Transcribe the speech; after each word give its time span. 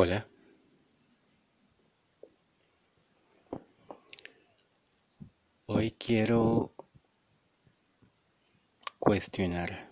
Hola. 0.00 0.28
Hoy 5.66 5.90
quiero 5.90 6.72
cuestionar 9.00 9.90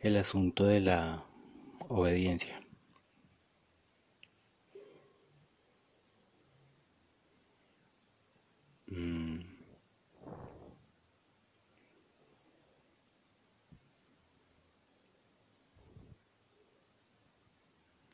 el 0.00 0.18
asunto 0.18 0.66
de 0.66 0.80
la 0.80 1.24
obediencia. 1.88 2.63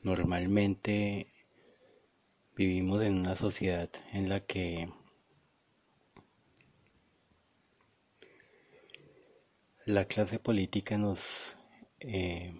Normalmente 0.02 1.32
vivimos 2.56 3.02
en 3.02 3.18
una 3.18 3.36
sociedad 3.36 3.90
en 4.12 4.28
la 4.28 4.40
que 4.40 4.88
la 9.84 10.06
clase 10.06 10.38
política 10.38 10.96
nos 10.96 11.56
eh, 12.00 12.54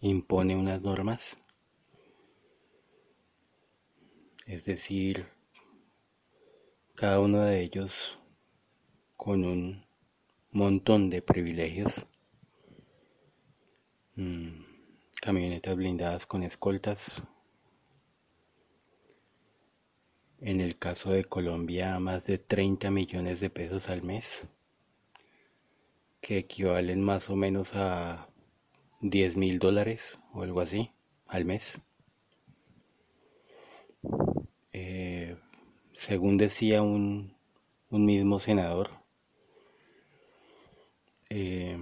impone 0.00 0.56
unas 0.56 0.80
normas, 0.80 1.38
es 4.46 4.64
decir, 4.64 5.26
cada 6.94 7.18
uno 7.20 7.40
de 7.42 7.62
ellos 7.62 8.18
con 9.16 9.44
un 9.44 9.86
montón 10.52 11.10
de 11.10 11.22
privilegios, 11.22 12.06
mm, 14.16 14.69
camionetas 15.20 15.76
blindadas 15.76 16.26
con 16.26 16.42
escoltas, 16.42 17.22
en 20.40 20.60
el 20.60 20.78
caso 20.78 21.12
de 21.12 21.24
Colombia 21.24 21.98
más 21.98 22.26
de 22.26 22.38
30 22.38 22.90
millones 22.90 23.40
de 23.40 23.50
pesos 23.50 23.90
al 23.90 24.02
mes 24.02 24.48
que 26.20 26.38
equivalen 26.38 27.02
más 27.02 27.30
o 27.30 27.36
menos 27.36 27.74
a 27.74 28.28
10 29.00 29.36
mil 29.36 29.58
dólares 29.58 30.18
o 30.32 30.42
algo 30.42 30.60
así 30.60 30.90
al 31.26 31.44
mes. 31.44 31.80
Eh, 34.72 35.36
según 35.92 36.36
decía 36.36 36.82
un, 36.82 37.34
mismo 37.90 38.38
senador, 38.38 38.90
eh, 41.28 41.76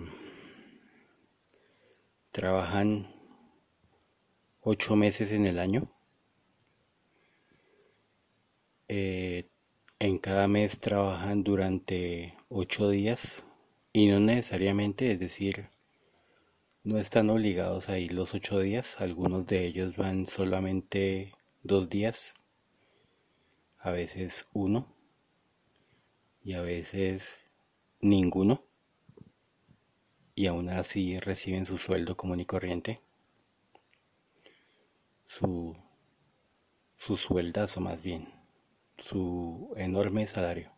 trabajan 2.30 3.17
ocho 4.70 4.96
meses 4.96 5.32
en 5.32 5.46
el 5.46 5.58
año. 5.58 5.90
Eh, 8.86 9.48
en 9.98 10.18
cada 10.18 10.46
mes 10.46 10.78
trabajan 10.78 11.42
durante 11.42 12.34
ocho 12.50 12.90
días 12.90 13.46
y 13.94 14.08
no 14.08 14.20
necesariamente, 14.20 15.10
es 15.10 15.20
decir, 15.20 15.70
no 16.84 16.98
están 16.98 17.30
obligados 17.30 17.88
a 17.88 17.98
ir 17.98 18.12
los 18.12 18.34
ocho 18.34 18.60
días, 18.60 19.00
algunos 19.00 19.46
de 19.46 19.64
ellos 19.64 19.96
van 19.96 20.26
solamente 20.26 21.32
dos 21.62 21.88
días, 21.88 22.34
a 23.78 23.90
veces 23.90 24.48
uno 24.52 24.86
y 26.44 26.52
a 26.52 26.60
veces 26.60 27.38
ninguno. 28.02 28.62
Y 30.34 30.46
aún 30.46 30.68
así 30.68 31.18
reciben 31.20 31.64
su 31.64 31.78
sueldo 31.78 32.18
común 32.18 32.40
y 32.40 32.44
corriente, 32.44 33.00
su, 35.28 35.76
su 36.94 37.16
sueldazo 37.18 37.80
más 37.82 38.00
bien, 38.02 38.32
su 38.98 39.72
enorme 39.76 40.26
salario. 40.26 40.72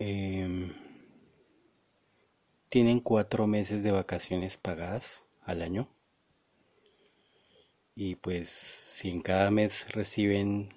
Em, 0.00 0.74
tienen 2.68 2.98
cuatro 3.00 3.46
meses 3.46 3.84
de 3.84 3.92
vacaciones 3.92 4.56
pagadas 4.56 5.24
al 5.42 5.62
año. 5.62 5.88
Y 7.94 8.16
pues 8.16 8.50
si 8.50 9.10
en 9.10 9.22
cada 9.22 9.50
mes 9.52 9.92
reciben 9.92 10.74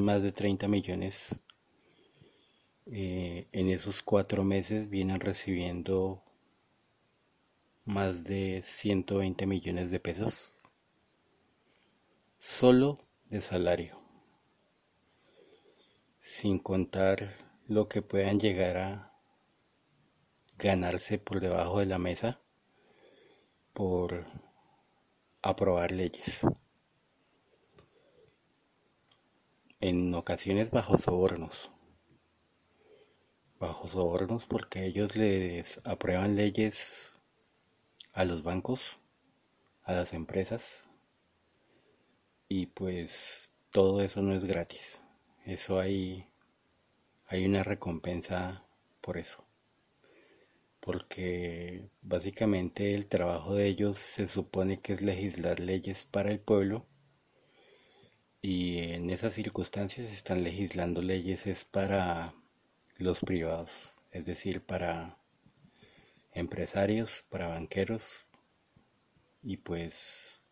más 0.00 0.22
de 0.22 0.32
30 0.32 0.68
millones, 0.68 1.38
eh, 2.86 3.48
en 3.52 3.68
esos 3.70 4.02
cuatro 4.02 4.44
meses 4.44 4.88
vienen 4.88 5.20
recibiendo 5.20 6.23
más 7.84 8.24
de 8.24 8.60
120 8.62 9.46
millones 9.46 9.90
de 9.90 10.00
pesos 10.00 10.54
solo 12.38 12.98
de 13.30 13.40
salario, 13.40 13.98
sin 16.18 16.58
contar 16.58 17.36
lo 17.66 17.88
que 17.88 18.02
puedan 18.02 18.38
llegar 18.38 18.76
a 18.76 19.12
ganarse 20.58 21.18
por 21.18 21.40
debajo 21.40 21.78
de 21.78 21.86
la 21.86 21.98
mesa 21.98 22.40
por 23.72 24.26
aprobar 25.42 25.90
leyes. 25.90 26.46
En 29.80 30.14
ocasiones 30.14 30.70
bajo 30.70 30.96
sobornos. 30.96 31.70
Bajo 33.58 33.88
sobornos 33.88 34.46
porque 34.46 34.84
ellos 34.84 35.16
les 35.16 35.80
aprueban 35.86 36.36
leyes 36.36 37.13
a 38.14 38.24
los 38.24 38.42
bancos, 38.42 38.96
a 39.82 39.92
las 39.92 40.14
empresas. 40.14 40.88
Y 42.48 42.66
pues 42.66 43.52
todo 43.70 44.00
eso 44.00 44.22
no 44.22 44.34
es 44.34 44.44
gratis. 44.44 45.04
Eso 45.44 45.78
hay 45.78 46.26
hay 47.26 47.46
una 47.46 47.62
recompensa 47.62 48.64
por 49.00 49.18
eso. 49.18 49.44
Porque 50.80 51.88
básicamente 52.02 52.94
el 52.94 53.08
trabajo 53.08 53.54
de 53.54 53.66
ellos 53.66 53.98
se 53.98 54.28
supone 54.28 54.80
que 54.80 54.92
es 54.92 55.02
legislar 55.02 55.60
leyes 55.60 56.04
para 56.04 56.30
el 56.30 56.40
pueblo 56.40 56.86
y 58.42 58.78
en 58.78 59.08
esas 59.08 59.32
circunstancias 59.32 60.12
están 60.12 60.44
legislando 60.44 61.00
leyes 61.00 61.46
es 61.46 61.64
para 61.64 62.34
los 62.98 63.20
privados, 63.20 63.92
es 64.12 64.26
decir, 64.26 64.60
para 64.60 65.16
empresarios, 66.34 67.24
para 67.30 67.48
banqueros 67.48 68.26
y 69.42 69.56
pues 69.58 70.42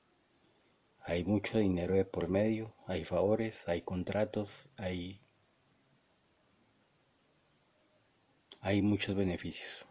hay 1.01 1.25
mucho 1.25 1.59
dinero 1.59 1.95
de 1.95 2.05
por 2.05 2.29
medio, 2.29 2.75
hay 2.87 3.05
favores, 3.05 3.69
hay 3.69 3.83
contratos, 3.83 4.69
hay 4.77 5.21
hay 8.61 8.81
muchos 8.81 9.17
beneficios. 9.17 9.87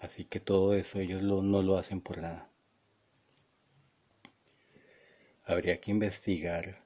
Así 0.00 0.24
que 0.24 0.38
todo 0.40 0.74
eso 0.74 1.00
ellos 1.00 1.22
no 1.22 1.62
lo 1.62 1.76
hacen 1.76 2.00
por 2.00 2.18
nada. 2.18 2.48
Habría 5.44 5.80
que 5.80 5.90
investigar 5.90 6.82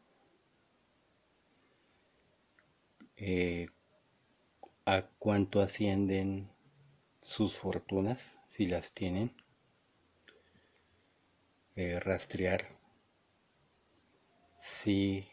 eh, 3.16 3.68
a 4.86 5.02
cuánto 5.18 5.60
ascienden 5.60 6.50
sus 7.26 7.58
fortunas, 7.58 8.38
si 8.48 8.66
las 8.66 8.92
tienen, 8.92 9.34
eh, 11.74 11.98
rastrear 11.98 12.64
si 14.60 15.26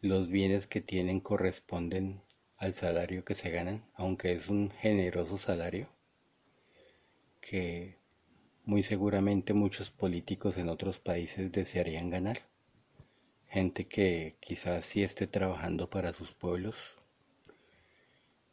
los 0.00 0.28
bienes 0.28 0.68
que 0.68 0.80
tienen 0.80 1.20
corresponden 1.20 2.22
al 2.56 2.74
salario 2.74 3.24
que 3.24 3.34
se 3.34 3.50
ganan, 3.50 3.84
aunque 3.94 4.32
es 4.32 4.48
un 4.48 4.70
generoso 4.70 5.36
salario 5.36 5.88
que 7.40 7.98
muy 8.64 8.82
seguramente 8.82 9.52
muchos 9.52 9.90
políticos 9.90 10.56
en 10.58 10.68
otros 10.68 11.00
países 11.00 11.50
desearían 11.50 12.08
ganar. 12.08 12.38
Gente 13.48 13.88
que 13.88 14.36
quizás 14.40 14.86
sí 14.86 15.02
esté 15.02 15.26
trabajando 15.26 15.90
para 15.90 16.12
sus 16.12 16.32
pueblos 16.32 16.96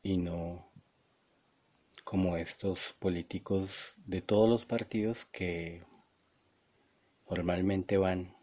y 0.02 0.18
no 0.18 0.69
como 2.10 2.38
estos 2.38 2.96
políticos 2.98 3.94
de 4.08 4.24
todos 4.24 4.50
los 4.50 4.66
partidos 4.66 5.26
que 5.26 5.84
normalmente 7.30 8.00
van 8.00 8.36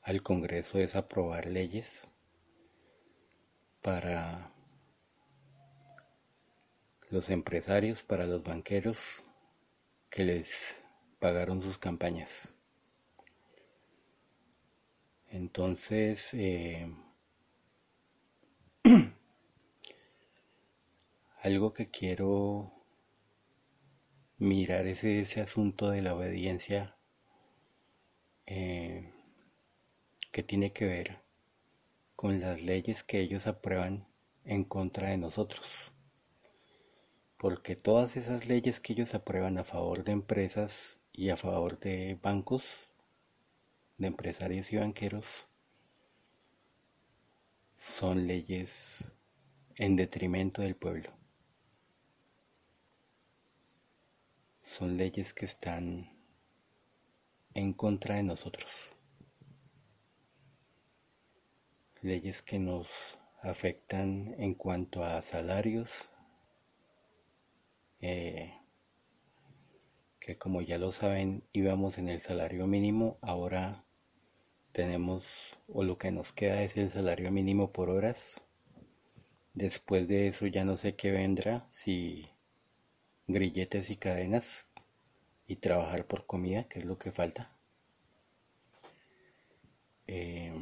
al 0.00 0.22
Congreso 0.22 0.78
es 0.78 0.94
aprobar 0.94 1.46
leyes 1.46 2.08
para 3.82 4.52
los 7.10 7.30
empresarios, 7.30 8.04
para 8.04 8.28
los 8.28 8.44
banqueros 8.44 9.24
que 10.08 10.22
les 10.22 10.84
pagaron 11.18 11.60
sus 11.60 11.78
campañas. 11.78 12.54
Entonces, 15.30 16.32
eh, 16.34 16.94
algo 21.42 21.72
que 21.72 21.90
quiero 21.90 22.73
mirar 24.38 24.86
ese, 24.86 25.20
ese 25.20 25.40
asunto 25.40 25.90
de 25.90 26.02
la 26.02 26.14
obediencia 26.14 26.96
eh, 28.46 29.10
que 30.32 30.42
tiene 30.42 30.72
que 30.72 30.86
ver 30.86 31.22
con 32.16 32.40
las 32.40 32.62
leyes 32.62 33.04
que 33.04 33.20
ellos 33.20 33.46
aprueban 33.46 34.06
en 34.44 34.64
contra 34.64 35.10
de 35.10 35.16
nosotros. 35.16 35.92
Porque 37.38 37.76
todas 37.76 38.16
esas 38.16 38.46
leyes 38.46 38.80
que 38.80 38.94
ellos 38.94 39.14
aprueban 39.14 39.58
a 39.58 39.64
favor 39.64 40.04
de 40.04 40.12
empresas 40.12 41.00
y 41.12 41.30
a 41.30 41.36
favor 41.36 41.78
de 41.78 42.18
bancos, 42.22 42.90
de 43.98 44.08
empresarios 44.08 44.72
y 44.72 44.76
banqueros, 44.76 45.46
son 47.76 48.26
leyes 48.26 49.12
en 49.76 49.96
detrimento 49.96 50.62
del 50.62 50.76
pueblo. 50.76 51.23
Son 54.64 54.96
leyes 54.96 55.34
que 55.34 55.44
están 55.44 56.10
en 57.52 57.74
contra 57.74 58.14
de 58.14 58.22
nosotros. 58.22 58.88
Leyes 62.00 62.40
que 62.40 62.58
nos 62.58 63.18
afectan 63.42 64.34
en 64.38 64.54
cuanto 64.54 65.04
a 65.04 65.20
salarios, 65.20 66.10
eh, 68.00 68.54
que 70.18 70.38
como 70.38 70.62
ya 70.62 70.78
lo 70.78 70.92
saben 70.92 71.44
íbamos 71.52 71.98
en 71.98 72.08
el 72.08 72.20
salario 72.20 72.66
mínimo, 72.66 73.18
ahora 73.20 73.84
tenemos 74.72 75.58
o 75.68 75.84
lo 75.84 75.98
que 75.98 76.10
nos 76.10 76.32
queda 76.32 76.62
es 76.62 76.78
el 76.78 76.88
salario 76.88 77.30
mínimo 77.30 77.70
por 77.70 77.90
horas. 77.90 78.42
Después 79.52 80.08
de 80.08 80.26
eso 80.28 80.46
ya 80.46 80.64
no 80.64 80.78
sé 80.78 80.96
qué 80.96 81.10
vendrá, 81.10 81.66
si 81.68 82.33
grilletes 83.26 83.90
y 83.90 83.96
cadenas 83.96 84.68
y 85.46 85.56
trabajar 85.56 86.06
por 86.06 86.26
comida, 86.26 86.64
que 86.64 86.80
es 86.80 86.84
lo 86.84 86.98
que 86.98 87.12
falta. 87.12 87.50
Eh, 90.06 90.52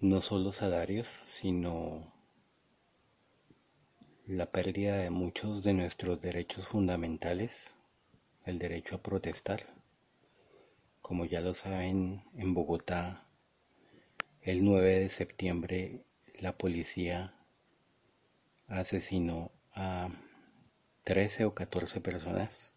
no 0.00 0.20
solo 0.20 0.52
salarios, 0.52 1.06
sino 1.08 2.12
la 4.26 4.50
pérdida 4.50 4.96
de 4.96 5.10
muchos 5.10 5.62
de 5.62 5.74
nuestros 5.74 6.20
derechos 6.20 6.66
fundamentales, 6.66 7.74
el 8.44 8.58
derecho 8.58 8.96
a 8.96 9.02
protestar. 9.02 9.66
Como 11.02 11.24
ya 11.24 11.40
lo 11.40 11.54
saben, 11.54 12.24
en 12.36 12.54
Bogotá, 12.54 13.26
el 14.42 14.64
9 14.64 15.00
de 15.00 15.08
septiembre, 15.08 16.04
la 16.38 16.56
policía 16.56 17.34
asesinó 18.68 19.50
a 19.74 20.08
13 21.04 21.44
o 21.44 21.54
14 21.54 22.00
personas. 22.00 22.72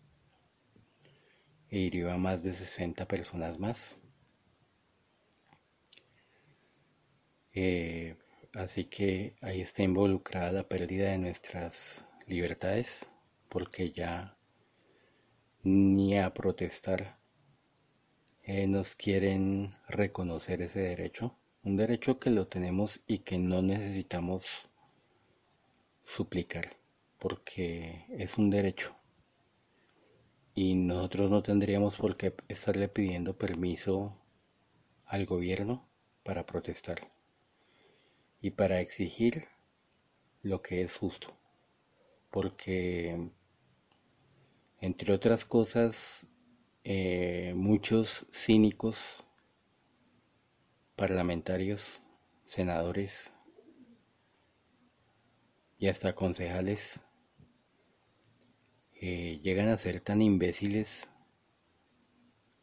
E 1.70 1.80
hirió 1.80 2.12
a 2.12 2.18
más 2.18 2.44
de 2.44 2.54
60 2.54 3.08
personas 3.08 3.60
más. 3.60 3.98
Eh, 7.54 8.16
así 8.54 8.86
que 8.86 9.36
ahí 9.42 9.62
está 9.62 9.84
involucrada 9.84 10.52
la 10.52 10.68
pérdida 10.68 11.12
de 11.12 11.18
nuestras 11.20 12.08
libertades, 12.28 13.10
porque 13.50 13.92
ya 13.92 14.36
ni 15.64 16.18
a 16.18 16.34
protestar 16.34 17.18
eh, 18.44 18.68
nos 18.68 18.96
quieren 18.96 19.70
reconocer 19.88 20.62
ese 20.62 20.82
derecho, 20.82 21.38
un 21.64 21.78
derecho 21.78 22.20
que 22.20 22.30
lo 22.30 22.48
tenemos 22.48 23.02
y 23.08 23.20
que 23.20 23.38
no 23.38 23.62
necesitamos 23.62 24.68
suplicar, 26.04 26.66
porque 27.24 28.06
es 28.10 28.38
un 28.38 28.50
derecho. 28.50 28.94
Y 30.54 30.76
nosotros 30.76 31.32
no 31.32 31.42
tendríamos 31.42 31.96
por 31.96 32.18
qué 32.18 32.36
estarle 32.50 32.90
pidiendo 32.90 33.38
permiso 33.38 34.14
al 35.06 35.26
gobierno 35.26 35.88
para 36.24 36.46
protestar 36.46 36.98
y 38.42 38.52
para 38.52 38.82
exigir 38.82 39.48
lo 40.42 40.62
que 40.62 40.82
es 40.82 40.98
justo. 40.98 41.34
Porque, 42.30 43.30
entre 44.82 45.14
otras 45.14 45.46
cosas, 45.46 46.28
eh, 46.84 47.54
muchos 47.56 48.28
cínicos 48.34 49.26
parlamentarios, 50.98 52.02
senadores 52.44 53.34
y 55.78 55.88
hasta 55.88 56.14
concejales 56.14 57.02
eh, 59.06 59.42
llegan 59.44 59.68
a 59.68 59.78
ser 59.78 60.00
tan 60.00 60.22
imbéciles 60.22 61.12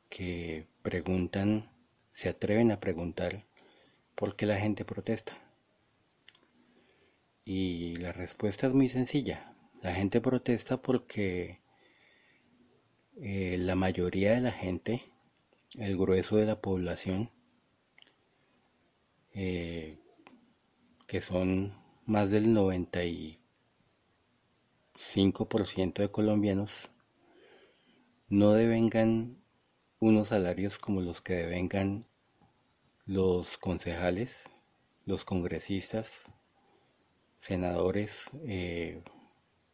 que 0.08 0.66
preguntan, 0.80 1.70
se 2.12 2.30
atreven 2.30 2.70
a 2.70 2.80
preguntar 2.80 3.44
por 4.14 4.36
qué 4.36 4.46
la 4.46 4.58
gente 4.58 4.86
protesta. 4.86 5.36
Y 7.44 7.96
la 7.96 8.12
respuesta 8.12 8.68
es 8.68 8.72
muy 8.72 8.88
sencilla. 8.88 9.54
La 9.82 9.92
gente 9.94 10.22
protesta 10.22 10.80
porque 10.80 11.60
eh, 13.20 13.58
la 13.58 13.74
mayoría 13.74 14.32
de 14.32 14.40
la 14.40 14.52
gente, 14.52 15.02
el 15.78 15.98
grueso 15.98 16.38
de 16.38 16.46
la 16.46 16.62
población, 16.62 17.30
eh, 19.34 19.98
que 21.06 21.20
son 21.20 21.74
más 22.06 22.30
del 22.30 22.54
95% 25.00 26.02
de 26.02 26.10
colombianos, 26.10 26.90
no 28.28 28.52
devengan 28.52 29.42
unos 29.98 30.28
salarios 30.28 30.78
como 30.78 31.00
los 31.00 31.22
que 31.22 31.32
devengan 31.32 32.06
los 33.06 33.56
concejales, 33.56 34.50
los 35.06 35.24
congresistas, 35.24 36.26
senadores, 37.34 38.30
eh, 38.44 39.02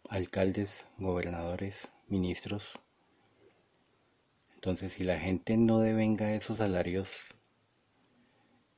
alcaldes, 0.08 0.86
gobernadores, 0.96 1.92
ministros. 2.06 2.78
Entonces, 4.54 4.92
si 4.92 5.02
la 5.02 5.18
gente 5.18 5.56
no 5.56 5.80
devenga 5.80 6.34
esos 6.34 6.58
salarios 6.58 7.34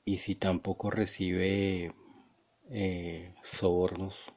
y 0.06 0.16
si 0.16 0.34
tampoco 0.34 0.90
recibe 0.90 1.94
eh, 2.70 3.34
sobornos 3.42 4.32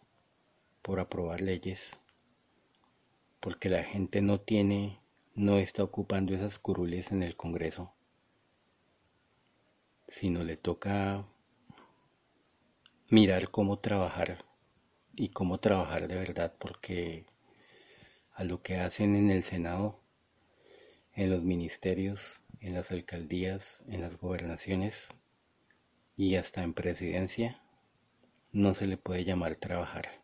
por 0.82 1.00
aprobar 1.00 1.40
leyes, 1.40 2.01
porque 3.42 3.70
la 3.70 3.84
gente 3.84 4.22
no 4.22 4.40
tiene, 4.40 5.02
no 5.34 5.58
está 5.58 5.84
ocupando 5.84 6.34
esas 6.34 6.60
curules 6.60 7.12
en 7.12 7.24
el 7.24 7.36
Congreso, 7.36 7.92
sino 10.08 10.44
le 10.44 10.58
toca 10.58 11.26
mirar 13.10 13.50
cómo 13.50 13.80
trabajar 13.80 14.46
y 15.16 15.30
cómo 15.30 15.60
trabajar 15.60 16.08
de 16.08 16.16
verdad, 16.16 16.54
porque 16.60 17.26
a 18.34 18.44
lo 18.44 18.62
que 18.62 18.78
hacen 18.78 19.16
en 19.16 19.32
el 19.32 19.44
Senado, 19.44 20.00
en 21.14 21.32
los 21.32 21.42
ministerios, 21.42 22.42
en 22.60 22.76
las 22.76 22.92
alcaldías, 22.92 23.84
en 23.88 24.02
las 24.02 24.18
gobernaciones 24.18 25.16
y 26.16 26.36
hasta 26.36 26.62
en 26.62 26.76
presidencia, 26.76 27.60
no 28.52 28.76
se 28.76 28.86
le 28.86 28.98
puede 28.98 29.26
llamar 29.26 29.56
trabajar. 29.56 30.21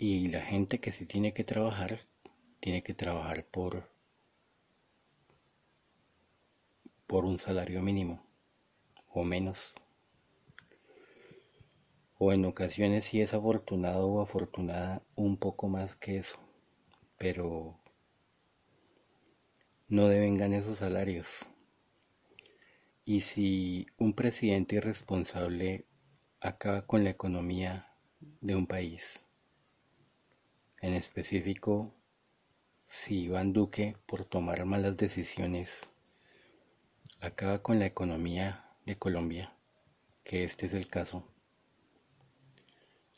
Y 0.00 0.28
la 0.28 0.42
gente 0.42 0.78
que 0.78 0.92
sí 0.92 1.06
tiene 1.06 1.34
que 1.34 1.42
trabajar, 1.42 1.98
tiene 2.60 2.84
que 2.84 2.94
trabajar 2.94 3.44
por, 3.44 3.90
por 7.08 7.24
un 7.24 7.36
salario 7.36 7.82
mínimo 7.82 8.24
o 9.12 9.24
menos. 9.24 9.74
O 12.16 12.32
en 12.32 12.44
ocasiones 12.44 13.06
si 13.06 13.20
es 13.20 13.34
afortunado 13.34 14.06
o 14.06 14.22
afortunada 14.22 15.02
un 15.16 15.36
poco 15.36 15.68
más 15.68 15.96
que 15.96 16.18
eso. 16.18 16.38
Pero 17.18 17.76
no 19.88 20.06
devengan 20.06 20.54
esos 20.54 20.78
salarios. 20.78 21.48
Y 23.04 23.22
si 23.22 23.88
un 23.98 24.12
presidente 24.12 24.76
irresponsable 24.76 25.86
acaba 26.40 26.86
con 26.86 27.02
la 27.02 27.10
economía 27.10 27.88
de 28.40 28.54
un 28.54 28.68
país, 28.68 29.27
en 30.80 30.94
específico 30.94 31.92
si 32.86 33.24
Iván 33.24 33.52
Duque, 33.52 33.96
por 34.06 34.24
tomar 34.24 34.64
malas 34.64 34.96
decisiones, 34.96 35.90
acaba 37.20 37.62
con 37.62 37.78
la 37.78 37.86
economía 37.86 38.64
de 38.86 38.96
Colombia, 38.96 39.52
que 40.24 40.44
este 40.44 40.66
es 40.66 40.74
el 40.74 40.88
caso 40.88 41.24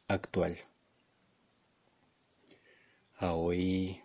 actual. 0.08 0.56
A 3.16 3.34
hoy, 3.34 4.02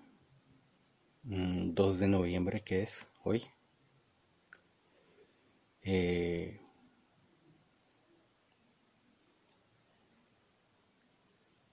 2 1.23 1.97
mm, 1.97 1.99
de 1.99 2.07
noviembre, 2.07 2.61
que 2.63 2.83
es 2.83 3.07
hoy, 3.23 3.43
eh, 5.81 6.59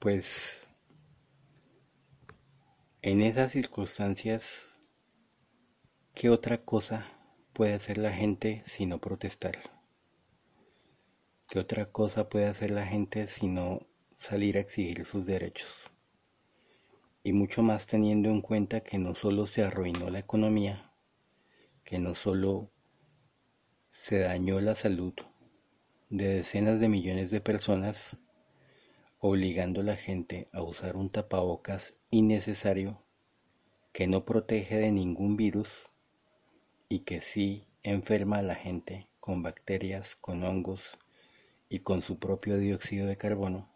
Pues 0.03 0.62
en 3.05 3.21
esas 3.21 3.51
circunstancias, 3.51 4.79
¿qué 6.15 6.31
otra 6.31 6.65
cosa 6.65 7.05
puede 7.53 7.75
hacer 7.75 7.99
la 7.99 8.13
gente 8.13 8.63
sino 8.65 9.01
protestar? 9.01 9.59
¿Qué 11.49 11.59
otra 11.59 11.91
cosa 11.91 12.29
puede 12.29 12.47
hacer 12.47 12.71
la 12.71 12.87
gente 12.87 13.27
sino 13.27 13.81
salir 14.15 14.57
a 14.57 14.61
exigir 14.61 15.05
sus 15.05 15.27
derechos? 15.27 15.91
Y 17.25 17.33
mucho 17.33 17.65
más 17.65 17.89
teniendo 17.89 18.31
en 18.31 18.41
cuenta 18.41 18.83
que 18.83 18.99
no 18.99 19.15
solo 19.15 19.47
se 19.47 19.65
arruinó 19.65 20.09
la 20.09 20.21
economía, 20.21 20.93
que 21.83 21.99
no 21.99 22.15
solo 22.15 22.71
se 23.91 24.21
dañó 24.21 24.61
la 24.61 24.77
salud 24.77 25.15
de 26.09 26.37
decenas 26.37 26.79
de 26.79 26.89
millones 26.89 27.33
de 27.33 27.41
personas, 27.41 28.17
obligando 29.25 29.83
a 29.83 29.85
la 29.85 29.97
gente 29.97 30.49
a 30.53 30.63
usar 30.63 30.97
un 30.97 31.09
tapabocas 31.09 31.97
innecesario 32.11 33.01
que 33.93 34.09
no 34.09 34.25
protege 34.25 34.79
de 34.79 34.91
ningún 34.91 35.37
virus 35.37 35.93
y 36.89 37.01
que 37.05 37.21
sí 37.21 37.69
enferma 37.85 38.39
a 38.39 38.43
la 38.43 38.57
gente 38.57 39.09
con 39.21 39.45
bacterias, 39.45 40.17
con 40.17 40.43
hongos 40.43 40.99
y 41.69 41.79
con 41.79 42.03
su 42.03 42.19
propio 42.19 42.59
dióxido 42.59 43.07
de 43.07 43.17
carbono. 43.17 43.71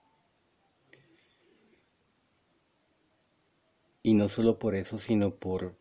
Y 4.02 4.14
no 4.14 4.28
solo 4.28 4.58
por 4.58 4.74
eso, 4.74 4.98
sino 4.98 5.36
por 5.36 5.78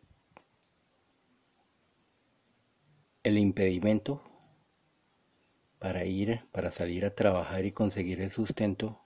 el 3.24 3.36
impedimento 3.36 4.22
para 5.80 6.04
ir, 6.04 6.44
para 6.52 6.70
salir 6.70 7.04
a 7.04 7.16
trabajar 7.16 7.64
y 7.64 7.72
conseguir 7.72 8.20
el 8.20 8.30
sustento 8.30 9.05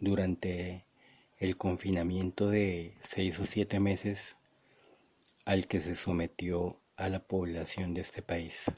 durante 0.00 0.84
el 1.38 1.56
confinamiento 1.56 2.48
de 2.48 2.96
seis 3.00 3.38
o 3.38 3.44
siete 3.44 3.80
meses 3.80 4.36
al 5.44 5.66
que 5.66 5.80
se 5.80 5.94
sometió 5.94 6.78
a 6.96 7.08
la 7.08 7.20
población 7.20 7.94
de 7.94 8.02
este 8.02 8.22
país. 8.22 8.72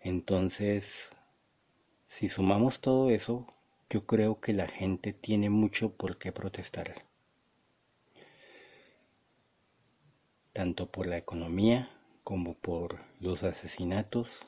Entonces, 0.00 1.14
si 2.06 2.28
sumamos 2.28 2.80
todo 2.80 3.10
eso, 3.10 3.46
yo 3.88 4.06
creo 4.06 4.40
que 4.40 4.52
la 4.52 4.66
gente 4.66 5.12
tiene 5.12 5.50
mucho 5.50 5.92
por 5.92 6.18
qué 6.18 6.32
protestar. 6.32 7.06
Tanto 10.52 10.90
por 10.90 11.06
la 11.06 11.18
economía 11.18 11.90
como 12.24 12.54
por 12.54 13.00
los 13.20 13.44
asesinatos. 13.44 14.46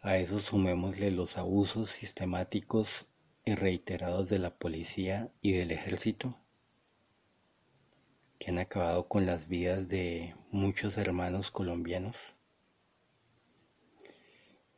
A 0.00 0.16
eso 0.16 0.38
sumémosle 0.38 1.10
los 1.10 1.38
abusos 1.38 1.90
sistemáticos 1.90 3.06
y 3.44 3.54
reiterados 3.54 4.28
de 4.28 4.38
la 4.38 4.50
policía 4.50 5.30
y 5.42 5.52
del 5.52 5.70
ejército 5.72 6.38
que 8.38 8.50
han 8.50 8.58
acabado 8.58 9.08
con 9.08 9.26
las 9.26 9.48
vidas 9.48 9.88
de 9.88 10.34
muchos 10.52 10.96
hermanos 10.96 11.50
colombianos. 11.50 12.34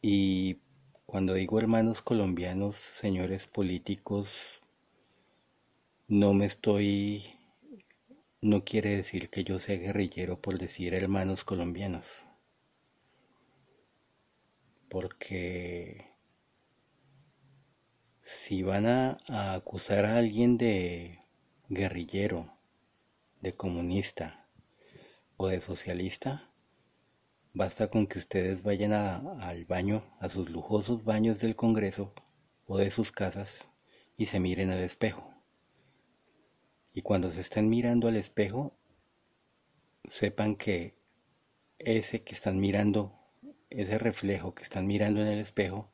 Y 0.00 0.60
cuando 1.04 1.34
digo 1.34 1.58
hermanos 1.58 2.00
colombianos, 2.00 2.76
señores 2.76 3.46
políticos, 3.46 4.62
no 6.08 6.32
me 6.32 6.46
estoy, 6.46 7.24
no 8.40 8.64
quiere 8.64 8.96
decir 8.96 9.28
que 9.28 9.44
yo 9.44 9.58
sea 9.58 9.76
guerrillero 9.76 10.40
por 10.40 10.58
decir 10.58 10.94
hermanos 10.94 11.44
colombianos, 11.44 12.24
porque 14.90 16.12
si 18.20 18.62
van 18.62 18.84
a, 18.84 19.18
acusar 19.54 20.04
a 20.04 20.18
alguien 20.18 20.58
de 20.58 21.20
guerrillero, 21.70 22.52
de 23.40 23.54
comunista 23.56 24.46
o 25.38 25.48
de 25.48 25.62
socialista, 25.62 26.50
Basta 27.52 27.88
con 27.88 28.06
que 28.06 28.18
ustedes 28.18 28.62
vayan 28.62 28.92
al 28.92 29.64
baño, 29.64 30.04
a 30.20 30.28
sus 30.28 30.50
lujosos 30.50 31.02
baños 31.02 31.40
del 31.40 31.56
Congreso 31.56 32.14
o 32.66 32.78
de 32.78 32.90
sus 32.90 33.10
casas 33.10 33.68
y 34.16 34.26
se 34.26 34.38
miren 34.38 34.70
al 34.70 34.78
espejo. 34.78 35.34
Y 36.92 37.02
cuando 37.02 37.28
se 37.32 37.40
estén 37.40 37.68
mirando 37.68 38.06
al 38.06 38.16
espejo, 38.16 38.72
sepan 40.06 40.54
que 40.54 40.94
ese 41.78 42.22
que 42.22 42.34
están 42.34 42.60
mirando, 42.60 43.18
ese 43.70 43.98
reflejo 43.98 44.54
que 44.54 44.64
están 44.64 44.86
mirando 44.86 45.20
en 45.20 45.28
el 45.28 45.38
espejo, 45.38 45.88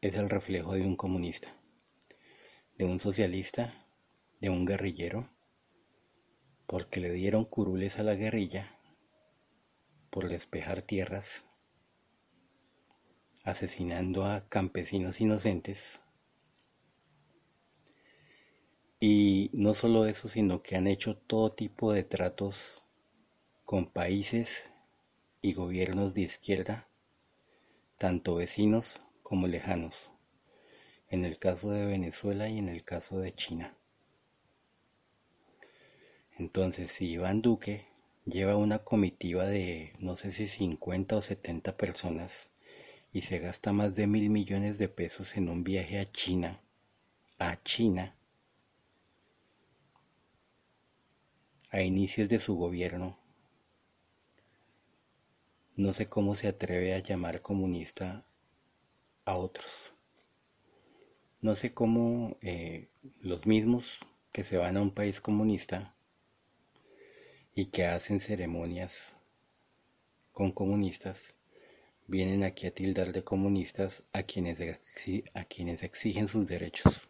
es 0.00 0.14
el 0.14 0.30
reflejo 0.30 0.72
de 0.72 0.82
un 0.82 0.96
comunista, 0.96 1.54
de 2.78 2.86
un 2.86 2.98
socialista, 2.98 3.86
de 4.40 4.48
un 4.48 4.64
guerrillero, 4.64 5.28
porque 6.66 7.00
le 7.00 7.12
dieron 7.12 7.44
curules 7.44 7.98
a 7.98 8.02
la 8.02 8.14
guerrilla 8.14 8.78
por 10.08 10.28
despejar 10.28 10.80
tierras, 10.80 11.46
asesinando 13.44 14.24
a 14.24 14.48
campesinos 14.48 15.20
inocentes. 15.20 16.02
Y 18.98 19.50
no 19.52 19.74
solo 19.74 20.06
eso, 20.06 20.28
sino 20.28 20.62
que 20.62 20.76
han 20.76 20.86
hecho 20.86 21.16
todo 21.16 21.52
tipo 21.52 21.92
de 21.92 22.02
tratos 22.02 22.84
con 23.64 23.90
países 23.90 24.70
y 25.42 25.52
gobiernos 25.52 26.14
de 26.14 26.22
izquierda, 26.22 26.86
tanto 27.98 28.34
vecinos 28.34 29.00
como 29.22 29.46
lejanos, 29.46 30.10
en 31.08 31.24
el 31.24 31.38
caso 31.38 31.70
de 31.70 31.86
Venezuela 31.86 32.48
y 32.48 32.58
en 32.58 32.68
el 32.68 32.84
caso 32.84 33.18
de 33.18 33.34
China. 33.34 33.74
Entonces, 36.38 36.90
si 36.90 37.10
Iván 37.10 37.42
Duque 37.42 37.86
lleva 38.24 38.56
una 38.56 38.80
comitiva 38.80 39.44
de 39.44 39.92
no 39.98 40.16
sé 40.16 40.30
si 40.30 40.46
50 40.46 41.16
o 41.16 41.22
70 41.22 41.76
personas 41.76 42.52
y 43.12 43.22
se 43.22 43.38
gasta 43.38 43.72
más 43.72 43.96
de 43.96 44.06
mil 44.06 44.30
millones 44.30 44.78
de 44.78 44.88
pesos 44.88 45.36
en 45.36 45.48
un 45.48 45.64
viaje 45.64 45.98
a 45.98 46.10
China, 46.10 46.60
a 47.38 47.62
China, 47.62 48.14
a 51.70 51.82
inicios 51.82 52.28
de 52.28 52.38
su 52.38 52.56
gobierno. 52.56 53.18
No 55.76 55.92
sé 55.92 56.08
cómo 56.08 56.34
se 56.34 56.48
atreve 56.48 56.94
a 56.94 56.98
llamar 56.98 57.42
comunista 57.42 58.24
a 59.24 59.36
otros. 59.36 59.92
No 61.40 61.54
sé 61.54 61.72
cómo 61.72 62.36
eh, 62.42 62.88
los 63.20 63.46
mismos 63.46 64.00
que 64.32 64.44
se 64.44 64.56
van 64.56 64.76
a 64.76 64.82
un 64.82 64.90
país 64.90 65.20
comunista 65.20 65.94
y 67.54 67.66
que 67.66 67.86
hacen 67.86 68.20
ceremonias 68.20 69.16
con 70.32 70.52
comunistas, 70.52 71.34
vienen 72.06 72.44
aquí 72.44 72.66
a 72.66 72.74
tildar 72.74 73.12
de 73.12 73.24
comunistas 73.24 74.02
a 74.12 74.22
quienes, 74.22 74.60
a 75.34 75.44
quienes 75.44 75.82
exigen 75.82 76.28
sus 76.28 76.46
derechos. 76.46 77.08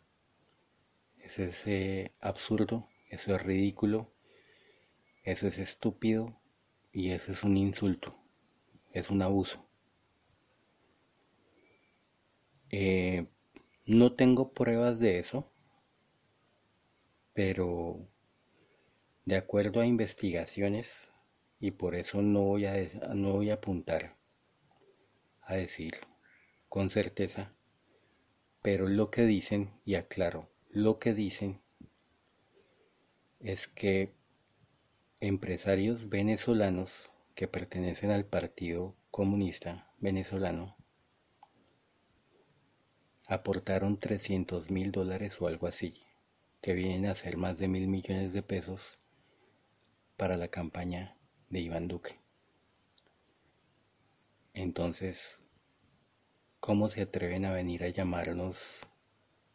Eso 1.18 1.44
es 1.44 2.10
absurdo, 2.20 2.88
eso 3.08 3.34
es 3.34 3.42
ridículo, 3.42 4.12
eso 5.22 5.46
es 5.46 5.58
estúpido 5.58 6.36
y 6.92 7.10
eso 7.10 7.30
es 7.30 7.44
un 7.44 7.56
insulto, 7.56 8.19
es 8.92 9.10
un 9.10 9.22
abuso. 9.22 9.64
Eh, 12.70 13.26
no 13.86 14.12
tengo 14.14 14.52
pruebas 14.52 15.00
de 15.00 15.18
eso, 15.18 15.50
pero 17.32 18.08
de 19.24 19.36
acuerdo 19.36 19.80
a 19.80 19.86
investigaciones, 19.86 21.10
y 21.58 21.72
por 21.72 21.94
eso 21.94 22.22
no 22.22 22.42
voy 22.42 22.66
a, 22.66 22.74
no 23.14 23.32
voy 23.32 23.50
a 23.50 23.54
apuntar 23.54 24.16
a 25.42 25.54
decir 25.54 25.94
con 26.68 26.90
certeza, 26.90 27.52
pero 28.62 28.88
lo 28.88 29.10
que 29.10 29.26
dicen, 29.26 29.72
y 29.84 29.96
aclaro, 29.96 30.48
lo 30.68 30.98
que 30.98 31.14
dicen 31.14 31.60
es 33.40 33.66
que 33.66 34.14
empresarios 35.18 36.08
venezolanos 36.08 37.09
que 37.40 37.48
pertenecen 37.48 38.10
al 38.10 38.26
Partido 38.26 38.94
Comunista 39.10 39.90
Venezolano 39.96 40.76
aportaron 43.24 43.98
300 43.98 44.70
mil 44.70 44.92
dólares 44.92 45.40
o 45.40 45.46
algo 45.46 45.66
así, 45.66 46.02
que 46.60 46.74
vienen 46.74 47.06
a 47.06 47.14
ser 47.14 47.38
más 47.38 47.56
de 47.56 47.66
mil 47.66 47.88
millones 47.88 48.34
de 48.34 48.42
pesos 48.42 48.98
para 50.18 50.36
la 50.36 50.48
campaña 50.48 51.16
de 51.48 51.60
Iván 51.60 51.88
Duque. 51.88 52.20
Entonces, 54.52 55.40
¿cómo 56.60 56.88
se 56.88 57.00
atreven 57.00 57.46
a 57.46 57.52
venir 57.52 57.84
a 57.84 57.88
llamarnos 57.88 58.86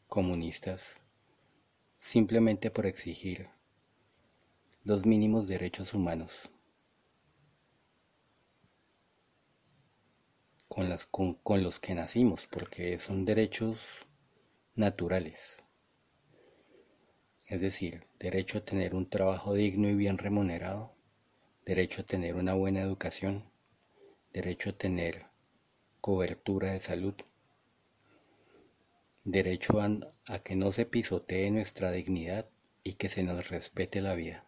comunistas 0.08 1.04
simplemente 1.98 2.72
por 2.72 2.88
exigir 2.88 3.48
los 4.84 5.06
mínimos 5.06 5.46
derechos 5.46 5.94
humanos? 5.94 6.50
Con, 10.75 11.63
los 11.63 11.79
que 11.79 11.96
nacimos, 11.96 12.48
porque 12.48 13.00
son 13.00 13.24
derechos 13.24 14.05
naturales. 14.75 15.63
Es 17.48 17.62
decir, 17.62 18.08
derecho 18.20 18.58
a 18.58 18.65
tener 18.65 18.94
un 18.94 19.10
trabajo 19.10 19.53
digno 19.53 19.88
y 19.88 19.96
bien 19.96 20.17
remunerado, 20.17 20.94
derecho 21.65 22.01
a 22.01 22.05
tener 22.05 22.36
una 22.36 22.55
buena 22.55 22.82
educación, 22.82 23.46
derecho 24.34 24.72
a 24.72 24.74
tener 24.74 25.27
cobertura 26.01 26.74
de 26.74 26.82
salud, 26.82 27.15
derecho 29.24 29.79
a, 29.79 30.39
que 30.39 30.58
no 30.58 30.74
se 30.74 30.86
pisotee 30.86 31.51
nuestra 31.51 31.91
dignidad 31.91 32.50
y 32.84 32.96
que 32.96 33.08
se 33.08 33.24
nos 33.24 33.48
respete 33.48 34.01
la 34.01 34.13
vida. 34.13 34.45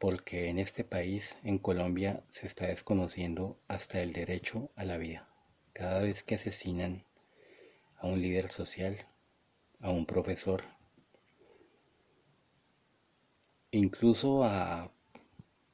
Porque 0.00 0.48
en 0.48 0.58
este 0.58 0.82
país, 0.82 1.36
en 1.44 1.58
Colombia, 1.58 2.24
se 2.30 2.46
está 2.46 2.66
desconociendo 2.66 3.60
hasta 3.68 4.00
el 4.00 4.14
derecho 4.14 4.70
a 4.74 4.84
la 4.84 4.96
vida. 4.96 5.28
Cada 5.74 6.00
vez 6.00 6.22
que 6.22 6.36
asesinan 6.36 7.04
a 7.98 8.06
un 8.06 8.22
líder 8.22 8.48
social, 8.48 8.96
a 9.78 9.90
un 9.90 10.06
profesor, 10.06 10.62
incluso 13.72 14.42
a, 14.42 14.90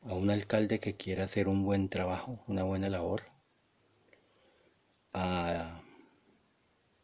un 0.02 0.28
alcalde 0.30 0.80
que 0.80 0.96
quiera 0.96 1.22
hacer 1.22 1.46
un 1.46 1.64
buen 1.64 1.88
trabajo, 1.88 2.42
una 2.48 2.64
buena 2.64 2.88
labor, 2.88 3.22
a 5.12 5.82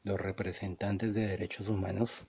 los 0.02 0.20
representantes 0.20 1.14
de 1.14 1.28
derechos 1.28 1.68
humanos 1.68 2.26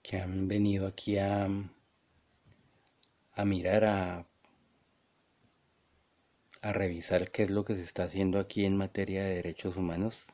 que 0.00 0.20
han 0.20 0.46
venido 0.46 0.86
aquí 0.86 1.18
a, 1.18 1.48
a 3.38 3.44
mirar, 3.44 3.84
a, 3.84 4.26
a 6.60 6.72
revisar 6.72 7.30
qué 7.30 7.44
es 7.44 7.50
lo 7.50 7.64
que 7.64 7.76
se 7.76 7.82
está 7.82 8.02
haciendo 8.02 8.40
aquí 8.40 8.64
en 8.64 8.76
materia 8.76 9.22
de 9.22 9.36
derechos 9.36 9.76
humanos. 9.76 10.26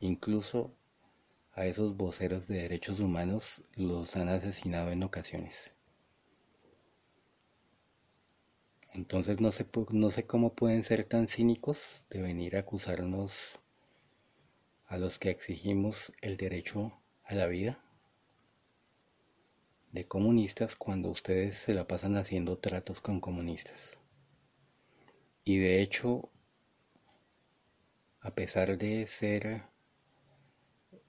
Incluso 0.00 0.70
a 1.54 1.64
esos 1.64 1.96
voceros 1.96 2.46
de 2.46 2.58
derechos 2.58 3.00
humanos 3.00 3.62
los 3.74 4.16
han 4.16 4.28
asesinado 4.28 4.90
en 4.90 5.02
ocasiones. 5.02 5.72
Entonces 8.92 9.40
no 9.40 9.50
sé, 9.50 9.66
no 9.88 10.10
sé 10.10 10.26
cómo 10.26 10.52
pueden 10.52 10.82
ser 10.82 11.04
tan 11.04 11.26
cínicos 11.26 12.04
de 12.10 12.20
venir 12.20 12.56
a 12.56 12.60
acusarnos 12.60 13.58
a 14.84 14.98
los 14.98 15.18
que 15.18 15.30
exigimos 15.30 16.12
el 16.20 16.36
derecho 16.36 16.92
a 17.24 17.34
la 17.34 17.46
vida 17.46 17.82
de 19.92 20.06
comunistas 20.06 20.76
cuando 20.76 21.10
ustedes 21.10 21.56
se 21.56 21.74
la 21.74 21.86
pasan 21.86 22.16
haciendo 22.16 22.58
tratos 22.58 23.00
con 23.00 23.20
comunistas. 23.20 24.00
Y 25.44 25.58
de 25.58 25.82
hecho, 25.82 26.30
a 28.20 28.34
pesar 28.34 28.78
de 28.78 29.06
ser, 29.06 29.62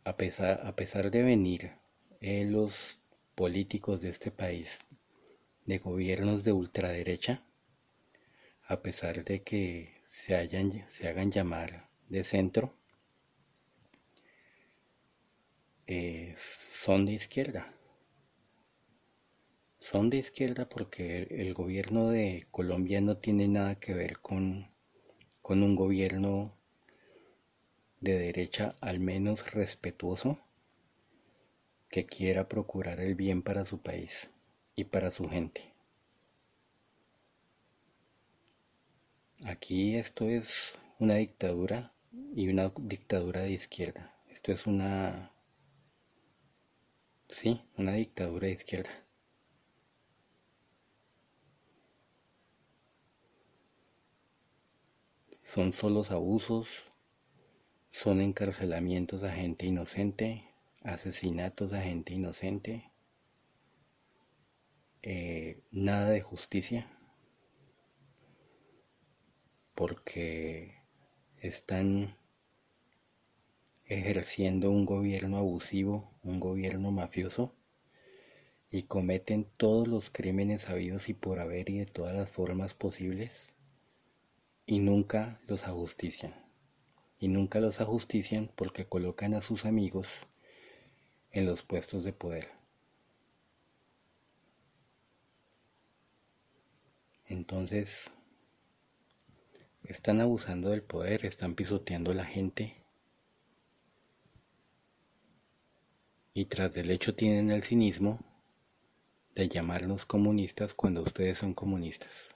a 0.03 0.17
pesar, 0.17 0.65
a 0.65 0.75
pesar 0.75 1.11
de 1.11 1.23
venir 1.23 1.73
eh, 2.21 2.45
los 2.45 3.01
políticos 3.35 4.01
de 4.01 4.09
este 4.09 4.31
país 4.31 4.85
de 5.65 5.77
gobiernos 5.77 6.43
de 6.43 6.53
ultraderecha, 6.53 7.43
a 8.67 8.81
pesar 8.81 9.23
de 9.23 9.43
que 9.43 10.01
se, 10.05 10.35
hayan, 10.35 10.83
se 10.87 11.07
hagan 11.07 11.31
llamar 11.31 11.89
de 12.09 12.23
centro, 12.23 12.73
Eh, 15.93 16.33
son 16.37 17.05
de 17.05 17.11
izquierda. 17.11 17.73
Son 19.81 20.11
de 20.11 20.17
izquierda 20.17 20.69
porque 20.69 21.23
el 21.23 21.55
gobierno 21.55 22.09
de 22.09 22.45
Colombia 22.51 23.01
no 23.01 23.17
tiene 23.17 23.47
nada 23.47 23.79
que 23.79 23.95
ver 23.95 24.19
con, 24.19 24.69
con 25.41 25.63
un 25.63 25.75
gobierno 25.75 26.55
de 27.99 28.19
derecha 28.19 28.69
al 28.79 28.99
menos 28.99 29.51
respetuoso 29.51 30.37
que 31.89 32.05
quiera 32.05 32.47
procurar 32.47 32.99
el 32.99 33.15
bien 33.15 33.41
para 33.41 33.65
su 33.65 33.79
país 33.79 34.29
y 34.75 34.83
para 34.83 35.09
su 35.09 35.27
gente. 35.27 35.73
Aquí 39.43 39.95
esto 39.95 40.25
es 40.25 40.77
una 40.99 41.15
dictadura 41.15 41.91
y 42.35 42.49
una 42.49 42.71
dictadura 42.81 43.41
de 43.41 43.53
izquierda. 43.53 44.15
Esto 44.29 44.51
es 44.51 44.67
una 44.67 45.31
Sí, 47.27 47.59
una 47.77 47.93
dictadura 47.93 48.45
de 48.45 48.53
izquierda. 48.53 48.91
Son 55.53 55.73
solos 55.73 56.11
abusos, 56.11 56.85
son 57.89 58.21
encarcelamientos 58.21 59.23
a 59.23 59.33
gente 59.33 59.65
inocente, 59.65 60.45
asesinatos 60.81 61.73
a 61.73 61.81
gente 61.81 62.13
inocente, 62.13 62.89
eh, 65.01 65.61
nada 65.69 66.09
de 66.11 66.21
justicia, 66.21 66.89
porque 69.75 70.73
están 71.35 72.15
ejerciendo 73.83 74.71
un 74.71 74.85
gobierno 74.85 75.35
abusivo, 75.35 76.13
un 76.23 76.39
gobierno 76.39 76.91
mafioso, 76.91 77.53
y 78.69 78.83
cometen 78.83 79.45
todos 79.57 79.85
los 79.85 80.11
crímenes 80.11 80.69
habidos 80.69 81.09
y 81.09 81.13
por 81.13 81.41
haber 81.41 81.69
y 81.69 81.79
de 81.79 81.87
todas 81.87 82.15
las 82.15 82.31
formas 82.31 82.73
posibles, 82.73 83.53
y 84.65 84.79
nunca 84.79 85.39
los 85.47 85.65
ajustician. 85.65 86.33
Y 87.19 87.27
nunca 87.27 87.59
los 87.59 87.81
ajustician 87.81 88.51
porque 88.55 88.85
colocan 88.85 89.33
a 89.33 89.41
sus 89.41 89.65
amigos 89.65 90.27
en 91.31 91.45
los 91.45 91.61
puestos 91.61 92.03
de 92.03 92.13
poder. 92.13 92.49
Entonces, 97.25 98.11
están 99.83 100.19
abusando 100.19 100.69
del 100.69 100.83
poder, 100.83 101.25
están 101.25 101.55
pisoteando 101.55 102.11
a 102.11 102.15
la 102.15 102.25
gente 102.25 102.81
y 106.33 106.45
tras 106.45 106.73
del 106.73 106.91
hecho 106.91 107.15
tienen 107.15 107.51
el 107.51 107.63
cinismo 107.63 108.19
de 109.35 109.49
llamarnos 109.49 110.05
comunistas 110.05 110.73
cuando 110.73 111.01
ustedes 111.01 111.37
son 111.37 111.53
comunistas. 111.53 112.35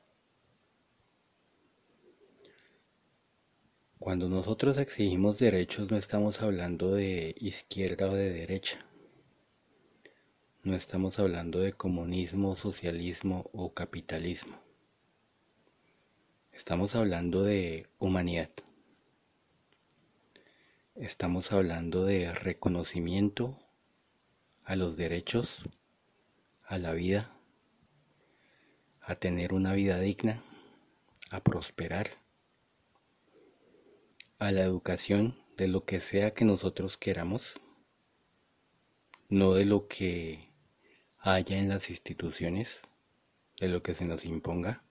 Cuando 4.06 4.30
nosotros 4.30 4.78
exigimos 4.78 5.40
derechos 5.40 5.90
no 5.90 5.98
estamos 5.98 6.44
hablando 6.44 6.94
de 6.94 7.34
izquierda 7.40 8.08
o 8.08 8.14
de 8.14 8.30
derecha. 8.30 8.86
No 10.62 10.76
estamos 10.76 11.18
hablando 11.18 11.60
de 11.62 11.74
comunismo, 11.74 12.56
socialismo 12.56 13.50
o 13.52 13.74
capitalismo. 13.74 14.62
Estamos 16.52 16.94
hablando 16.94 17.42
de 17.42 17.88
humanidad. 17.98 18.52
Estamos 20.94 21.52
hablando 21.52 22.06
de 22.06 22.32
reconocimiento 22.32 23.58
a 24.66 24.76
los 24.76 24.98
derechos, 24.98 25.68
a 26.64 26.78
la 26.78 26.94
vida, 26.94 27.32
a 29.02 29.16
tener 29.16 29.52
una 29.52 29.74
vida 29.74 30.00
digna, 30.00 30.44
a 31.32 31.40
prosperar, 31.40 32.08
a 34.46 34.52
la 34.52 34.62
educación 34.62 35.36
de 35.58 35.68
lo 35.68 35.86
que 35.86 36.00
sea 36.00 36.36
que 36.36 36.46
nosotros 36.46 36.98
queramos, 36.98 37.60
no 39.28 39.56
de 39.56 39.66
lo 39.66 39.88
que 39.88 40.52
haya 41.18 41.58
en 41.58 41.68
las 41.68 41.90
instituciones, 41.90 42.84
de 43.60 43.70
lo 43.70 43.82
que 43.82 43.96
se 43.96 44.06
nos 44.06 44.24
imponga, 44.24 44.84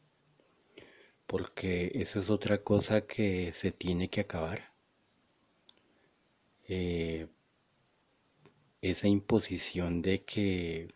porque 1.28 1.92
eso 1.94 2.18
es 2.18 2.30
otra 2.30 2.64
cosa 2.64 3.06
que 3.06 3.52
se 3.52 3.70
tiene 3.70 4.10
que 4.10 4.22
acabar. 4.22 4.72
Eh, 6.66 7.28
esa 8.82 9.06
imposición 9.06 10.02
de 10.02 10.24
que 10.24 10.92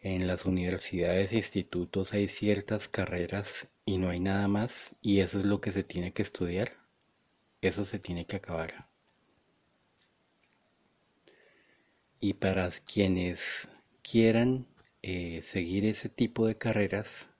en 0.00 0.28
las 0.28 0.44
universidades 0.44 1.32
e 1.32 1.38
institutos 1.38 2.12
hay 2.12 2.28
ciertas 2.28 2.86
carreras 2.86 3.66
y 3.84 3.98
no 3.98 4.10
hay 4.10 4.20
nada 4.20 4.46
más 4.46 4.94
y 5.02 5.18
eso 5.18 5.40
es 5.40 5.44
lo 5.44 5.60
que 5.60 5.72
se 5.72 5.82
tiene 5.82 6.12
que 6.12 6.22
estudiar, 6.22 6.85
eso 7.66 7.84
se 7.84 7.98
tiene 7.98 8.26
que 8.26 8.36
acabar. 8.36 8.88
Y 12.20 12.34
para 12.34 12.70
quienes 12.70 13.68
quieran 14.02 14.66
eh, 15.02 15.40
seguir 15.42 15.84
ese 15.84 16.08
tipo 16.08 16.46
de 16.46 16.56
carreras, 16.56 17.30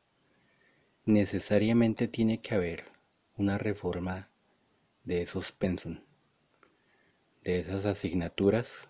necesariamente 1.05 2.09
tiene 2.09 2.41
que 2.41 2.55
haber 2.55 2.85
una 3.37 3.59
reforma 3.59 4.29
de 5.05 5.23
esos 5.23 5.53
pensum, 5.53 6.01
de 7.43 7.61
esas 7.61 7.87
asignaturas 7.87 8.89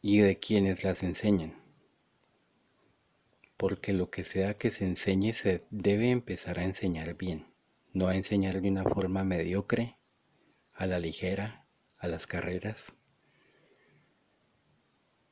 y 0.00 0.18
de 0.18 0.38
quienes 0.38 0.84
las 0.84 1.02
enseñan. 1.02 1.54
Porque 3.56 3.92
lo 3.92 4.10
que 4.10 4.22
sea 4.22 4.54
que 4.54 4.70
se 4.70 4.84
enseñe 4.84 5.32
se 5.32 5.66
debe 5.70 6.10
empezar 6.10 6.58
a 6.58 6.64
enseñar 6.64 7.14
bien, 7.14 7.46
no 7.92 8.08
a 8.08 8.14
enseñar 8.14 8.60
de 8.60 8.68
una 8.68 8.84
forma 8.84 9.24
mediocre, 9.24 9.96
a 10.76 10.86
la 10.86 10.98
ligera, 10.98 11.66
a 11.98 12.06
las 12.06 12.26
carreras 12.26 12.94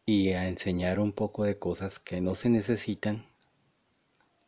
y 0.07 0.31
a 0.31 0.49
enseñar 0.49 0.99
un 1.01 1.13
poco 1.13 1.45
de 1.45 1.59
cosas 1.59 1.99
que 1.99 2.21
no 2.21 2.35
se 2.35 2.49
necesitan, 2.49 3.27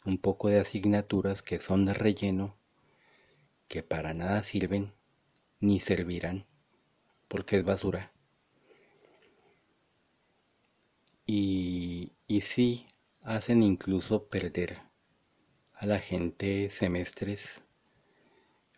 un 0.04 0.18
poco 0.18 0.48
de 0.48 0.60
asignaturas 0.60 1.42
que 1.42 1.60
son 1.60 1.84
de 1.84 1.94
relleno, 1.94 2.56
que 3.68 3.82
para 3.82 4.14
nada 4.14 4.42
sirven 4.42 4.92
ni 5.60 5.80
servirán, 5.80 6.46
porque 7.28 7.58
es 7.58 7.64
basura. 7.64 8.12
Y, 11.26 12.12
y 12.26 12.40
sí 12.42 12.86
hacen 13.22 13.62
incluso 13.62 14.28
perder 14.28 14.78
a 15.74 15.86
la 15.86 15.98
gente 15.98 16.68
semestres, 16.68 17.62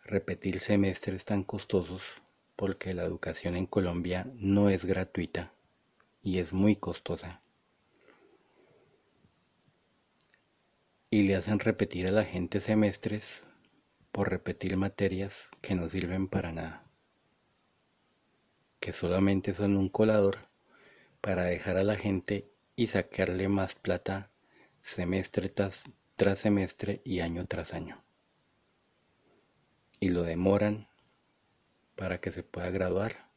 repetir 0.09 0.59
semestres 0.59 1.23
tan 1.23 1.43
costosos, 1.43 2.23
porque 2.55 2.95
la 2.95 3.03
educación 3.03 3.55
en 3.55 3.67
Colombia 3.67 4.27
no 4.35 4.69
es 4.69 4.85
gratuita 4.85 5.53
y 6.23 6.39
es 6.39 6.51
muy 6.51 6.75
costosa. 6.75 7.41
Y 11.11 11.23
le 11.23 11.35
hacen 11.35 11.59
repetir 11.59 12.07
a 12.07 12.11
la 12.11 12.25
gente 12.25 12.59
semestres 12.59 13.45
por 14.11 14.29
repetir 14.29 14.77
materias 14.77 15.51
que 15.61 15.75
no 15.75 15.87
sirven 15.87 16.27
para 16.27 16.51
nada, 16.51 16.83
que 18.79 18.93
solamente 18.93 19.53
son 19.53 19.77
un 19.77 19.89
colador 19.89 20.39
para 21.21 21.43
dejar 21.43 21.77
a 21.77 21.83
la 21.83 21.97
gente 21.97 22.49
y 22.75 22.87
sacarle 22.87 23.47
más 23.47 23.75
plata 23.75 24.31
semestre 24.81 25.49
tras, 25.49 25.83
tras 26.15 26.39
semestre 26.39 27.01
y 27.03 27.19
año 27.19 27.45
tras 27.45 27.73
año. 27.73 28.08
Y 29.99 30.09
lo 30.09 30.23
demoran 30.23 30.87
para 31.95 32.21
que 32.21 32.31
se 32.31 32.43
pueda 32.43 32.69
graduar 32.69 33.29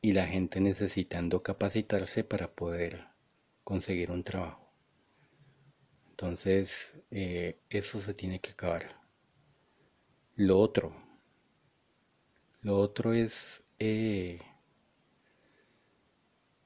y 0.00 0.12
la 0.12 0.26
gente 0.26 0.60
necesitando 0.60 1.42
capacitarse 1.42 2.22
para 2.22 2.54
poder 2.54 3.08
conseguir 3.64 4.12
un 4.12 4.22
trabajo. 4.22 4.70
Entonces, 6.10 6.94
eh, 7.10 7.58
eso 7.70 7.98
se 7.98 8.14
tiene 8.14 8.40
que 8.40 8.52
acabar. 8.52 9.02
Lo 10.36 10.60
otro, 10.60 10.94
lo 12.60 12.78
otro 12.78 13.12
es 13.12 13.64
eh, 13.80 14.40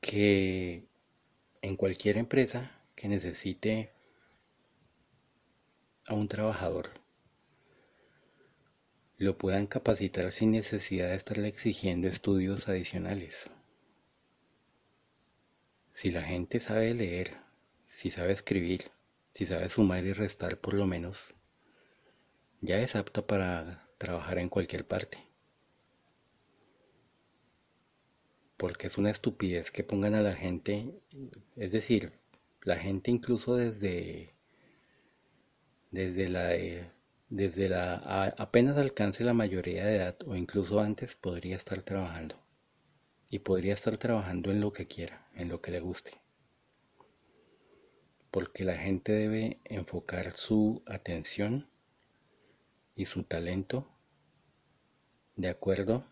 que 0.03 0.87
en 1.63 1.77
cualquier 1.77 2.19
empresa 2.19 2.71
que 2.95 3.09
necesite 3.09 3.93
a 6.07 6.15
un 6.15 6.29
trabajador 6.29 7.00
lo 9.21 9.37
puedan 9.37 9.67
capacitar 9.67 10.33
sin 10.33 10.53
necesidad 10.53 11.11
de 11.11 11.15
estarle 11.15 11.49
exigiendo 11.49 12.09
estudios 12.09 12.69
adicionales. 12.69 13.51
Si 15.93 16.11
la 16.11 16.23
gente 16.23 16.59
sabe 16.59 16.95
leer, 16.95 17.37
si 17.87 18.11
sabe 18.11 18.33
escribir, 18.33 18.91
si 19.35 19.45
sabe 19.45 19.69
sumar 19.69 20.07
y 20.07 20.15
restar 20.15 20.57
por 20.59 20.73
lo 20.73 20.87
menos, 20.87 21.35
ya 22.63 22.81
es 22.81 22.97
apta 22.97 23.27
para 23.27 23.87
trabajar 23.99 24.39
en 24.39 24.49
cualquier 24.49 24.87
parte. 24.87 25.19
Porque 28.57 28.87
es 28.87 28.97
una 28.97 29.11
estupidez 29.11 29.71
que 29.71 29.85
pongan 29.85 30.15
a 30.15 30.23
la 30.23 30.35
gente, 30.35 30.95
es 31.57 31.73
decir, 31.73 32.15
la 32.63 32.77
gente 32.77 33.11
incluso 33.11 33.57
desde, 33.57 34.33
desde 35.91 36.27
la 36.29 36.57
desde 37.31 37.69
la 37.69 37.95
apenas 38.37 38.77
alcance 38.77 39.23
la 39.23 39.33
mayoría 39.33 39.87
de 39.87 39.97
edad 39.97 40.17
o 40.27 40.35
incluso 40.35 40.81
antes 40.81 41.15
podría 41.15 41.57
estar 41.57 41.81
trabajando. 41.83 42.37
Y 43.31 43.39
podría 43.39 43.73
estar 43.73 43.97
trabajando 43.97 44.51
en 44.51 44.61
lo 44.61 44.73
que 44.73 44.89
quiera, 44.89 45.29
en 45.35 45.49
lo 45.49 45.63
que 45.63 45.71
le 45.71 45.79
guste. 45.79 46.21
Porque 48.33 48.65
la 48.65 48.77
gente 48.77 49.13
debe 49.13 49.61
enfocar 49.65 50.33
su 50.33 50.83
atención 50.87 51.69
y 52.97 53.05
su 53.05 53.23
talento 53.23 53.89
de 55.37 55.49
acuerdo 55.49 56.05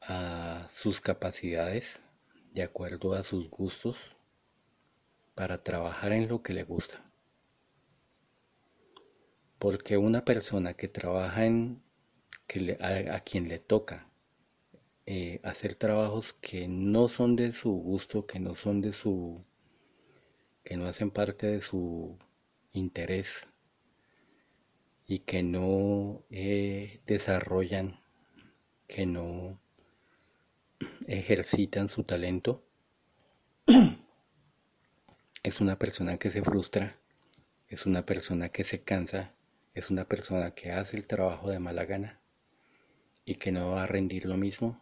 a 0.00 0.66
sus 0.70 1.00
capacidades, 1.00 2.00
de 2.54 2.62
acuerdo 2.62 3.14
a 3.14 3.24
sus 3.24 3.50
gustos, 3.50 4.14
para 5.34 5.64
trabajar 5.64 6.12
en 6.12 6.28
lo 6.28 6.42
que 6.42 6.52
le 6.52 6.62
gusta. 6.62 7.11
Porque 9.62 9.96
una 9.96 10.24
persona 10.24 10.74
que 10.74 10.88
trabaja 10.88 11.46
en, 11.46 11.84
que 12.48 12.76
a, 12.80 13.20
quien 13.20 13.46
le 13.48 13.60
toca 13.60 14.08
eh, 15.06 15.38
hacer 15.44 15.76
trabajos 15.76 16.32
que 16.32 16.66
no 16.66 17.06
son 17.06 17.36
de 17.36 17.52
su 17.52 17.70
gusto, 17.70 18.26
que 18.26 18.40
no 18.40 18.56
son 18.56 18.80
de 18.80 18.92
su, 18.92 19.44
que 20.64 20.76
no 20.76 20.86
hacen 20.86 21.12
parte 21.12 21.46
de 21.46 21.60
su 21.60 22.18
interés 22.72 23.46
y 25.06 25.20
que 25.20 25.44
no 25.44 26.24
eh, 26.28 27.00
desarrollan, 27.06 28.00
que 28.88 29.06
no 29.06 29.60
ejercitan 31.06 31.88
su 31.88 32.02
talento, 32.02 32.64
es 35.44 35.60
una 35.60 35.78
persona 35.78 36.18
que 36.18 36.30
se 36.30 36.42
frustra, 36.42 36.98
es 37.68 37.86
una 37.86 38.04
persona 38.04 38.48
que 38.48 38.64
se 38.64 38.82
cansa 38.82 39.36
es 39.74 39.90
una 39.90 40.06
persona 40.06 40.54
que 40.54 40.72
hace 40.72 40.96
el 40.96 41.06
trabajo 41.06 41.50
de 41.50 41.58
mala 41.58 41.84
gana 41.84 42.20
y 43.24 43.36
que 43.36 43.52
no 43.52 43.72
va 43.72 43.84
a 43.84 43.86
rendir 43.86 44.26
lo 44.26 44.36
mismo 44.36 44.80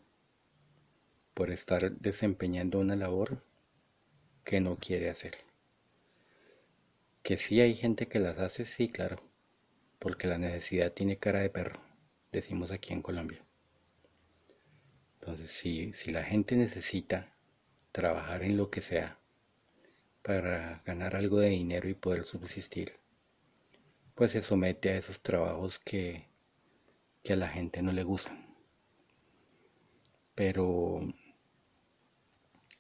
por 1.35 1.51
estar 1.51 1.93
desempeñando 1.93 2.79
una 2.81 2.97
labor 2.97 3.45
que 4.45 4.61
no 4.61 4.77
quiere 4.77 5.11
hacer. 5.11 5.35
Que 7.23 7.39
sí 7.39 7.61
hay 7.61 7.75
gente 7.75 8.09
que 8.09 8.19
las 8.19 8.39
hace, 8.39 8.65
sí, 8.65 8.89
claro, 8.89 9.23
porque 9.99 10.27
la 10.27 10.39
necesidad 10.39 10.93
tiene 10.93 11.19
cara 11.19 11.41
de 11.41 11.51
perro, 11.51 11.81
decimos 12.33 12.73
aquí 12.73 12.93
en 12.93 13.03
Colombia. 13.03 13.45
Entonces, 15.21 15.51
si, 15.51 15.93
si 15.93 16.13
la 16.13 16.25
gente 16.25 16.57
necesita 16.57 17.37
trabajar 17.93 18.43
en 18.43 18.57
lo 18.57 18.71
que 18.71 18.81
sea 18.81 19.19
para 20.23 20.83
ganar 20.85 21.15
algo 21.15 21.39
de 21.39 21.51
dinero 21.51 21.89
y 21.89 21.95
poder 21.95 22.25
subsistir, 22.25 23.00
pues 24.21 24.33
se 24.33 24.43
somete 24.43 24.91
a 24.91 24.99
esos 24.99 25.23
trabajos 25.23 25.79
que, 25.79 26.29
a 27.31 27.37
la 27.37 27.49
gente 27.49 27.81
no 27.81 27.91
le 27.91 28.03
gustan. 28.03 28.55
Pero 30.35 31.01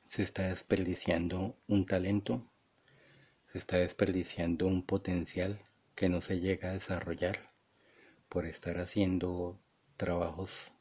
se 0.06 0.22
está 0.22 0.48
desperdiciando 0.48 1.56
un 1.66 1.86
talento, 1.86 2.46
se 3.46 3.56
está 3.56 3.78
desperdiciando 3.78 4.66
un 4.66 4.84
potencial 4.84 5.64
que 5.94 6.10
no 6.10 6.20
se 6.20 6.40
llega 6.40 6.68
a 6.68 6.74
desarrollar 6.74 7.38
por 8.28 8.44
estar 8.44 8.76
haciendo 8.76 9.58
trabajos 9.96 10.74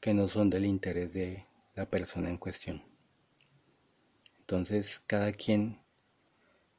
que 0.00 0.14
no 0.14 0.26
son 0.26 0.50
del 0.50 0.64
interés 0.64 1.12
de 1.12 1.46
la 1.76 1.88
persona 1.88 2.28
en 2.28 2.38
cuestión. 2.38 2.82
Entonces 4.40 4.98
cada 4.98 5.30
quien 5.30 5.80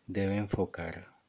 debe 0.07 0.35
enfocar 0.35 1.20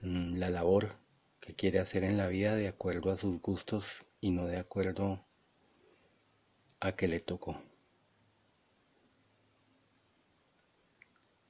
la 0.00 0.50
labor 0.50 0.96
que 1.40 1.54
quiere 1.54 1.80
hacer 1.80 2.04
en 2.04 2.16
la 2.16 2.28
vida 2.28 2.54
de 2.56 2.68
acuerdo 2.68 3.10
a 3.10 3.16
sus 3.16 3.40
gustos 3.40 4.06
y 4.20 4.30
no 4.30 4.46
de 4.46 4.58
acuerdo 4.58 5.24
a 6.80 6.92
que 6.92 7.08
le 7.08 7.20
tocó. 7.20 7.60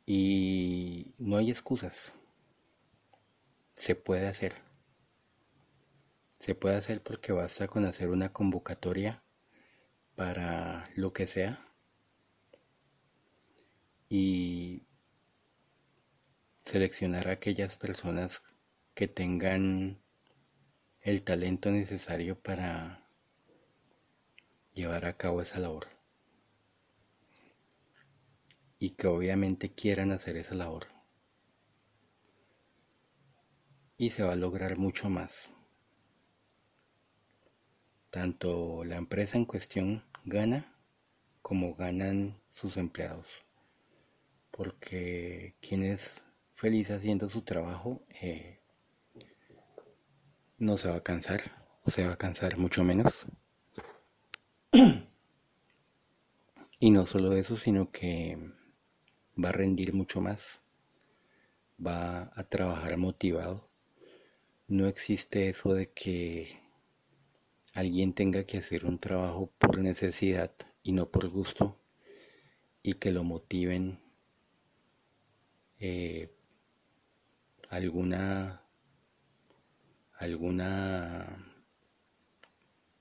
Y 0.06 1.14
no 1.18 1.36
hay 1.36 1.50
excusas. 1.50 2.18
Se 3.74 3.94
puede 3.94 4.26
hacer. 4.26 4.54
Se 6.38 6.54
puede 6.54 6.76
hacer 6.76 7.02
porque 7.02 7.32
basta 7.32 7.68
con 7.68 7.84
hacer 7.84 8.08
una 8.08 8.32
convocatoria 8.32 9.22
para 10.14 10.88
lo 10.94 11.12
que 11.12 11.26
sea 11.26 11.68
y 14.08 14.87
seleccionar 16.68 17.28
a 17.28 17.32
aquellas 17.32 17.76
personas 17.76 18.42
que 18.94 19.08
tengan 19.08 20.02
el 21.00 21.22
talento 21.22 21.70
necesario 21.70 22.38
para 22.38 23.08
llevar 24.74 25.06
a 25.06 25.16
cabo 25.16 25.40
esa 25.40 25.60
labor. 25.60 25.86
Y 28.78 28.90
que 28.90 29.06
obviamente 29.06 29.72
quieran 29.72 30.12
hacer 30.12 30.36
esa 30.36 30.54
labor. 30.54 30.88
Y 33.96 34.10
se 34.10 34.22
va 34.22 34.34
a 34.34 34.36
lograr 34.36 34.76
mucho 34.76 35.08
más. 35.08 35.50
Tanto 38.10 38.84
la 38.84 38.96
empresa 38.96 39.38
en 39.38 39.46
cuestión 39.46 40.04
gana 40.26 40.76
como 41.40 41.74
ganan 41.74 42.38
sus 42.50 42.76
empleados. 42.76 43.46
Porque 44.50 45.56
quienes 45.60 46.27
feliz 46.58 46.90
haciendo 46.90 47.28
su 47.28 47.42
trabajo, 47.42 48.02
eh, 48.20 48.58
no 50.58 50.76
se 50.76 50.88
va 50.88 50.96
a 50.96 51.02
cansar. 51.04 51.40
se 51.86 52.04
va 52.04 52.14
a 52.14 52.18
cansar 52.18 52.58
mucho 52.58 52.82
menos. 52.82 53.26
Y 56.80 56.90
no 56.90 57.06
solo 57.06 57.34
eso, 57.34 57.56
sino 57.56 57.90
que 57.90 58.38
va 59.42 59.48
a 59.48 59.52
rendir 59.52 59.94
mucho 59.94 60.20
más, 60.20 60.60
va 61.84 62.30
a 62.36 62.44
trabajar 62.44 62.96
motivado. 62.96 63.68
No 64.68 64.86
existe 64.86 65.48
eso 65.48 65.74
de 65.74 65.90
que 65.90 66.60
alguien 67.74 68.12
tenga 68.12 68.44
que 68.44 68.58
hacer 68.58 68.84
un 68.84 68.98
trabajo 69.00 69.50
por 69.58 69.78
necesidad 69.78 70.52
y 70.84 70.92
no 70.92 71.10
por 71.10 71.28
gusto 71.28 71.76
y 72.82 72.94
que 72.94 73.10
lo 73.10 73.24
motiven 73.24 73.98
eh, 75.80 76.37
alguna 77.68 78.62
alguna 80.14 81.44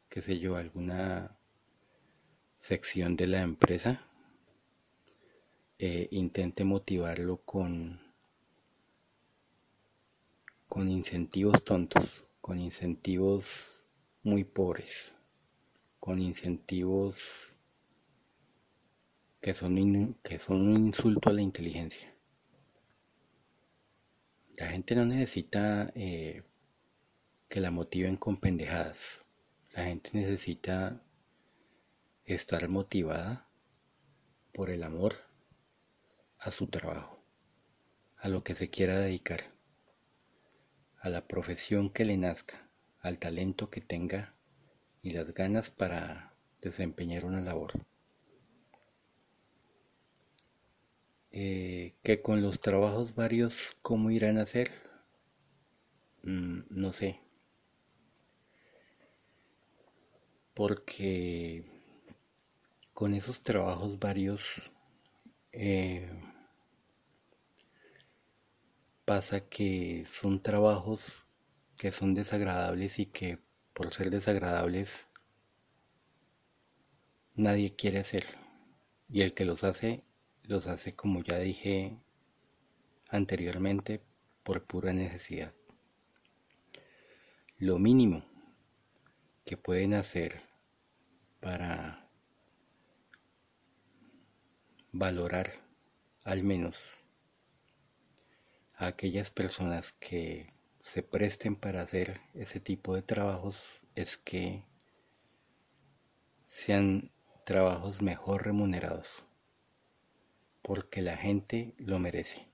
qué 0.09 0.21
sé 0.21 0.39
yo 0.39 0.55
alguna 0.55 1.37
sección 2.59 3.15
de 3.15 3.27
la 3.27 3.41
empresa 3.41 4.01
eh, 5.79 6.07
intente 6.11 6.63
motivarlo 6.63 7.37
con 7.37 7.99
con 10.67 10.89
incentivos 10.89 11.63
tontos 11.63 12.25
con 12.41 12.59
incentivos 12.59 13.83
muy 14.23 14.43
pobres 14.43 15.15
con 15.99 16.21
incentivos 16.21 17.57
que 19.41 19.53
son, 19.53 20.17
que 20.23 20.39
son 20.39 20.61
un 20.61 20.87
insulto 20.87 21.29
a 21.29 21.33
la 21.33 21.41
inteligencia. 21.41 22.16
La 24.57 24.69
gente 24.69 24.95
no 24.95 25.05
necesita 25.05 25.91
eh, 25.93 26.41
que 27.47 27.59
la 27.59 27.69
motiven 27.69 28.17
con 28.17 28.37
pendejadas. 28.37 29.23
La 29.71 29.85
gente 29.85 30.09
necesita 30.13 30.99
estar 32.25 32.67
motivada 32.67 33.47
por 34.53 34.71
el 34.71 34.81
amor 34.81 35.13
a 36.39 36.49
su 36.49 36.65
trabajo, 36.65 37.23
a 38.17 38.29
lo 38.29 38.43
que 38.43 38.55
se 38.55 38.71
quiera 38.71 38.97
dedicar, 38.97 39.41
a 41.01 41.09
la 41.09 41.27
profesión 41.27 41.91
que 41.91 42.05
le 42.05 42.17
nazca, 42.17 42.67
al 42.99 43.19
talento 43.19 43.69
que 43.69 43.81
tenga 43.81 44.33
y 45.03 45.11
las 45.11 45.35
ganas 45.35 45.69
para 45.69 46.33
desempeñar 46.61 47.25
una 47.25 47.41
labor. 47.41 47.73
Eh, 51.31 51.95
que 52.03 52.21
con 52.21 52.41
los 52.41 52.59
trabajos 52.59 53.15
varios, 53.15 53.77
¿cómo 53.81 54.11
irán 54.11 54.37
a 54.37 54.45
ser? 54.45 54.71
Mm, 56.23 56.61
no 56.69 56.91
sé. 56.91 57.19
Porque 60.53 61.63
con 62.93 63.13
esos 63.13 63.41
trabajos 63.41 63.99
varios 63.99 64.71
eh, 65.51 66.09
pasa 69.05 69.41
que 69.47 70.03
son 70.05 70.41
trabajos 70.41 71.25
que 71.77 71.91
son 71.91 72.13
desagradables 72.13 72.99
y 72.99 73.05
que 73.05 73.39
por 73.73 73.93
ser 73.93 74.09
desagradables 74.09 75.07
nadie 77.35 77.75
quiere 77.75 77.99
hacer. 77.99 78.25
Y 79.09 79.21
el 79.21 79.33
que 79.33 79.45
los 79.45 79.63
hace 79.63 80.03
los 80.47 80.67
hace, 80.67 80.95
como 80.95 81.21
ya 81.23 81.39
dije 81.39 81.97
anteriormente, 83.09 84.01
por 84.43 84.63
pura 84.63 84.93
necesidad. 84.93 85.53
Lo 87.57 87.79
mínimo 87.79 88.23
que 89.45 89.57
pueden 89.57 89.93
hacer 89.93 90.41
para 91.41 92.09
valorar 94.93 95.51
al 96.23 96.43
menos 96.43 96.99
a 98.75 98.87
aquellas 98.87 99.29
personas 99.29 99.91
que 99.91 100.53
se 100.79 101.03
presten 101.03 101.57
para 101.57 101.81
hacer 101.81 102.21
ese 102.33 102.61
tipo 102.61 102.95
de 102.95 103.01
trabajos 103.01 103.81
es 103.95 104.17
que 104.17 104.63
sean 106.45 107.11
trabajos 107.43 108.01
mejor 108.01 108.45
remunerados 108.45 109.26
porque 110.61 111.01
la 111.01 111.17
gente 111.17 111.73
lo 111.77 111.99
merece. 111.99 112.47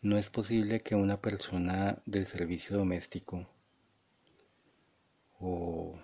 No 0.00 0.16
es 0.16 0.30
posible 0.30 0.82
que 0.82 0.94
una 0.94 1.20
persona 1.20 2.00
del 2.06 2.26
servicio 2.26 2.76
doméstico 2.76 3.48
o, 5.40 5.98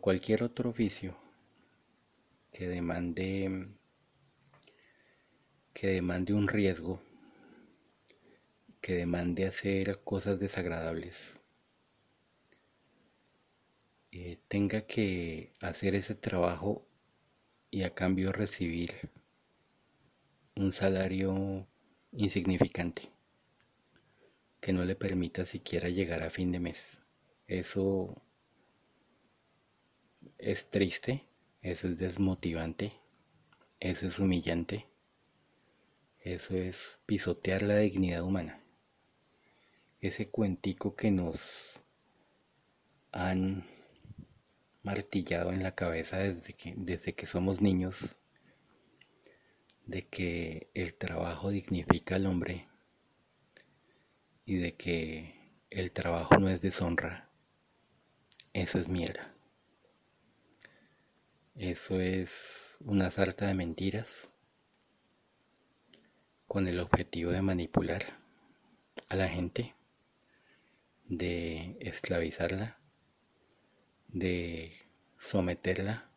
cualquier 0.00 0.42
otro 0.42 0.70
oficio 0.70 1.16
que 2.52 2.68
demande 2.68 3.68
que 5.74 5.88
demande 5.88 6.32
un 6.32 6.48
riesgo, 6.48 7.00
que 8.80 8.94
demande 8.94 9.46
hacer 9.46 10.00
cosas 10.04 10.40
desagradables, 10.40 11.38
eh, 14.10 14.38
tenga 14.48 14.86
que 14.86 15.52
hacer 15.60 15.94
ese 15.94 16.14
trabajo 16.14 16.85
y 17.70 17.82
a 17.82 17.94
cambio 17.94 18.32
recibir 18.32 18.92
un 20.54 20.72
salario 20.72 21.66
insignificante 22.12 23.10
que 24.60 24.72
no 24.72 24.84
le 24.84 24.96
permita 24.96 25.44
siquiera 25.44 25.88
llegar 25.88 26.22
a 26.22 26.30
fin 26.30 26.50
de 26.50 26.60
mes. 26.60 26.98
Eso 27.46 28.20
es 30.38 30.70
triste, 30.70 31.24
eso 31.62 31.88
es 31.88 31.98
desmotivante, 31.98 32.92
eso 33.78 34.06
es 34.06 34.18
humillante, 34.18 34.86
eso 36.20 36.56
es 36.56 36.98
pisotear 37.06 37.62
la 37.62 37.76
dignidad 37.76 38.22
humana. 38.22 38.60
Ese 40.00 40.28
cuentico 40.28 40.96
que 40.96 41.10
nos 41.10 41.80
han 43.12 43.75
martillado 44.86 45.50
en 45.50 45.64
la 45.64 45.74
cabeza 45.74 46.18
desde 46.18 46.52
que, 46.52 46.72
desde 46.76 47.12
que 47.12 47.26
somos 47.26 47.60
niños 47.60 48.16
de 49.84 50.06
que 50.06 50.70
el 50.74 50.94
trabajo 50.94 51.50
dignifica 51.50 52.14
al 52.14 52.26
hombre 52.26 52.68
y 54.44 54.58
de 54.58 54.76
que 54.76 55.34
el 55.70 55.90
trabajo 55.90 56.38
no 56.38 56.48
es 56.48 56.62
deshonra. 56.62 57.28
Eso 58.52 58.78
es 58.78 58.88
mierda. 58.88 59.34
Eso 61.56 61.98
es 61.98 62.76
una 62.78 63.10
sarta 63.10 63.48
de 63.48 63.54
mentiras 63.54 64.30
con 66.46 66.68
el 66.68 66.78
objetivo 66.78 67.32
de 67.32 67.42
manipular 67.42 68.02
a 69.08 69.16
la 69.16 69.28
gente, 69.28 69.74
de 71.08 71.76
esclavizarla 71.80 72.78
de 74.18 74.72
someterla, 75.18 76.08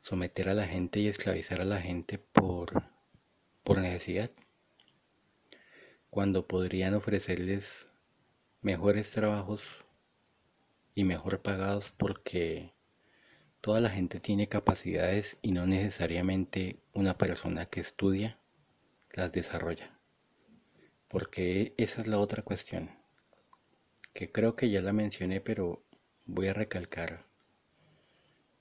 someter 0.00 0.48
a 0.48 0.54
la 0.54 0.66
gente 0.66 0.98
y 0.98 1.06
esclavizar 1.06 1.60
a 1.60 1.64
la 1.64 1.80
gente 1.80 2.18
por, 2.18 2.82
por 3.62 3.78
necesidad, 3.78 4.32
cuando 6.10 6.48
podrían 6.48 6.94
ofrecerles 6.94 7.86
mejores 8.60 9.12
trabajos 9.12 9.84
y 10.96 11.04
mejor 11.04 11.42
pagados 11.42 11.92
porque 11.92 12.72
toda 13.60 13.80
la 13.80 13.90
gente 13.90 14.18
tiene 14.18 14.48
capacidades 14.48 15.38
y 15.42 15.52
no 15.52 15.64
necesariamente 15.64 16.80
una 16.92 17.16
persona 17.16 17.66
que 17.66 17.78
estudia 17.78 18.40
las 19.12 19.30
desarrolla. 19.30 19.96
Porque 21.06 21.72
esa 21.76 22.00
es 22.00 22.08
la 22.08 22.18
otra 22.18 22.42
cuestión 22.42 22.98
que 24.12 24.30
creo 24.32 24.56
que 24.56 24.70
ya 24.70 24.80
la 24.80 24.92
mencioné, 24.92 25.40
pero 25.40 25.82
voy 26.26 26.48
a 26.48 26.52
recalcar 26.52 27.24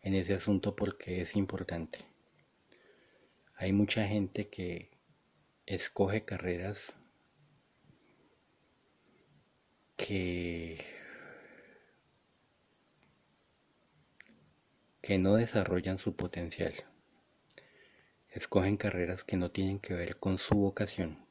en 0.01 0.15
ese 0.15 0.33
asunto 0.33 0.75
porque 0.75 1.21
es 1.21 1.35
importante. 1.35 1.99
Hay 3.55 3.73
mucha 3.73 4.07
gente 4.07 4.47
que 4.49 4.89
escoge 5.65 6.23
carreras 6.23 6.95
que 9.95 10.77
que 15.01 15.17
no 15.17 15.35
desarrollan 15.35 15.97
su 15.97 16.15
potencial. 16.15 16.73
Escogen 18.29 18.77
carreras 18.77 19.23
que 19.23 19.37
no 19.37 19.51
tienen 19.51 19.79
que 19.79 19.93
ver 19.93 20.17
con 20.17 20.37
su 20.37 20.55
vocación 20.55 21.26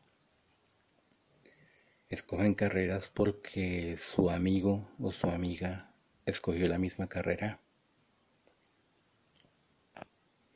escogen 2.09 2.55
carreras 2.55 3.09
porque 3.09 3.97
su 3.97 4.31
amigo 4.31 4.88
o 4.99 5.12
su 5.12 5.29
amiga 5.29 5.92
escogió 6.25 6.66
la 6.69 6.79
misma 6.79 7.09
carrera. 7.09 7.61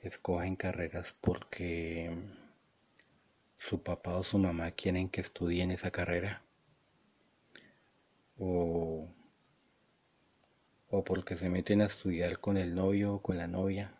Escogen 0.03 0.57
carreras 0.57 1.13
porque 1.21 2.11
su 3.59 3.83
papá 3.83 4.17
o 4.17 4.25
su 4.25 4.39
mamá 4.39 4.73
quieren 4.73 5.09
que 5.09 5.21
estudien 5.21 5.71
esa 5.71 5.91
carrera. 5.93 6.43
o, 8.39 9.07
o 10.91 11.05
porque 11.05 11.37
se 11.37 11.49
meten 11.49 11.81
a 11.83 11.87
estudiar 11.87 12.41
con 12.41 12.57
el 12.57 12.75
novio 12.75 13.15
o 13.15 13.23
con 13.23 13.37
la 13.39 13.47
novia. 13.47 13.95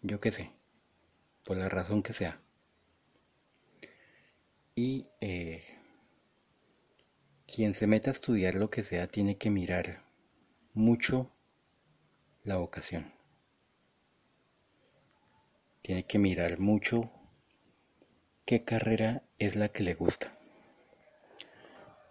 Yo 0.00 0.20
qué 0.20 0.30
sé, 0.32 0.52
por 1.44 1.58
la 1.58 1.68
razón 1.68 2.02
que 2.02 2.14
sea. 2.14 2.40
Y 4.78 5.08
eh, 5.22 5.64
quien 7.46 7.72
se 7.72 7.86
meta 7.86 8.10
a 8.10 8.12
estudiar 8.12 8.56
lo 8.56 8.68
que 8.68 8.82
sea 8.82 9.06
tiene 9.06 9.38
que 9.38 9.48
mirar 9.48 10.02
mucho 10.74 11.30
la 12.44 12.58
vocación. 12.58 13.10
Tiene 15.80 16.04
que 16.04 16.18
mirar 16.18 16.58
mucho 16.58 17.10
qué 18.44 18.64
carrera 18.64 19.22
es 19.38 19.56
la 19.56 19.70
que 19.70 19.82
le 19.82 19.94
gusta. 19.94 20.36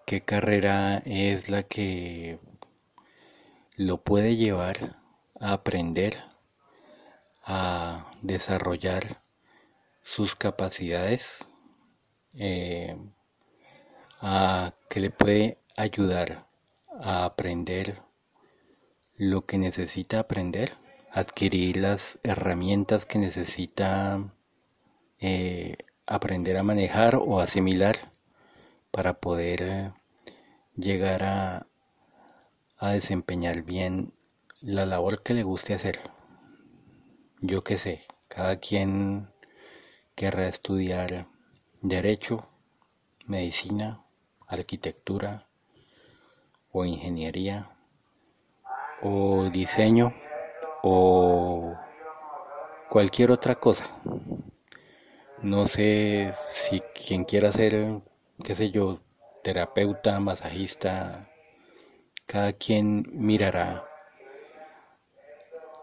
Qué 0.07 0.21
carrera 0.21 1.03
es 1.05 1.49
la 1.49 1.61
que 1.61 2.39
lo 3.75 4.01
puede 4.03 4.37
llevar 4.37 4.95
a 5.39 5.53
aprender, 5.53 6.17
a 7.43 8.11
desarrollar 8.23 9.21
sus 10.01 10.35
capacidades, 10.35 11.47
eh, 12.37 12.97
a 14.21 14.73
que 14.89 14.99
le 14.99 15.09
puede 15.09 15.57
ayudar 15.77 16.47
a 16.99 17.25
aprender 17.25 18.01
lo 19.17 19.41
que 19.41 19.57
necesita 19.57 20.19
aprender, 20.19 20.73
adquirir 21.11 21.77
las 21.77 22.19
herramientas 22.23 23.05
que 23.05 23.19
necesita 23.19 24.21
eh, 25.19 25.77
aprender 26.05 26.57
a 26.57 26.63
manejar 26.63 27.15
o 27.15 27.39
asimilar 27.39 27.95
para 28.91 29.13
poder 29.13 29.93
llegar 30.75 31.23
a, 31.23 31.67
a 32.77 32.91
desempeñar 32.91 33.61
bien 33.63 34.13
la 34.61 34.85
labor 34.85 35.23
que 35.23 35.33
le 35.33 35.43
guste 35.43 35.73
hacer. 35.73 35.99
Yo 37.41 37.63
qué 37.63 37.77
sé, 37.77 38.01
cada 38.27 38.57
quien 38.59 39.29
querrá 40.15 40.47
estudiar 40.47 41.27
derecho, 41.87 42.47
medicina, 43.27 44.03
arquitectura 44.47 45.47
o 46.71 46.85
ingeniería 46.85 47.69
o 49.01 49.49
diseño 49.51 50.13
o 50.83 51.75
cualquier 52.89 53.31
otra 53.31 53.55
cosa. 53.55 53.85
No 55.41 55.65
sé 55.65 56.31
si 56.51 56.79
quien 56.79 57.23
quiera 57.23 57.51
ser, 57.51 58.01
qué 58.43 58.55
sé 58.55 58.71
yo, 58.71 58.99
terapeuta, 59.43 60.19
masajista, 60.19 61.29
cada 62.25 62.53
quien 62.53 63.05
mirará 63.11 63.87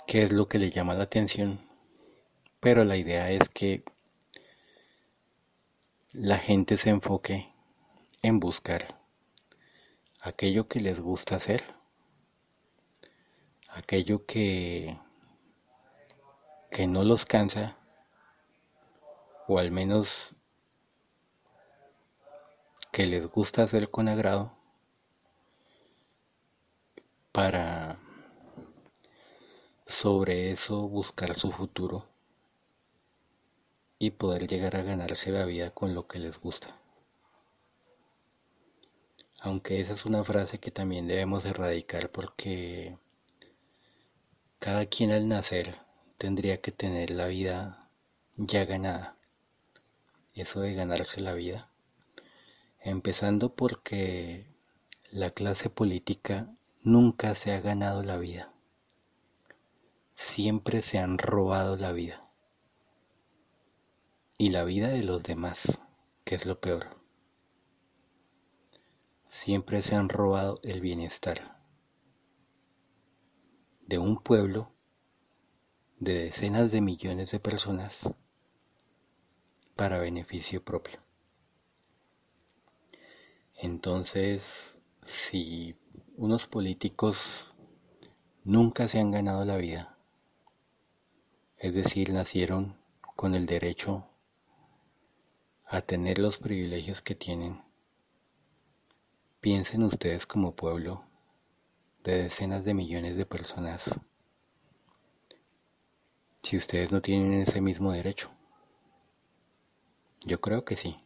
qué 0.07 0.25
es 0.25 0.33
lo 0.33 0.49
que 0.49 0.59
le 0.59 0.71
llama 0.71 0.95
la 0.95 1.05
atención, 1.05 1.61
pero 2.61 2.83
la 2.85 2.97
idea 2.97 3.31
es 3.31 3.49
que 3.49 3.85
la 6.13 6.39
gente 6.39 6.77
se 6.77 6.91
enfoque 6.91 7.53
en 8.23 8.39
buscar 8.39 9.01
aquello 10.21 10.69
que 10.69 10.81
les 10.81 11.01
gusta 11.01 11.37
hacer 11.37 11.63
aquello 13.73 14.27
que, 14.27 14.99
que 16.71 16.87
no 16.87 17.05
los 17.05 17.25
cansa, 17.25 17.77
o 19.49 19.59
al 19.59 19.71
menos 19.71 20.35
que 22.91 23.07
les 23.07 23.27
gusta 23.27 23.63
hacer 23.63 23.91
con 23.91 24.09
agrado, 24.09 24.53
para 27.33 27.99
sobre 29.87 30.51
eso 30.51 30.87
buscar 30.89 31.35
su 31.37 31.51
futuro 31.51 32.12
y 34.03 34.11
poder 34.11 34.49
llegar 34.49 34.75
a 34.75 34.83
ganarse 34.83 35.31
la 35.31 35.45
vida 35.45 35.71
con 35.71 35.95
lo 35.95 36.09
que 36.09 36.19
les 36.19 36.41
gusta. 36.41 36.77
Aunque 39.39 39.81
esa 39.81 39.93
es 39.93 40.05
una 40.05 40.25
frase 40.25 40.59
que 40.59 40.73
también 40.73 41.07
debemos 41.07 41.45
erradicar 41.45 42.11
porque 42.11 42.99
cada 44.59 44.87
quien 44.87 45.13
al 45.13 45.29
nacer 45.29 45.77
tendría 46.19 46.61
que 46.61 46.73
tener 46.73 47.11
la 47.11 47.29
vida 47.29 47.89
ya 48.37 48.65
ganada. 48.65 49.17
Eso 50.35 50.63
de 50.63 50.75
ganarse 50.75 51.21
la 51.21 51.35
vida. 51.35 51.71
Empezando 52.81 53.55
porque 53.55 54.49
la 55.13 55.31
clase 55.31 55.71
política 55.71 56.53
nunca 56.83 57.37
se 57.37 57.53
ha 57.53 57.61
ganado 57.61 58.03
la 58.03 58.17
vida. 58.17 58.53
Siempre 60.13 60.83
se 60.83 60.99
han 60.99 61.19
robado 61.19 61.77
la 61.77 61.93
vida. 61.93 62.32
Y 64.43 64.49
la 64.49 64.65
vida 64.65 64.89
de 64.89 65.05
los 65.05 65.23
demás, 65.23 65.81
que 66.25 66.35
es 66.35 66.47
lo 66.47 66.61
peor. 66.61 66.97
Siempre 69.29 69.83
se 69.83 69.95
han 69.95 70.09
robado 70.09 70.59
el 70.65 70.81
bienestar 70.81 71.61
de 73.87 73.99
un 73.99 74.21
pueblo 74.21 74.73
de 76.01 76.15
decenas 76.25 76.73
de 76.73 76.81
millones 76.81 77.31
de 77.31 77.39
personas 77.39 78.13
para 79.77 80.01
beneficio 80.01 80.65
propio. 80.65 80.99
Entonces, 83.55 84.81
si 85.03 85.77
unos 86.17 86.49
políticos 86.49 87.55
nunca 88.43 88.89
se 88.89 88.99
han 88.99 89.13
ganado 89.13 89.45
la 89.45 89.57
vida, 89.57 89.97
es 91.59 91.77
decir, 91.77 92.13
nacieron 92.13 92.77
con 93.15 93.37
el 93.37 93.47
derecho 93.47 94.09
a 95.73 95.81
tener 95.81 96.19
los 96.19 96.39
privilegios 96.39 97.01
que 97.01 97.15
tienen, 97.15 97.63
piensen 99.41 99.83
ustedes 99.83 100.27
como 100.27 100.55
pueblo 100.55 101.05
de 102.05 102.23
decenas 102.25 102.65
de 102.65 102.75
millones 102.75 103.17
de 103.17 103.27
personas 103.27 103.99
si 106.43 106.59
ustedes 106.59 106.93
no 106.93 107.01
tienen 107.01 107.33
ese 107.41 107.61
mismo 107.61 107.93
derecho? 107.93 108.31
Yo 110.21 110.41
creo 110.41 110.65
que 110.65 110.77
sí. 110.77 111.01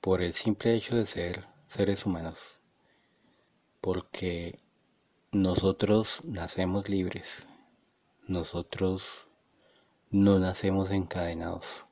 Por 0.00 0.20
el 0.20 0.34
simple 0.34 0.74
hecho 0.74 0.96
de 0.96 1.06
ser 1.06 1.46
seres 1.68 2.04
humanos. 2.04 2.58
Porque 3.80 4.58
nosotros 5.30 6.22
nacemos 6.24 6.88
libres. 6.88 7.48
Nosotros 8.26 9.28
no 10.10 10.38
nacemos 10.38 10.90
encadenados. 10.90 11.86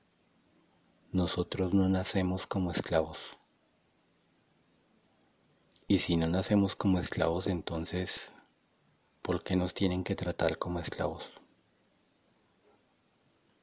Nosotros 1.13 1.75
no 1.75 1.89
nacemos 1.89 2.47
como 2.47 2.71
esclavos. 2.71 3.37
Y 5.89 5.99
si 5.99 6.17
no 6.17 6.29
nacemos 6.29 6.77
como 6.77 7.01
esclavos, 7.01 7.49
entonces, 7.49 8.33
¿por 9.21 9.43
qué 9.43 9.57
nos 9.57 9.75
tienen 9.75 10.05
que 10.05 10.15
tratar 10.15 10.57
como 10.57 10.79
esclavos? 10.79 11.41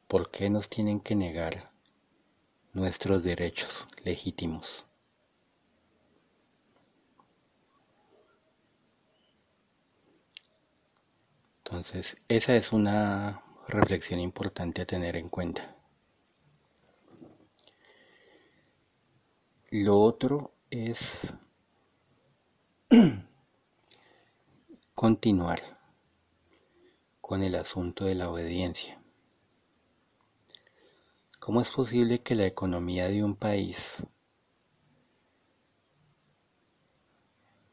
¿Por 0.10 0.30
qué 0.30 0.50
nos 0.50 0.68
tienen 0.68 1.00
que 1.00 1.16
negar 1.16 1.72
nuestros 2.74 3.24
derechos 3.24 3.88
legítimos? 4.04 4.86
Entonces, 11.64 12.18
esa 12.28 12.58
es 12.58 12.74
una 12.74 13.42
reflexión 13.70 14.20
importante 14.20 14.82
a 14.82 14.86
tener 14.86 15.16
en 15.16 15.30
cuenta. 15.30 15.77
Lo 19.70 20.00
otro 20.00 20.54
es 20.70 21.34
continuar 24.96 25.62
con 27.20 27.44
el 27.44 27.54
asunto 27.56 28.06
de 28.06 28.16
la 28.16 28.30
obediencia. 28.30 29.02
¿Cómo 31.40 31.60
es 31.60 31.70
posible 31.70 32.20
que 32.20 32.36
la 32.36 32.46
economía 32.46 33.10
de 33.10 33.22
un 33.26 33.36
país 33.36 34.08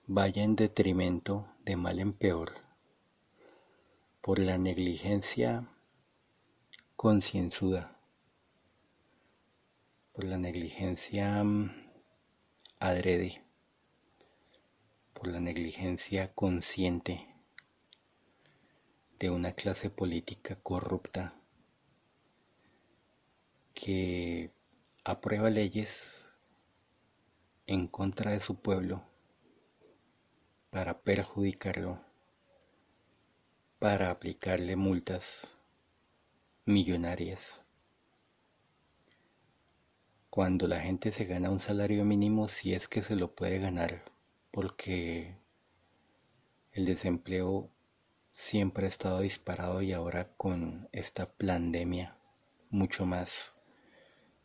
vaya 0.09 0.43
en 0.43 0.57
detrimento 0.57 1.47
de 1.65 1.77
mal 1.77 2.01
en 2.01 2.13
peor 2.13 2.55
por 4.21 4.41
la 4.41 4.59
negligencia 4.59 5.69
concienzuda, 6.97 7.97
por 10.13 10.25
la 10.25 10.39
negligencia 10.39 11.45
mm, 11.45 11.84
adrede 12.87 13.43
por 15.15 15.27
la 15.29 15.41
negligencia 15.41 16.35
consciente 16.35 17.27
de 19.19 19.31
una 19.31 19.53
clase 19.53 19.89
política 19.89 20.57
corrupta 20.57 21.35
que 23.73 24.51
aprueba 25.03 25.49
leyes 25.49 26.29
en 27.67 27.89
contra 27.89 28.33
de 28.33 28.41
su 28.41 28.57
pueblo 28.57 29.03
para 30.69 31.01
perjudicarlo, 31.01 31.99
para 33.79 34.11
aplicarle 34.11 34.77
multas 34.77 35.57
millonarias. 36.67 37.64
Cuando 40.35 40.67
la 40.67 40.81
gente 40.81 41.13
se 41.13 41.27
gana 41.27 41.49
un 41.49 41.61
salario 41.61 42.05
mínimo, 42.05 42.49
si 42.49 42.75
es 42.75 42.89
que 42.89 43.03
se 43.03 43.15
lo 43.15 43.37
puede 43.37 43.61
ganar, 43.61 44.03
porque 44.51 45.37
el 46.73 46.87
desempleo 46.87 47.71
siempre 48.33 48.87
ha 48.87 48.89
estado 48.89 49.21
disparado 49.21 49.81
y 49.81 49.93
ahora 49.93 50.35
con 50.37 50.89
esta 50.91 51.31
pandemia 51.31 52.17
mucho 52.69 53.07
más 53.07 53.55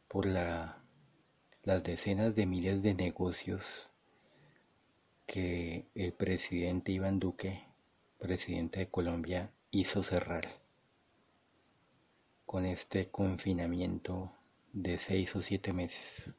por 0.07 0.27
la, 0.27 0.77
las 1.63 1.81
decenas 1.81 2.35
de 2.35 2.45
miles 2.45 2.83
de 2.83 2.93
negocios 2.93 3.89
que 5.25 5.87
el 5.95 6.13
presidente 6.13 6.91
Iván 6.91 7.19
Duque, 7.19 7.63
presidente 8.19 8.81
de 8.81 8.89
Colombia, 8.89 9.51
hizo 9.71 10.03
cerrar 10.03 10.47
con 12.45 12.67
este 12.67 13.09
confinamiento 13.09 14.35
de 14.73 14.97
seis 14.97 15.35
o 15.35 15.41
siete 15.41 15.73
meses. 15.73 16.33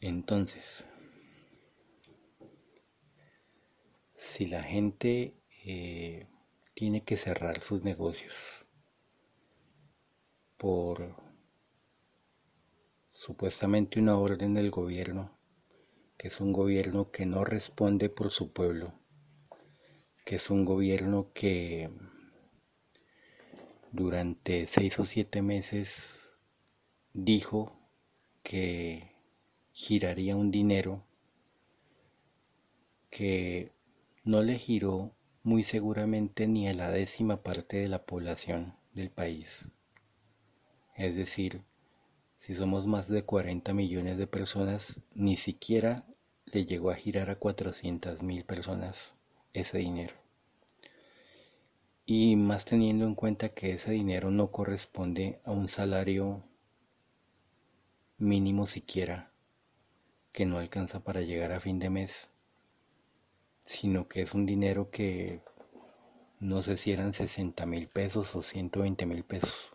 Entonces, 0.00 0.86
si 4.14 4.46
la 4.46 4.62
gente 4.62 5.34
eh, 5.64 6.26
tiene 6.74 7.04
que 7.04 7.16
cerrar 7.16 7.60
sus 7.60 7.82
negocios 7.82 8.66
por 10.56 11.14
supuestamente 13.12 13.98
una 13.98 14.18
orden 14.18 14.54
del 14.54 14.70
gobierno, 14.70 15.38
que 16.16 16.28
es 16.28 16.40
un 16.40 16.52
gobierno 16.52 17.10
que 17.10 17.26
no 17.26 17.44
responde 17.44 18.08
por 18.08 18.30
su 18.30 18.52
pueblo, 18.52 18.92
que 20.24 20.36
es 20.36 20.50
un 20.50 20.64
gobierno 20.64 21.30
que 21.32 21.90
durante 23.94 24.66
seis 24.66 24.98
o 24.98 25.04
siete 25.04 25.40
meses 25.40 26.36
dijo 27.12 27.72
que 28.42 29.12
giraría 29.72 30.34
un 30.34 30.50
dinero 30.50 31.04
que 33.08 33.70
no 34.24 34.42
le 34.42 34.58
giró 34.58 35.12
muy 35.44 35.62
seguramente 35.62 36.48
ni 36.48 36.66
a 36.66 36.74
la 36.74 36.90
décima 36.90 37.44
parte 37.44 37.76
de 37.76 37.86
la 37.86 38.04
población 38.04 38.74
del 38.94 39.10
país. 39.10 39.68
Es 40.96 41.14
decir, 41.14 41.62
si 42.36 42.52
somos 42.52 42.88
más 42.88 43.08
de 43.08 43.22
40 43.22 43.74
millones 43.74 44.18
de 44.18 44.26
personas, 44.26 44.98
ni 45.14 45.36
siquiera 45.36 46.04
le 46.46 46.66
llegó 46.66 46.90
a 46.90 46.96
girar 46.96 47.30
a 47.30 47.38
400 47.38 48.24
mil 48.24 48.44
personas 48.44 49.14
ese 49.52 49.78
dinero. 49.78 50.23
Y 52.06 52.36
más 52.36 52.64
teniendo 52.64 53.06
en 53.06 53.14
cuenta 53.14 53.50
que 53.50 53.72
ese 53.72 53.92
dinero 53.92 54.30
no 54.30 54.50
corresponde 54.50 55.40
a 55.44 55.52
un 55.52 55.68
salario 55.68 56.42
mínimo 58.18 58.66
siquiera, 58.66 59.30
que 60.32 60.46
no 60.46 60.58
alcanza 60.58 61.00
para 61.00 61.22
llegar 61.22 61.52
a 61.52 61.60
fin 61.60 61.78
de 61.78 61.90
mes, 61.90 62.30
sino 63.64 64.08
que 64.08 64.22
es 64.22 64.34
un 64.34 64.46
dinero 64.46 64.90
que 64.90 65.40
no 66.40 66.60
sé 66.62 66.76
si 66.76 66.92
eran 66.92 67.12
60 67.12 67.64
mil 67.66 67.88
pesos 67.88 68.34
o 68.36 68.42
120 68.42 69.06
mil 69.06 69.24
pesos 69.24 69.74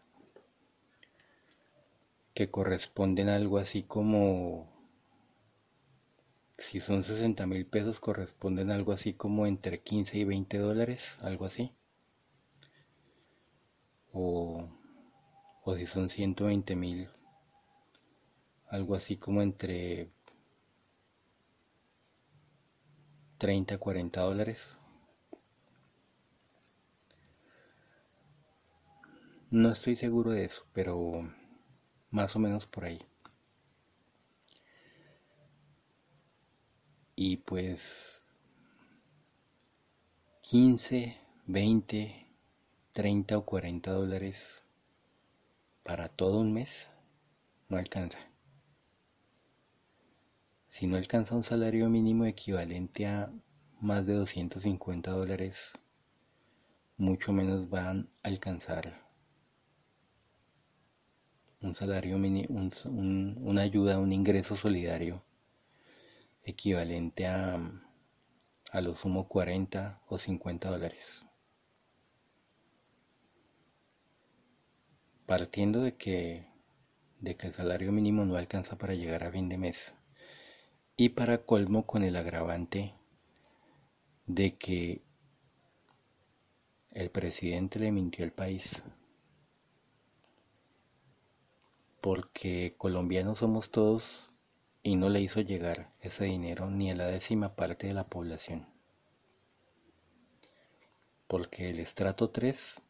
que 2.40 2.50
corresponden 2.50 3.28
algo 3.28 3.58
así 3.58 3.84
como, 3.84 4.66
si 6.58 6.80
son 6.80 7.04
60 7.04 7.46
mil 7.48 7.66
pesos, 7.66 8.00
corresponden 8.00 8.72
algo 8.72 8.94
así 8.94 9.14
como 9.14 9.46
entre 9.46 9.82
15 9.82 10.20
y 10.20 10.24
20 10.24 10.58
dólares, 10.58 11.20
algo 11.22 11.44
así. 11.44 11.74
O, 14.22 14.68
o 15.64 15.76
si 15.78 15.86
son 15.86 16.10
120 16.10 16.76
mil, 16.76 17.08
algo 18.68 18.96
así 18.96 19.16
como 19.16 19.42
entre 19.42 20.12
30 23.38 23.76
a 23.76 23.78
40 23.78 24.20
dólares. 24.20 24.78
No 29.52 29.72
estoy 29.72 29.96
seguro 29.96 30.32
de 30.32 30.44
eso, 30.44 30.66
pero 30.74 31.34
más 32.12 32.36
o 32.36 32.40
menos 32.40 32.68
por 32.68 32.84
ahí. 32.84 33.00
Y 37.16 37.38
pues 37.38 38.26
15, 40.42 41.18
20, 41.48 42.29
30 42.94 43.38
o 43.38 43.46
40 43.46 43.92
dólares 43.92 44.66
para 45.84 46.10
todo 46.10 46.40
un 46.40 46.52
mes 46.52 46.90
no 47.68 47.78
alcanza. 47.78 48.20
Si 50.66 50.88
no 50.88 50.98
alcanza 50.98 51.36
un 51.36 51.44
salario 51.44 51.90
mínimo 51.90 52.26
equivalente 52.26 53.08
a 53.08 53.32
más 53.80 54.06
de 54.06 54.14
250 54.14 55.12
dólares, 55.12 55.74
mucho 56.98 57.32
menos 57.32 57.70
van 57.70 58.10
a 58.24 58.28
alcanzar 58.28 58.94
un 61.62 61.76
salario 61.76 62.18
mínimo, 62.18 62.70
una 62.86 63.62
ayuda, 63.62 64.00
un 64.00 64.14
ingreso 64.14 64.56
solidario 64.56 65.24
equivalente 66.44 67.28
a, 67.28 67.60
a 68.72 68.82
lo 68.82 68.96
sumo 68.96 69.28
40 69.28 70.02
o 70.08 70.18
50 70.18 70.70
dólares. 70.70 71.26
Partiendo 75.30 75.82
de 75.82 75.96
que, 75.96 76.48
de 77.20 77.36
que 77.38 77.46
el 77.46 77.54
salario 77.54 77.92
mínimo 77.92 78.26
no 78.26 78.36
alcanza 78.36 78.80
para 78.80 78.96
llegar 78.96 79.24
a 79.24 79.32
fin 79.32 79.48
de 79.48 79.60
mes 79.60 79.96
y 80.98 81.10
para 81.10 81.46
colmo 81.46 81.86
con 81.86 82.02
el 82.04 82.16
agravante 82.16 82.96
de 84.26 84.58
que 84.58 85.04
el 86.94 87.12
presidente 87.12 87.78
le 87.78 87.92
mintió 87.92 88.26
al 88.26 88.32
país 88.32 88.84
porque 92.02 92.74
colombianos 92.80 93.38
somos 93.38 93.70
todos 93.70 94.32
y 94.82 94.96
no 94.96 95.10
le 95.10 95.22
hizo 95.22 95.42
llegar 95.42 95.94
ese 96.02 96.26
dinero 96.26 96.72
ni 96.72 96.90
a 96.90 96.96
la 96.96 97.06
décima 97.06 97.56
parte 97.56 97.86
de 97.86 97.94
la 97.94 98.08
población. 98.08 98.66
Porque 101.28 101.70
el 101.70 101.80
estrato 101.80 102.32
3 102.32 102.82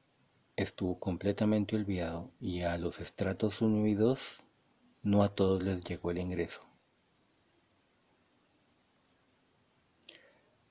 estuvo 0.62 0.99
completamente 0.99 1.78
olvidado 1.78 2.32
y 2.41 2.64
a 2.64 2.78
los 2.78 2.99
estratos 2.99 3.62
1 3.62 3.88
y 3.88 3.93
2 3.93 4.43
no 5.03 5.24
a 5.24 5.34
todos 5.34 5.64
les 5.64 5.82
llegó 5.86 6.12
el 6.12 6.18
ingreso. 6.18 6.60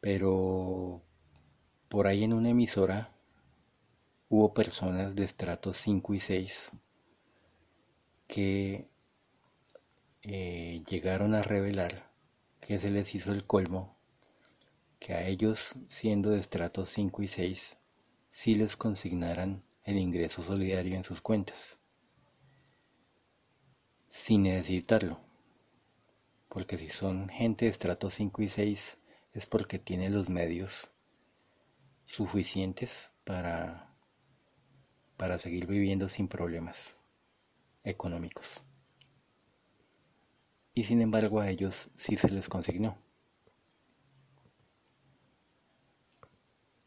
Pero 0.00 1.00
por 1.88 2.06
ahí 2.06 2.22
en 2.22 2.34
una 2.34 2.50
emisora 2.50 3.14
hubo 4.28 4.52
personas 4.52 5.16
de 5.16 5.24
estratos 5.24 5.78
5 5.78 6.14
y 6.14 6.18
6 6.18 6.72
que 8.26 8.88
eh, 10.22 10.82
llegaron 10.86 11.34
a 11.34 11.42
revelar 11.42 12.12
que 12.60 12.78
se 12.78 12.90
les 12.90 13.14
hizo 13.14 13.32
el 13.32 13.46
colmo, 13.46 13.96
que 14.98 15.14
a 15.14 15.26
ellos, 15.26 15.76
siendo 15.88 16.30
de 16.30 16.40
estratos 16.40 16.90
5 16.90 17.22
y 17.22 17.28
6, 17.28 17.78
sí 18.28 18.54
les 18.54 18.76
consignaran 18.76 19.62
el 19.88 19.96
ingreso 19.96 20.42
solidario 20.42 20.96
en 20.96 21.02
sus 21.02 21.22
cuentas, 21.22 21.78
sin 24.06 24.42
necesitarlo, 24.42 25.18
porque 26.50 26.76
si 26.76 26.90
son 26.90 27.30
gente 27.30 27.64
de 27.64 27.70
estratos 27.70 28.12
5 28.12 28.42
y 28.42 28.48
6 28.48 28.98
es 29.32 29.46
porque 29.46 29.78
tienen 29.78 30.12
los 30.12 30.28
medios 30.28 30.90
suficientes 32.04 33.12
para, 33.24 33.90
para 35.16 35.38
seguir 35.38 35.66
viviendo 35.66 36.06
sin 36.10 36.28
problemas 36.28 36.98
económicos. 37.82 38.62
Y 40.74 40.84
sin 40.84 41.00
embargo 41.00 41.40
a 41.40 41.48
ellos 41.48 41.90
sí 41.94 42.18
se 42.18 42.28
les 42.28 42.50
consignó. 42.50 42.98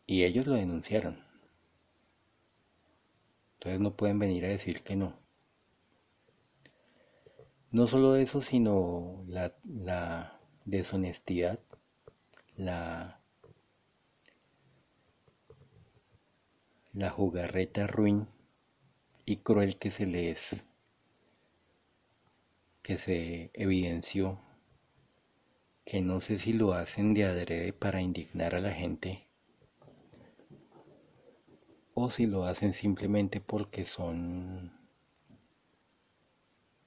Y 0.06 0.24
ellos 0.24 0.46
lo 0.46 0.54
denunciaron. 0.54 1.31
Entonces 3.62 3.80
no 3.80 3.96
pueden 3.96 4.18
venir 4.18 4.44
a 4.46 4.50
decir 4.50 4.82
que 4.82 4.96
no. 4.96 5.14
No 7.70 7.86
solo 7.86 8.16
eso, 8.16 8.42
sino 8.42 9.24
la, 9.28 9.54
deshonestidad, 10.66 11.60
la, 12.58 13.22
la 16.94 17.10
jugarreta 17.12 17.86
ruin 17.86 18.28
y 19.26 19.38
cruel 19.38 19.78
que 19.78 19.92
se 19.92 20.08
les 20.08 20.66
que 22.82 22.98
se 22.98 23.52
evidenció 23.54 24.40
que 25.86 26.02
no 26.02 26.20
sé 26.20 26.40
si 26.40 26.54
lo 26.54 26.74
hacen 26.74 27.14
de 27.14 27.26
adrede 27.26 27.74
para 27.74 28.02
indignar 28.02 28.56
a 28.56 28.60
la 28.60 28.74
gente 28.74 29.28
o 32.02 32.10
si 32.10 32.26
lo 32.26 32.46
hacen 32.46 32.74
simplemente 32.74 33.40
porque 33.42 33.86
son 33.86 34.72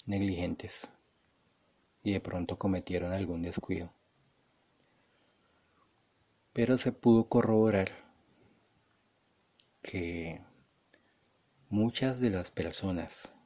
negligentes 0.06 0.90
y 2.02 2.12
de 2.12 2.20
pronto 2.20 2.58
cometieron 2.58 3.12
algún 3.12 3.42
descuido. 3.42 3.92
Pero 6.52 6.76
se 6.76 6.92
pudo 6.92 7.28
corroborar 7.28 7.88
que 9.82 10.40
muchas 11.68 12.20
de 12.20 12.30
las 12.30 12.50
personas 12.50 13.36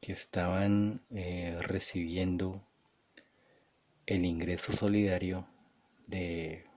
que 0.00 0.12
estaban 0.12 1.02
eh, 1.10 1.58
recibiendo 1.60 2.62
el 4.06 4.24
ingreso 4.24 4.72
solidario 4.72 5.46
de, 6.06 6.67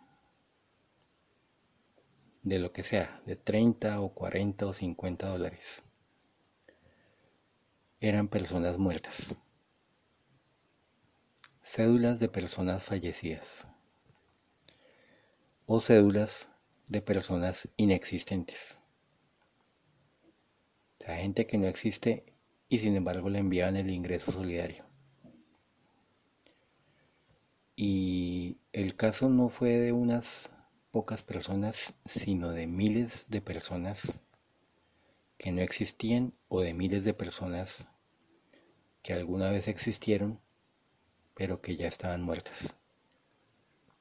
de 2.43 2.59
lo 2.59 2.71
que 2.71 2.83
sea, 2.83 3.21
de 3.25 3.35
30 3.35 4.01
o 4.01 4.13
40 4.13 4.65
o 4.65 4.73
50 4.73 5.27
dólares, 5.27 5.83
eran 7.99 8.27
personas 8.27 8.77
muertas, 8.77 9.37
cédulas 11.61 12.19
de 12.19 12.29
personas 12.29 12.83
fallecidas 12.83 13.67
o 15.67 15.79
cédulas 15.79 16.49
de 16.87 17.01
personas 17.01 17.69
inexistentes. 17.77 18.79
O 20.99 21.03
sea, 21.03 21.17
gente 21.17 21.47
que 21.47 21.57
no 21.57 21.67
existe 21.67 22.25
y 22.67 22.79
sin 22.79 22.95
embargo 22.95 23.29
le 23.29 23.39
envían 23.39 23.75
el 23.75 23.89
ingreso 23.89 24.31
solidario. 24.31 24.85
Y 27.75 28.57
el 28.73 28.95
caso 28.95 29.29
no 29.29 29.49
fue 29.49 29.69
de 29.77 29.91
unas 29.91 30.51
pocas 30.91 31.23
personas, 31.23 31.95
sino 32.05 32.51
de 32.51 32.67
miles 32.67 33.27
de 33.29 33.41
personas 33.41 34.19
que 35.37 35.51
no 35.51 35.61
existían 35.61 36.33
o 36.49 36.61
de 36.61 36.73
miles 36.73 37.03
de 37.03 37.13
personas 37.13 37.87
que 39.01 39.13
alguna 39.13 39.49
vez 39.49 39.67
existieron, 39.67 40.39
pero 41.33 41.61
que 41.61 41.75
ya 41.75 41.87
estaban 41.87 42.21
muertas. 42.21 42.75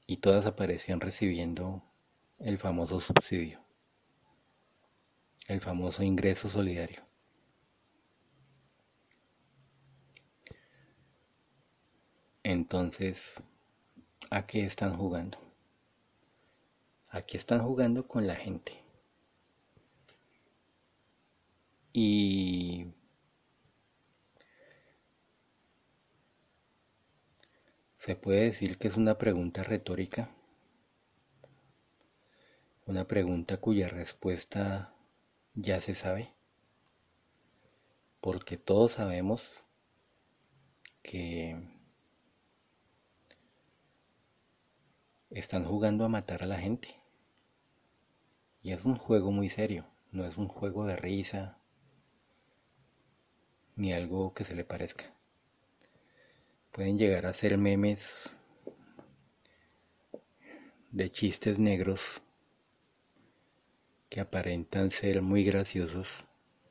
Y 0.07 0.19
todas 0.19 0.47
aparecían 0.47 1.01
recibiendo 1.01 1.83
el 2.41 2.59
famoso 2.59 2.99
subsidio, 2.99 3.61
el 5.47 5.61
famoso 5.61 6.03
ingreso 6.03 6.49
solidario. 6.49 7.03
Entonces, 12.43 13.43
¿a 14.31 14.47
qué 14.47 14.65
están 14.65 14.97
jugando? 14.97 15.50
Aquí 17.11 17.37
están 17.37 17.63
jugando 17.63 18.07
con 18.07 18.27
la 18.27 18.37
gente. 18.37 18.83
Y 21.93 22.87
se 27.97 28.17
puede 28.17 28.45
decir 28.45 28.79
que 28.79 28.89
es 28.89 28.97
una 28.97 29.19
pregunta 29.19 29.63
retórica 29.63 30.31
una 32.91 33.07
pregunta 33.07 33.59
cuya 33.59 33.89
respuesta 33.89 34.93
ya 35.55 35.81
se 35.81 35.95
sabe, 35.95 36.35
porque 38.21 38.57
todos 38.57 38.93
sabemos 38.93 39.63
que 41.01 41.57
están 45.31 45.65
jugando 45.65 46.05
a 46.05 46.09
matar 46.09 46.43
a 46.43 46.47
la 46.47 46.59
gente. 46.59 47.00
Y 48.63 48.73
es 48.73 48.85
un 48.85 48.97
juego 48.97 49.31
muy 49.31 49.49
serio, 49.49 49.87
no 50.13 50.27
es 50.27 50.37
un 50.37 50.49
juego 50.49 50.85
de 50.85 50.97
risa 50.97 51.57
ni 53.77 53.93
algo 53.93 54.35
que 54.35 54.45
se 54.45 54.55
le 54.55 54.65
parezca. 54.65 55.15
Pueden 56.71 56.99
llegar 56.99 57.27
a 57.27 57.33
ser 57.33 57.57
memes 57.57 58.37
de 60.91 61.11
chistes 61.11 61.59
negros 61.59 62.23
que 64.11 64.21
aparentan 64.21 64.91
ser 64.91 65.23
muy 65.23 65.45
graciosos, 65.45 66.27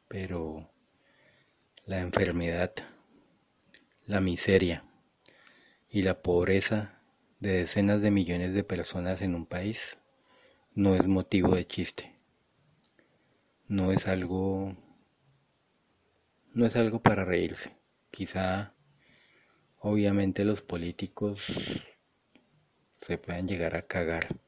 pero 0.08 0.70
la 1.86 2.00
enfermedad, 2.02 2.74
la 4.06 4.22
miseria 4.22 4.84
y 5.90 6.04
la 6.04 6.22
pobreza 6.22 7.02
de 7.40 7.54
decenas 7.54 8.02
de 8.02 8.12
millones 8.12 8.54
de 8.54 8.64
personas 8.64 9.22
en 9.22 9.34
un 9.34 9.46
país 9.46 10.00
no 10.80 10.96
es 10.96 11.10
motivo 11.10 11.56
de 11.56 11.68
chiste. 11.68 12.16
No 13.68 13.92
es 13.92 14.08
algo 14.08 14.78
no 16.54 16.66
es 16.66 16.78
algo 16.78 17.02
para 17.02 17.26
reírse. 17.26 17.76
Quizá 18.12 18.74
obviamente 19.80 20.46
los 20.46 20.62
políticos 20.62 21.52
se 22.96 23.18
puedan 23.18 23.46
llegar 23.46 23.76
a 23.76 23.82
cagar 23.82 24.40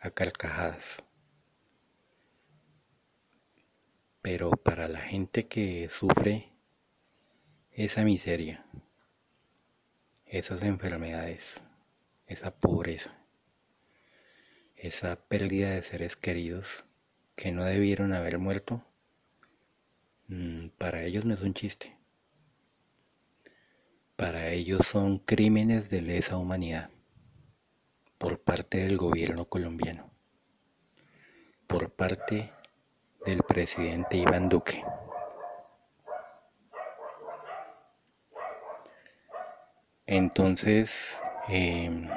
a 0.00 0.10
carcajadas. 0.10 1.02
Pero 4.20 4.50
para 4.50 4.86
la 4.86 5.00
gente 5.00 5.48
que 5.48 5.88
sufre 5.88 6.52
esa 7.70 8.04
miseria, 8.04 8.66
esas 10.26 10.62
enfermedades, 10.62 11.62
esa 12.26 12.54
pobreza, 12.54 13.19
esa 14.82 15.16
pérdida 15.16 15.70
de 15.70 15.82
seres 15.82 16.16
queridos 16.16 16.84
que 17.36 17.52
no 17.52 17.64
debieron 17.64 18.14
haber 18.14 18.38
muerto, 18.38 18.82
mm, 20.28 20.68
para 20.78 21.02
ellos 21.04 21.26
no 21.26 21.34
es 21.34 21.42
un 21.42 21.52
chiste. 21.52 21.96
Para 24.16 24.48
ellos 24.50 24.86
son 24.86 25.18
crímenes 25.18 25.90
de 25.90 26.00
lesa 26.00 26.38
humanidad 26.38 26.90
por 28.16 28.40
parte 28.40 28.78
del 28.78 28.96
gobierno 28.96 29.46
colombiano, 29.46 30.10
por 31.66 31.90
parte 31.90 32.50
del 33.26 33.42
presidente 33.42 34.16
Iván 34.16 34.48
Duque. 34.48 34.82
Entonces, 40.06 41.22
em, 41.48 42.08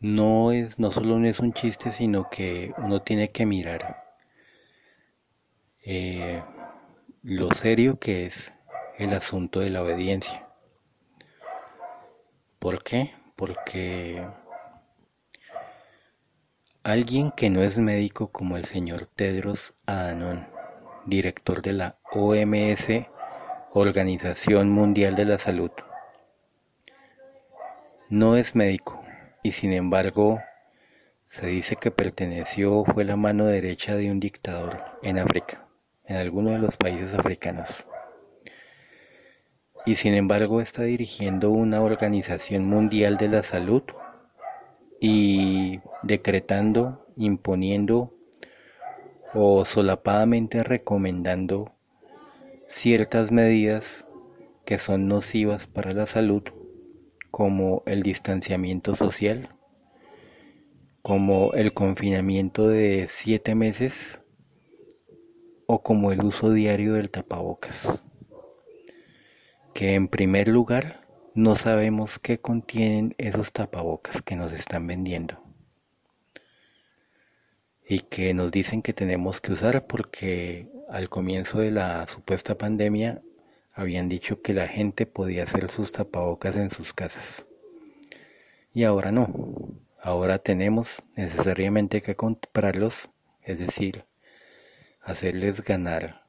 no 0.00 0.52
es, 0.52 0.78
no 0.78 0.90
solo 0.90 1.18
no 1.18 1.26
es 1.26 1.40
un 1.40 1.52
chiste, 1.52 1.90
sino 1.90 2.28
que 2.30 2.72
uno 2.78 3.02
tiene 3.02 3.30
que 3.30 3.46
mirar 3.46 4.04
eh, 5.84 6.42
lo 7.22 7.52
serio 7.52 7.98
que 7.98 8.26
es 8.26 8.54
el 8.98 9.14
asunto 9.14 9.60
de 9.60 9.70
la 9.70 9.82
obediencia. 9.82 10.46
¿Por 12.58 12.82
qué? 12.82 13.14
Porque 13.36 14.26
Alguien 16.88 17.32
que 17.32 17.50
no 17.50 17.62
es 17.62 17.78
médico 17.78 18.28
como 18.28 18.56
el 18.56 18.64
señor 18.64 19.04
Tedros 19.04 19.74
Adhanom, 19.84 20.46
director 21.04 21.60
de 21.60 21.74
la 21.74 21.98
OMS, 22.12 22.88
Organización 23.74 24.70
Mundial 24.70 25.14
de 25.14 25.26
la 25.26 25.36
Salud, 25.36 25.70
no 28.08 28.36
es 28.36 28.56
médico 28.56 29.04
y 29.42 29.52
sin 29.52 29.72
embargo 29.72 30.40
se 31.26 31.46
dice 31.46 31.76
que 31.76 31.90
perteneció 31.90 32.84
fue 32.84 33.04
la 33.04 33.16
mano 33.16 33.44
derecha 33.44 33.94
de 33.96 34.10
un 34.10 34.18
dictador 34.18 34.78
en 35.02 35.18
África, 35.18 35.66
en 36.06 36.16
alguno 36.16 36.52
de 36.52 36.58
los 36.58 36.76
países 36.76 37.14
africanos. 37.14 37.86
Y 39.84 39.94
sin 39.96 40.14
embargo 40.14 40.60
está 40.60 40.82
dirigiendo 40.82 41.50
una 41.50 41.82
organización 41.82 42.64
mundial 42.64 43.16
de 43.16 43.28
la 43.28 43.42
salud 43.42 43.82
y 45.00 45.80
decretando, 46.02 47.06
imponiendo 47.16 48.14
o 49.34 49.64
solapadamente 49.64 50.62
recomendando 50.62 51.72
ciertas 52.66 53.32
medidas 53.32 54.06
que 54.64 54.78
son 54.78 55.08
nocivas 55.08 55.66
para 55.66 55.92
la 55.92 56.06
salud, 56.06 56.42
como 57.38 57.84
el 57.86 58.02
distanciamiento 58.02 58.96
social, 58.96 59.50
como 61.02 61.52
el 61.52 61.72
confinamiento 61.72 62.66
de 62.66 63.06
siete 63.06 63.54
meses 63.54 64.22
o 65.68 65.80
como 65.80 66.10
el 66.10 66.24
uso 66.24 66.50
diario 66.50 66.94
del 66.94 67.10
tapabocas, 67.10 68.02
que 69.72 69.94
en 69.94 70.08
primer 70.08 70.48
lugar 70.48 71.06
no 71.32 71.54
sabemos 71.54 72.18
qué 72.18 72.40
contienen 72.40 73.14
esos 73.18 73.52
tapabocas 73.52 74.20
que 74.20 74.34
nos 74.34 74.50
están 74.50 74.88
vendiendo 74.88 75.40
y 77.88 78.00
que 78.00 78.34
nos 78.34 78.50
dicen 78.50 78.82
que 78.82 78.92
tenemos 78.92 79.40
que 79.40 79.52
usar 79.52 79.86
porque 79.86 80.66
al 80.88 81.08
comienzo 81.08 81.60
de 81.60 81.70
la 81.70 82.04
supuesta 82.08 82.58
pandemia 82.58 83.22
habían 83.78 84.08
dicho 84.08 84.42
que 84.42 84.52
la 84.54 84.66
gente 84.66 85.06
podía 85.06 85.44
hacer 85.44 85.70
sus 85.70 85.92
tapabocas 85.92 86.56
en 86.56 86.68
sus 86.68 86.92
casas. 86.92 87.46
Y 88.74 88.82
ahora 88.82 89.12
no. 89.12 89.72
Ahora 90.02 90.40
tenemos 90.40 91.04
necesariamente 91.14 92.02
que 92.02 92.16
comprarlos, 92.16 93.08
es 93.40 93.60
decir, 93.60 94.04
hacerles 95.00 95.62
ganar 95.62 96.24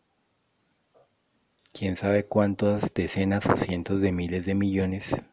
quién 1.73 1.95
sabe 1.95 2.25
cuántas 2.25 2.93
decenas 2.93 3.47
o 3.47 3.55
cientos 3.55 4.03
de 4.03 4.11
miles 4.11 4.45
de 4.45 4.53
millones 4.53 5.25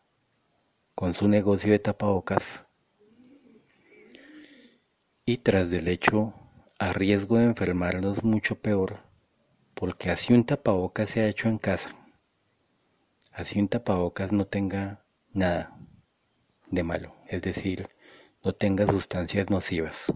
con 0.94 1.12
su 1.12 1.28
negocio 1.28 1.70
de 1.70 1.80
tapabocas 1.80 2.64
y 5.26 5.36
tras 5.38 5.70
del 5.70 5.88
hecho 5.88 6.32
a 6.78 6.94
riesgo 6.94 7.36
de 7.36 7.44
enfermarlos 7.44 8.24
mucho 8.24 8.56
peor 8.56 9.00
porque 9.74 10.10
así 10.10 10.32
un 10.32 10.44
tapabocas 10.44 11.10
se 11.10 11.20
ha 11.20 11.28
hecho 11.28 11.48
en 11.48 11.58
casa 11.58 12.05
así 13.36 13.60
un 13.60 13.68
tapabocas 13.68 14.32
no 14.32 14.46
tenga 14.46 15.04
nada 15.32 15.78
de 16.68 16.82
malo 16.82 17.14
es 17.28 17.42
decir 17.42 17.88
no 18.42 18.52
tenga 18.52 18.86
sustancias 18.86 19.48
nocivas 19.48 20.12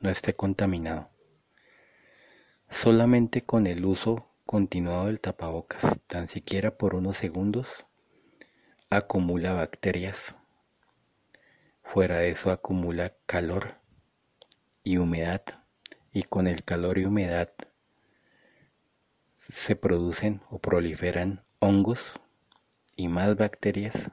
no 0.00 0.10
esté 0.10 0.34
contaminado 0.34 1.08
solamente 2.68 3.42
con 3.42 3.68
el 3.68 3.84
uso 3.84 4.28
continuado 4.44 5.06
del 5.06 5.20
tapabocas 5.20 6.00
tan 6.08 6.26
siquiera 6.26 6.76
por 6.76 6.96
unos 6.96 7.16
segundos 7.16 7.86
acumula 8.90 9.52
bacterias. 9.52 10.38
Fuera 11.82 12.18
de 12.18 12.28
eso 12.28 12.50
acumula 12.50 13.14
calor 13.26 13.80
y 14.82 14.98
humedad. 14.98 15.42
Y 16.12 16.22
con 16.22 16.46
el 16.46 16.64
calor 16.64 16.98
y 16.98 17.04
humedad 17.04 17.50
se 19.34 19.76
producen 19.76 20.40
o 20.50 20.58
proliferan 20.58 21.44
hongos 21.58 22.14
y 22.96 23.08
más 23.08 23.36
bacterias 23.36 24.10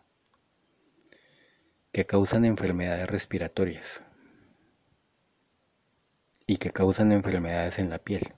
que 1.91 2.05
causan 2.05 2.43
enfermedades 2.43 3.07
respiratorias 3.07 4.03
y 6.45 6.57
que 6.57 6.71
causan 6.71 7.11
enfermedades 7.11 7.79
en 7.79 7.89
la 7.89 7.99
piel. 7.99 8.33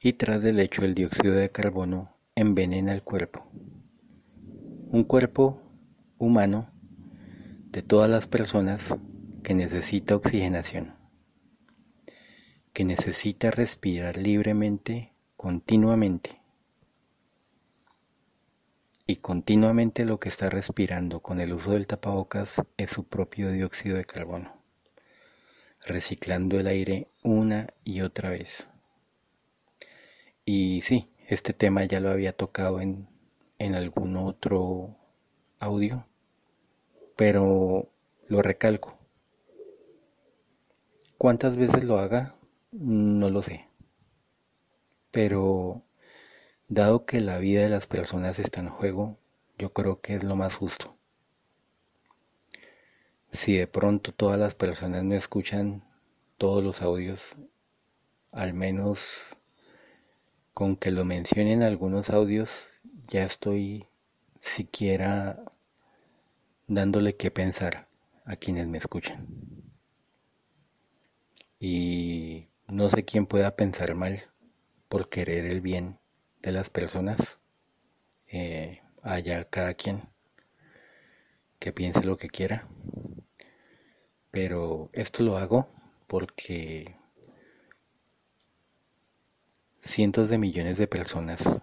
Y 0.00 0.14
tras 0.14 0.42
del 0.42 0.60
hecho 0.60 0.84
el 0.84 0.94
dióxido 0.94 1.34
de 1.34 1.50
carbono 1.50 2.16
envenena 2.34 2.92
el 2.92 3.02
cuerpo. 3.02 3.46
Un 4.90 5.04
cuerpo 5.04 5.62
humano 6.18 6.70
de 7.70 7.82
todas 7.82 8.10
las 8.10 8.26
personas 8.26 8.98
que 9.42 9.54
necesita 9.54 10.14
oxigenación, 10.14 10.94
que 12.72 12.84
necesita 12.84 13.50
respirar 13.50 14.16
libremente, 14.18 15.14
continuamente. 15.36 16.41
Y 19.06 19.16
continuamente 19.16 20.04
lo 20.04 20.20
que 20.20 20.28
está 20.28 20.48
respirando 20.48 21.20
con 21.20 21.40
el 21.40 21.52
uso 21.52 21.72
del 21.72 21.86
tapabocas 21.86 22.62
es 22.76 22.90
su 22.90 23.04
propio 23.04 23.50
dióxido 23.50 23.96
de 23.96 24.04
carbono, 24.04 24.56
reciclando 25.84 26.58
el 26.60 26.68
aire 26.68 27.08
una 27.22 27.72
y 27.84 28.02
otra 28.02 28.30
vez. 28.30 28.68
Y 30.44 30.82
sí, 30.82 31.10
este 31.26 31.52
tema 31.52 31.84
ya 31.84 32.00
lo 32.00 32.10
había 32.10 32.32
tocado 32.36 32.80
en, 32.80 33.08
en 33.58 33.74
algún 33.74 34.16
otro 34.16 34.96
audio, 35.58 36.06
pero 37.16 37.88
lo 38.28 38.42
recalco. 38.42 38.98
¿Cuántas 41.18 41.56
veces 41.56 41.84
lo 41.84 41.98
haga? 41.98 42.34
No 42.72 43.30
lo 43.30 43.42
sé. 43.42 43.68
Pero 45.10 45.82
dado 46.74 47.04
que 47.04 47.20
la 47.20 47.36
vida 47.36 47.60
de 47.60 47.68
las 47.68 47.86
personas 47.86 48.38
está 48.38 48.60
en 48.60 48.70
juego, 48.70 49.18
yo 49.58 49.74
creo 49.74 50.00
que 50.00 50.14
es 50.14 50.24
lo 50.24 50.36
más 50.36 50.54
justo. 50.54 50.96
Si 53.30 53.54
de 53.56 53.66
pronto 53.66 54.12
todas 54.12 54.38
las 54.38 54.54
personas 54.54 55.04
no 55.04 55.14
escuchan 55.14 55.84
todos 56.38 56.64
los 56.64 56.80
audios, 56.80 57.36
al 58.30 58.54
menos 58.54 59.36
con 60.54 60.76
que 60.76 60.90
lo 60.90 61.04
mencionen 61.04 61.62
algunos 61.62 62.08
audios, 62.08 62.68
ya 63.08 63.22
estoy 63.22 63.86
siquiera 64.38 65.44
dándole 66.68 67.16
que 67.16 67.30
pensar 67.30 67.86
a 68.24 68.36
quienes 68.36 68.66
me 68.66 68.78
escuchan. 68.78 69.26
Y 71.60 72.48
no 72.66 72.88
sé 72.88 73.04
quién 73.04 73.26
pueda 73.26 73.56
pensar 73.56 73.94
mal 73.94 74.22
por 74.88 75.10
querer 75.10 75.44
el 75.44 75.60
bien 75.60 75.98
de 76.42 76.52
las 76.52 76.70
personas. 76.70 77.38
Eh, 78.28 78.82
haya 79.02 79.44
cada 79.44 79.74
quien 79.74 80.02
que 81.58 81.72
piense 81.72 82.04
lo 82.04 82.16
que 82.16 82.28
quiera. 82.28 82.68
Pero 84.30 84.90
esto 84.92 85.22
lo 85.22 85.38
hago 85.38 85.68
porque 86.06 86.96
cientos 89.80 90.28
de 90.28 90.38
millones 90.38 90.78
de 90.78 90.86
personas 90.86 91.62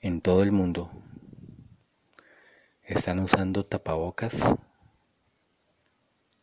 en 0.00 0.20
todo 0.20 0.42
el 0.42 0.52
mundo 0.52 0.90
están 2.82 3.18
usando 3.18 3.66
tapabocas, 3.66 4.56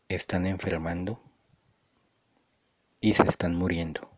están 0.10 0.46
enfermando 0.46 1.22
y 3.00 3.14
se 3.14 3.24
están 3.24 3.56
muriendo. 3.56 4.13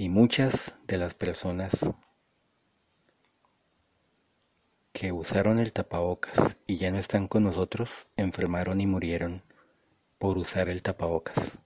Y 0.00 0.08
muchas 0.08 0.78
de 0.86 0.96
las 0.96 1.12
personas 1.12 1.92
que 4.92 5.12
usaron 5.12 5.58
el 5.58 5.74
tapabocas 5.74 6.56
y 6.66 6.78
ya 6.78 6.90
no 6.90 6.96
están 6.96 7.28
con 7.28 7.44
nosotros 7.44 8.06
enfermaron 8.16 8.80
y 8.80 8.86
murieron 8.86 9.42
por 10.18 10.38
usar 10.38 10.70
el 10.70 10.80
tapabocas. 10.80 11.58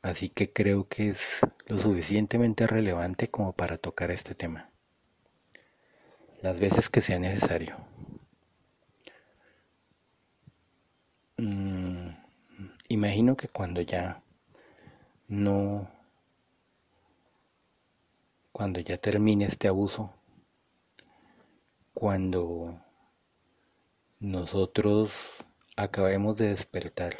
Así 0.00 0.30
que 0.30 0.54
creo 0.54 0.88
que 0.88 1.10
es 1.10 1.42
lo 1.66 1.76
suficientemente 1.76 2.66
relevante 2.66 3.28
como 3.28 3.52
para 3.52 3.76
tocar 3.76 4.10
este 4.10 4.34
tema. 4.34 4.70
Las 6.40 6.58
veces 6.58 6.88
que 6.88 7.02
sea 7.02 7.18
necesario. 7.18 7.76
Mm, 11.36 12.08
imagino 12.88 13.36
que 13.36 13.48
cuando 13.48 13.82
ya 13.82 14.22
no 15.28 15.97
cuando 18.58 18.80
ya 18.80 18.98
termine 18.98 19.44
este 19.44 19.68
abuso, 19.68 20.12
cuando 21.94 22.82
nosotros 24.18 25.44
acabemos 25.76 26.38
de 26.38 26.48
despertar 26.48 27.18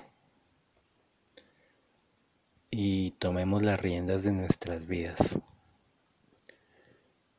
y 2.72 3.12
tomemos 3.20 3.62
las 3.62 3.80
riendas 3.80 4.24
de 4.24 4.32
nuestras 4.32 4.89
vidas 4.89 5.39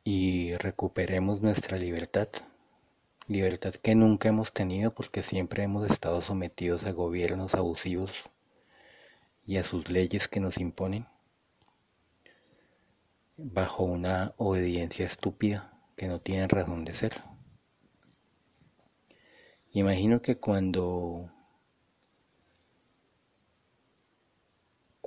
y 0.06 0.56
recuperemos 0.56 1.42
nuestra 1.42 1.78
libertad, 1.78 2.30
libertad 3.28 3.74
que 3.74 3.96
nunca 3.96 4.30
hemos 4.30 4.54
tenido 4.54 4.94
porque 4.94 5.24
siempre 5.24 5.64
hemos 5.64 5.92
estado 5.92 6.22
sometidos 6.22 6.86
a 6.86 6.94
gobiernos 6.94 7.54
abusivos 7.54 8.30
y 9.46 9.58
a 9.58 9.66
sus 9.66 9.90
leyes 9.90 10.30
que 10.30 10.40
nos 10.40 10.58
imponen 10.58 11.06
bajo 13.42 13.84
una 13.84 14.34
obediencia 14.38 15.06
estúpida 15.06 15.74
que 15.96 16.08
no 16.08 16.20
tiene 16.20 16.48
razón 16.48 16.86
de 16.86 16.94
ser. 16.94 17.24
Imagino 19.72 20.22
que 20.22 20.38
cuando 20.38 21.32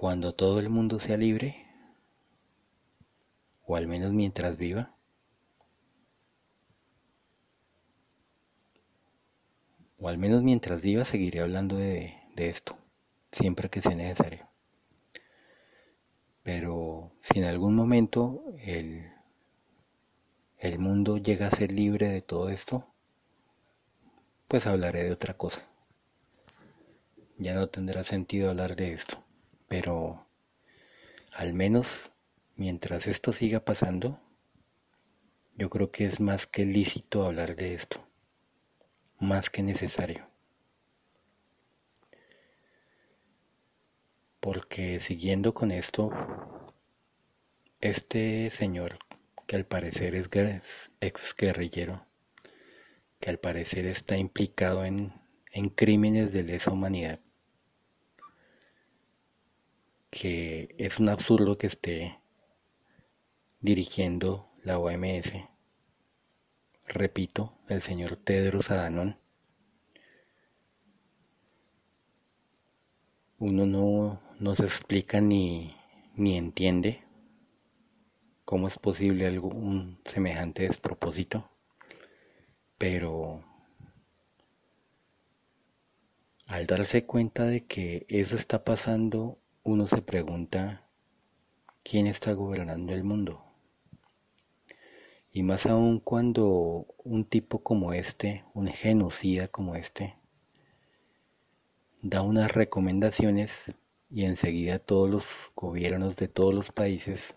Cuando 0.02 0.34
todo 0.34 0.58
el 0.58 0.68
mundo 0.68 0.98
sea 0.98 1.16
libre, 1.16 1.64
o 3.64 3.76
al 3.76 3.86
menos 3.86 4.12
mientras 4.12 4.56
viva, 4.56 4.96
o 10.00 10.08
al 10.08 10.18
menos 10.18 10.42
mientras 10.42 10.82
viva 10.82 11.04
seguiré 11.04 11.38
hablando 11.38 11.76
de, 11.76 12.16
esto, 12.36 12.76
siempre 13.30 13.70
que 13.70 13.80
sea 13.80 13.94
necesario. 13.94 14.51
Pero 16.42 17.12
si 17.20 17.38
en 17.38 17.44
algún 17.44 17.74
momento 17.74 18.44
el, 18.58 19.10
el 20.58 20.78
mundo 20.78 21.18
llega 21.18 21.46
a 21.48 21.50
ser 21.50 21.72
libre 21.72 22.08
de 22.08 22.22
todo 22.22 22.48
esto, 22.48 22.86
pues 24.48 24.66
hablaré 24.66 25.04
de 25.04 25.12
otra 25.12 25.34
cosa. 25.36 25.62
Ya 27.38 27.54
no 27.54 27.68
tendrá 27.68 28.04
sentido 28.04 28.50
hablar 28.50 28.76
de 28.76 28.92
esto 28.92 29.22
pero 29.72 30.26
al 31.32 31.54
menos 31.54 32.12
mientras 32.56 33.06
esto 33.06 33.32
siga 33.32 33.64
pasando, 33.64 34.20
yo 35.54 35.70
creo 35.70 35.90
que 35.90 36.04
es 36.04 36.20
más 36.20 36.46
que 36.46 36.66
lícito 36.66 37.24
hablar 37.24 37.56
de 37.56 37.72
esto, 37.72 38.06
más 39.18 39.48
que 39.48 39.62
necesario. 39.62 40.31
Porque 44.42 44.98
siguiendo 44.98 45.54
con 45.54 45.70
esto, 45.70 46.10
Este 47.80 48.50
señor, 48.50 48.98
que 49.46 49.54
al 49.54 49.66
parecer 49.66 50.16
es 50.16 50.92
ex 51.00 51.36
guerrillero, 51.36 52.04
que 53.20 53.30
al 53.30 53.38
parecer 53.38 53.86
está 53.86 54.16
implicado 54.16 54.84
en, 54.84 55.12
en 55.52 55.68
crímenes 55.68 56.32
de 56.32 56.42
lesa 56.42 56.72
humanidad, 56.72 57.20
que 60.10 60.74
es 60.76 60.98
un 60.98 61.08
absurdo 61.08 61.56
que 61.56 61.68
esté 61.68 62.18
dirigiendo 63.60 64.50
la 64.64 64.78
OMS. 64.78 65.34
Repito, 66.88 67.54
el 67.68 67.80
señor 67.80 68.16
Tedros 68.16 68.72
Adhanom. 68.72 69.14
Uno 73.44 73.66
no, 73.66 74.20
no 74.38 74.54
se 74.54 74.62
explica 74.62 75.20
ni, 75.20 75.74
ni 76.14 76.36
entiende 76.36 77.02
cómo 78.44 78.68
es 78.68 78.78
posible 78.78 79.26
algún 79.26 79.98
semejante 80.04 80.62
despropósito, 80.62 81.50
pero 82.78 83.42
al 86.46 86.68
darse 86.68 87.04
cuenta 87.04 87.44
de 87.46 87.66
que 87.66 88.06
eso 88.08 88.36
está 88.36 88.62
pasando, 88.62 89.40
uno 89.64 89.88
se 89.88 90.02
pregunta 90.02 90.86
quién 91.82 92.06
está 92.06 92.34
gobernando 92.34 92.92
el 92.92 93.02
mundo. 93.02 93.44
Y 95.32 95.42
más 95.42 95.66
aún 95.66 95.98
cuando 95.98 96.86
un 96.98 97.24
tipo 97.24 97.64
como 97.64 97.92
este, 97.92 98.44
un 98.54 98.68
genocida 98.68 99.48
como 99.48 99.74
este, 99.74 100.14
da 102.02 102.22
unas 102.22 102.50
recomendaciones 102.50 103.74
y 104.10 104.24
enseguida 104.24 104.80
todos 104.80 105.08
los 105.08 105.26
gobiernos 105.54 106.16
de 106.16 106.26
todos 106.26 106.52
los 106.52 106.72
países 106.72 107.36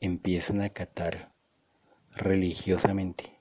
empiezan 0.00 0.60
a 0.60 0.66
acatar 0.66 1.32
religiosamente 2.14 3.38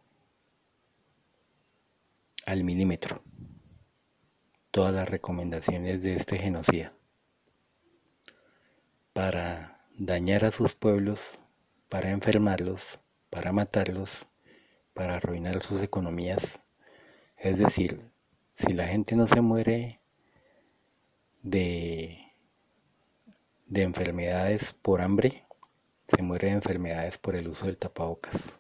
al 2.46 2.64
milímetro 2.64 3.22
todas 4.72 4.94
las 4.94 5.10
recomendaciones 5.10 6.04
de 6.04 6.16
este 6.16 6.40
genocida 6.40 6.94
para 9.12 9.86
dañar 9.98 10.44
a 10.44 10.52
sus 10.52 10.74
pueblos, 10.74 11.40
para 11.90 12.12
enfermarlos, 12.12 13.00
para 13.30 13.52
matarlos, 13.52 14.28
para 14.94 15.16
arruinar 15.16 15.62
sus 15.62 15.82
economías. 15.82 16.62
Es 17.38 17.58
decir, 17.58 18.02
si 18.54 18.74
la 18.74 18.88
gente 18.88 19.16
no 19.16 19.28
se 19.28 19.40
muere 19.40 20.02
de, 21.46 22.34
de 23.68 23.84
enfermedades 23.84 24.74
por 24.74 25.02
hambre, 25.02 25.46
se 26.08 26.24
muere 26.24 26.48
de 26.48 26.54
enfermedades 26.54 27.20
por 27.20 27.36
el 27.36 27.48
uso 27.48 27.68
del 27.68 27.78
tapabocas. 27.78 28.60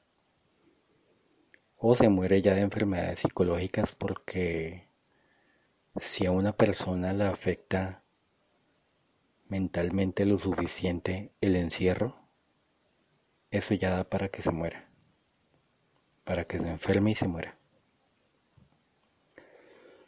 O 1.77 1.95
se 1.95 2.09
muere 2.09 2.43
ya 2.43 2.53
de 2.53 2.61
enfermedades 2.61 3.21
psicológicas 3.21 3.93
porque 3.95 4.87
si 5.95 6.27
a 6.27 6.31
una 6.31 6.55
persona 6.55 7.11
la 7.11 7.29
afecta 7.29 8.03
mentalmente 9.47 10.25
lo 10.25 10.37
suficiente 10.37 11.31
el 11.41 11.55
encierro, 11.55 12.15
eso 13.49 13.73
ya 13.73 13.89
da 13.89 14.03
para 14.03 14.29
que 14.29 14.43
se 14.43 14.51
muera, 14.51 14.87
para 16.23 16.45
que 16.45 16.59
se 16.59 16.69
enferme 16.69 17.11
y 17.11 17.15
se 17.15 17.27
muera. 17.27 17.57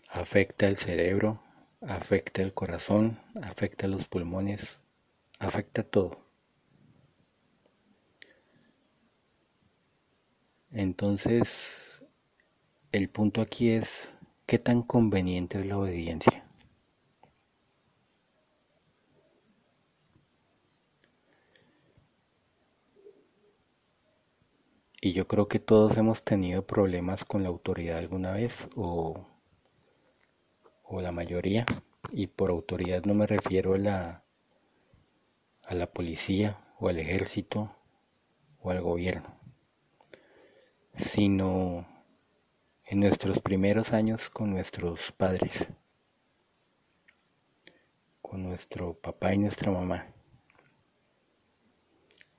Afecta 0.09 0.67
el 0.67 0.77
cerebro, 0.77 1.41
afecta 1.81 2.41
el 2.41 2.53
corazón, 2.53 3.19
afecta 3.41 3.87
los 3.87 4.07
pulmones, 4.07 4.81
afecta 5.39 5.83
todo. 5.83 6.19
Entonces, 10.71 12.01
el 12.91 13.09
punto 13.09 13.41
aquí 13.41 13.69
es 13.71 14.15
qué 14.45 14.59
tan 14.59 14.81
conveniente 14.83 15.59
es 15.59 15.65
la 15.65 15.77
obediencia. 15.77 16.43
Y 25.01 25.13
yo 25.13 25.27
creo 25.27 25.47
que 25.47 25.59
todos 25.59 25.97
hemos 25.97 26.23
tenido 26.23 26.65
problemas 26.67 27.25
con 27.25 27.41
la 27.41 27.49
autoridad 27.49 27.97
alguna 27.97 28.33
vez 28.33 28.69
o, 28.75 29.25
o 30.87 31.01
la 31.01 31.11
mayoría. 31.11 31.65
Y 32.11 32.27
por 32.27 32.49
autoridad 32.49 33.03
no 33.05 33.13
me 33.13 33.27
refiero 33.27 33.73
a 33.73 33.77
la, 33.77 34.23
a 35.63 35.75
la 35.75 35.87
policía 35.87 36.57
o 36.79 36.87
al 36.87 36.99
ejército 36.99 37.75
o 38.61 38.71
al 38.71 38.81
gobierno, 38.81 39.37
sino 40.93 41.85
en 42.85 42.99
nuestros 43.01 43.39
primeros 43.39 43.93
años 43.93 44.29
con 44.29 44.51
nuestros 44.51 45.11
padres, 45.11 45.71
con 48.21 48.43
nuestro 48.43 48.93
papá 48.93 49.33
y 49.33 49.37
nuestra 49.37 49.71
mamá, 49.71 50.07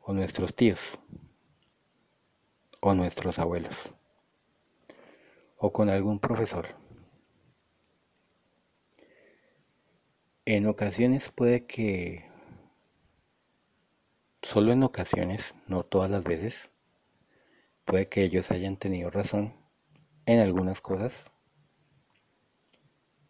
o 0.01 0.13
nuestros 0.13 0.55
tíos 0.55 0.99
o 2.81 2.95
nuestros 2.95 3.39
abuelos, 3.39 3.91
o 5.59 5.73
con 5.73 5.91
algún 5.91 6.21
profesor. 6.21 6.69
En 10.51 10.65
ocasiones 10.65 11.29
puede 11.29 11.67
que, 11.67 12.25
solo 14.41 14.73
en 14.73 14.83
ocasiones, 14.83 15.55
no 15.67 15.83
todas 15.83 16.11
las 16.11 16.25
veces, 16.25 16.71
puede 17.85 18.09
que 18.09 18.23
ellos 18.23 18.51
hayan 18.51 18.79
tenido 18.79 19.11
razón 19.11 19.53
en 20.25 20.41
algunas 20.41 20.81
cosas, 20.81 21.31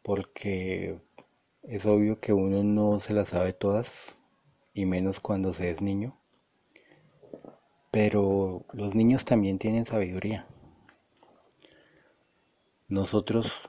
porque 0.04 1.00
es 1.64 1.86
obvio 1.86 2.20
que 2.20 2.32
uno 2.32 2.62
no 2.62 3.00
se 3.00 3.14
las 3.14 3.30
sabe 3.30 3.52
todas, 3.52 4.16
y 4.72 4.86
menos 4.86 5.18
cuando 5.18 5.52
se 5.52 5.70
es 5.70 5.82
niño. 5.82 6.16
Pero 7.90 8.64
los 8.72 8.94
niños 8.94 9.24
también 9.24 9.58
tienen 9.58 9.86
sabiduría. 9.86 10.46
Nosotros, 12.86 13.68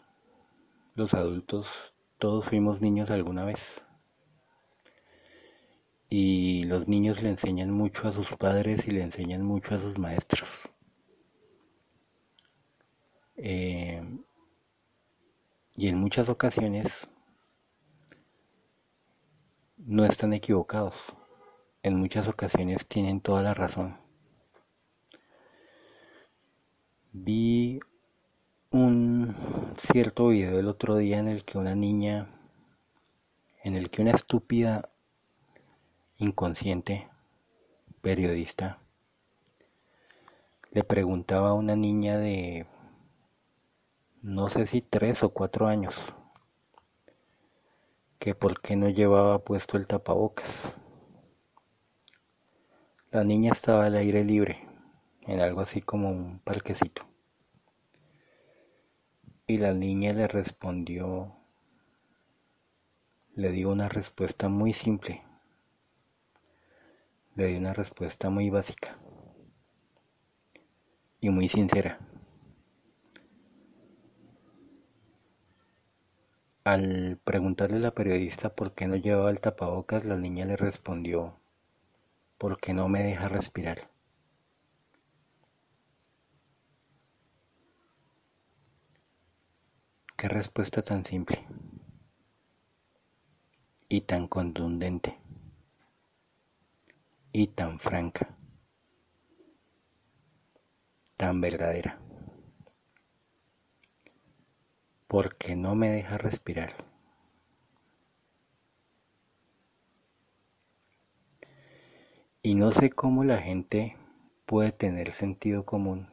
los 0.93 1.15
adultos, 1.15 1.95
todos 2.19 2.45
fuimos 2.45 2.81
niños 2.81 3.09
alguna 3.09 3.45
vez. 3.45 3.85
Y 6.09 6.63
los 6.65 6.87
niños 6.87 7.21
le 7.23 7.29
enseñan 7.29 7.71
mucho 7.71 8.07
a 8.07 8.11
sus 8.11 8.33
padres 8.33 8.87
y 8.87 8.91
le 8.91 9.03
enseñan 9.03 9.43
mucho 9.43 9.75
a 9.75 9.79
sus 9.79 9.97
maestros. 9.97 10.69
Eh, 13.37 14.03
y 15.77 15.87
en 15.87 15.97
muchas 15.97 16.27
ocasiones 16.27 17.09
no 19.77 20.03
están 20.03 20.33
equivocados. 20.33 21.15
En 21.83 21.95
muchas 21.95 22.27
ocasiones 22.27 22.85
tienen 22.85 23.21
toda 23.21 23.41
la 23.41 23.53
razón. 23.53 23.97
Vi 27.13 27.79
un 28.71 29.35
cierto 29.77 30.27
video 30.27 30.59
el 30.59 30.67
otro 30.67 30.97
día 30.97 31.17
en 31.17 31.27
el 31.27 31.43
que 31.43 31.57
una 31.57 31.73
niña, 31.73 32.27
en 33.63 33.75
el 33.75 33.89
que 33.89 34.03
una 34.03 34.11
estúpida, 34.11 34.89
inconsciente, 36.17 37.09
periodista, 38.01 38.79
le 40.71 40.83
preguntaba 40.83 41.49
a 41.49 41.53
una 41.53 41.75
niña 41.75 42.19
de, 42.19 42.67
no 44.21 44.49
sé 44.49 44.67
si 44.67 44.81
tres 44.81 45.23
o 45.23 45.29
cuatro 45.29 45.67
años, 45.67 46.13
que 48.19 48.35
por 48.35 48.61
qué 48.61 48.75
no 48.75 48.89
llevaba 48.89 49.39
puesto 49.39 49.77
el 49.77 49.87
tapabocas. 49.87 50.77
La 53.09 53.23
niña 53.23 53.53
estaba 53.53 53.85
al 53.85 53.95
aire 53.95 54.23
libre 54.23 54.67
en 55.21 55.41
algo 55.41 55.61
así 55.61 55.81
como 55.81 56.11
un 56.11 56.39
parquecito. 56.39 57.08
Y 59.49 59.57
la 59.57 59.73
niña 59.73 60.13
le 60.13 60.27
respondió, 60.27 61.35
le 63.33 63.49
dio 63.49 63.71
una 63.71 63.89
respuesta 63.89 64.47
muy 64.47 64.73
simple, 64.73 65.23
le 67.33 67.47
dio 67.47 67.57
una 67.57 67.73
respuesta 67.73 68.29
muy 68.29 68.51
básica 68.51 68.99
y 71.19 71.31
muy 71.31 71.47
sincera. 71.47 71.97
Al 76.63 77.19
preguntarle 77.23 77.77
a 77.77 77.79
la 77.79 77.95
periodista 77.95 78.53
por 78.53 78.75
qué 78.75 78.85
no 78.85 78.97
llevaba 78.97 79.31
el 79.31 79.39
tapabocas, 79.39 80.05
la 80.05 80.15
niña 80.15 80.45
le 80.45 80.57
respondió, 80.57 81.39
porque 82.37 82.75
no 82.75 82.87
me 82.87 83.01
deja 83.01 83.27
respirar. 83.27 83.88
Qué 90.19 90.27
respuesta 90.27 90.81
tan 90.81 91.05
simple 91.05 91.47
y 93.87 94.01
tan 94.01 94.27
contundente 94.27 95.17
y 97.31 97.47
tan 97.47 97.79
franca, 97.79 98.35
tan 101.15 101.39
verdadera, 101.39 102.01
porque 105.07 105.55
no 105.55 105.75
me 105.75 105.87
deja 105.87 106.17
respirar. 106.17 106.73
Y 112.43 112.55
no 112.55 112.73
sé 112.73 112.89
cómo 112.89 113.23
la 113.23 113.37
gente 113.37 113.95
puede 114.45 114.73
tener 114.73 115.13
sentido 115.13 115.63
común 115.63 116.09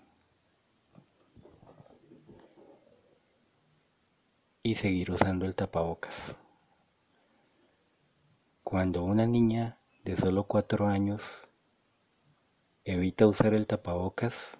y 4.66 4.74
seguir 4.74 5.12
usando 5.12 5.46
el 5.46 5.54
tapabocas. 5.54 6.36
Cuando 8.64 9.04
una 9.04 9.24
niña 9.24 9.78
de 10.02 10.16
solo 10.16 10.48
cuatro 10.48 10.88
años 10.88 11.46
evita 12.82 13.28
usar 13.28 13.54
el 13.54 13.68
tapabocas 13.68 14.58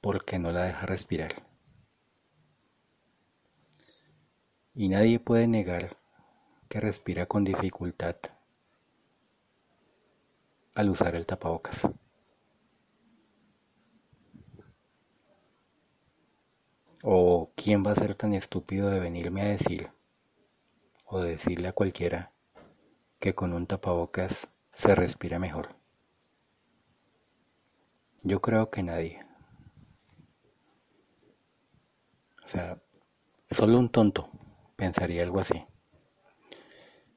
porque 0.00 0.38
no 0.38 0.52
la 0.52 0.62
deja 0.62 0.86
respirar. 0.86 1.32
Y 4.74 4.88
nadie 4.88 5.20
puede 5.20 5.46
negar 5.46 5.98
que 6.70 6.80
respira 6.80 7.26
con 7.26 7.44
dificultad 7.44 8.16
al 10.74 10.88
usar 10.88 11.14
el 11.14 11.26
tapabocas. 11.26 11.90
¿O 17.04 17.50
quién 17.56 17.82
va 17.84 17.90
a 17.90 17.96
ser 17.96 18.14
tan 18.14 18.32
estúpido 18.32 18.88
de 18.88 19.00
venirme 19.00 19.42
a 19.42 19.46
decir 19.46 19.90
o 21.04 21.18
de 21.18 21.30
decirle 21.30 21.66
a 21.66 21.72
cualquiera 21.72 22.30
que 23.18 23.34
con 23.34 23.52
un 23.52 23.66
tapabocas 23.66 24.52
se 24.72 24.94
respira 24.94 25.40
mejor? 25.40 25.74
Yo 28.22 28.40
creo 28.40 28.70
que 28.70 28.84
nadie. 28.84 29.18
O 32.44 32.46
sea, 32.46 32.80
solo 33.50 33.80
un 33.80 33.88
tonto 33.88 34.30
pensaría 34.76 35.24
algo 35.24 35.40
así. 35.40 35.64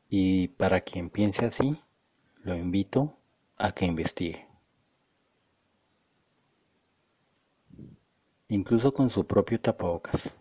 Y 0.09 0.47
para 0.47 0.81
quien 0.81 1.11
piense 1.11 1.45
así, 1.45 1.79
lo 2.41 2.55
invito 2.55 3.17
a 3.57 3.71
que 3.73 3.85
investigue. 3.85 4.44
Incluso 8.47 8.93
con 8.93 9.09
su 9.09 9.25
propio 9.25 9.59
tapabocas. 9.59 10.37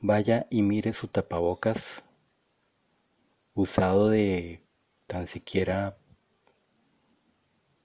Vaya 0.00 0.46
y 0.50 0.62
mire 0.62 0.92
su 0.92 1.08
tapabocas 1.08 2.04
usado 3.54 4.08
de 4.08 4.62
tan 5.06 5.26
siquiera 5.26 5.96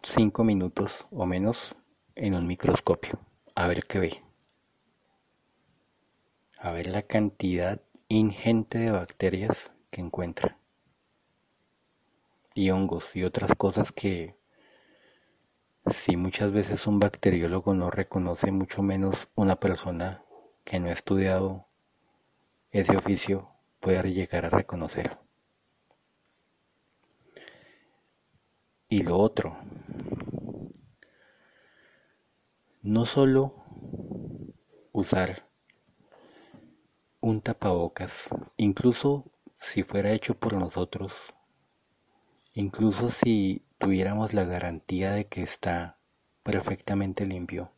5 0.04 0.44
minutos 0.44 1.08
o 1.12 1.26
menos 1.26 1.76
en 2.16 2.36
un 2.36 2.46
microscopio. 2.46 3.20
A 3.56 3.68
ver 3.68 3.86
qué 3.86 4.00
ve. 4.00 4.24
A 6.60 6.72
ver 6.72 6.88
la 6.88 7.02
cantidad 7.02 7.82
ingente 8.08 8.78
de 8.78 8.92
bacterias 8.92 9.74
que 9.90 10.02
encuentra 10.02 10.58
y 12.54 12.70
hongos 12.70 13.16
y 13.16 13.24
otras 13.24 13.54
cosas 13.56 13.92
que 13.92 14.36
si 15.90 16.18
muchas 16.18 16.52
veces 16.52 16.88
un 16.88 17.00
bacteriólogo 17.00 17.74
no 17.74 17.90
reconoce, 17.90 18.52
mucho 18.52 18.82
menos 18.82 19.30
una 19.36 19.56
persona 19.58 20.24
que 20.64 20.80
no 20.80 20.88
ha 20.88 20.92
estudiado 20.92 21.66
ese 22.72 22.98
oficio 22.98 23.50
puede 23.80 24.12
llegar 24.12 24.46
a 24.46 24.50
reconocer. 24.50 25.18
Y 28.90 29.04
lo 29.04 29.18
otro, 29.18 29.58
no 32.82 33.06
solo 33.06 33.54
usar 34.94 35.48
un 37.20 37.42
tapabocas, 37.42 38.30
incluso 38.56 39.26
si 39.54 39.84
fuera 39.84 40.12
hecho 40.12 40.36
por 40.36 40.54
nosotros, 40.54 41.34
incluso 42.54 43.10
si 43.10 43.67
tuviéramos 43.78 44.34
la 44.34 44.44
garantía 44.44 45.12
de 45.12 45.26
que 45.26 45.44
está 45.44 45.98
perfectamente 46.44 47.26
limpio. 47.26 47.72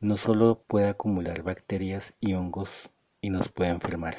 No 0.00 0.16
solo 0.16 0.62
puede 0.66 0.88
acumular 0.88 1.42
bacterias 1.42 2.16
y 2.20 2.34
hongos 2.34 2.90
y 3.20 3.30
nos 3.30 3.48
puede 3.48 3.70
enfermar. 3.70 4.16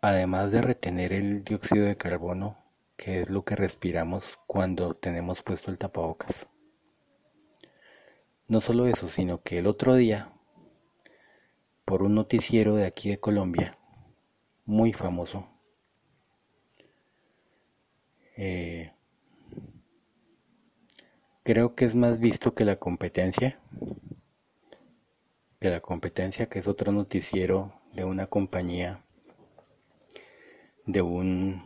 Además 0.00 0.52
de 0.52 0.62
retener 0.62 1.12
el 1.12 1.44
dióxido 1.44 1.84
de 1.84 1.96
carbono, 1.96 2.56
que 2.96 3.20
es 3.20 3.30
lo 3.30 3.44
que 3.44 3.56
respiramos 3.56 4.38
cuando 4.46 4.94
tenemos 4.94 5.42
puesto 5.42 5.70
el 5.70 5.78
tapabocas. 5.78 6.48
No 8.48 8.60
solo 8.60 8.86
eso, 8.86 9.08
sino 9.08 9.42
que 9.42 9.58
el 9.58 9.66
otro 9.66 9.94
día, 9.94 10.32
por 11.84 12.02
un 12.02 12.14
noticiero 12.14 12.76
de 12.76 12.86
aquí 12.86 13.10
de 13.10 13.20
Colombia, 13.20 13.76
muy 14.64 14.92
famoso. 14.92 15.46
Eh, 18.40 18.92
creo 21.42 21.74
que 21.74 21.84
es 21.84 21.96
más 21.96 22.20
visto 22.20 22.54
que 22.54 22.64
la 22.64 22.76
competencia. 22.76 23.58
Que 25.58 25.70
la 25.70 25.80
competencia, 25.80 26.48
que 26.48 26.60
es 26.60 26.68
otro 26.68 26.92
noticiero 26.92 27.72
de 27.92 28.04
una 28.04 28.28
compañía, 28.28 29.04
de 30.86 31.02
un, 31.02 31.64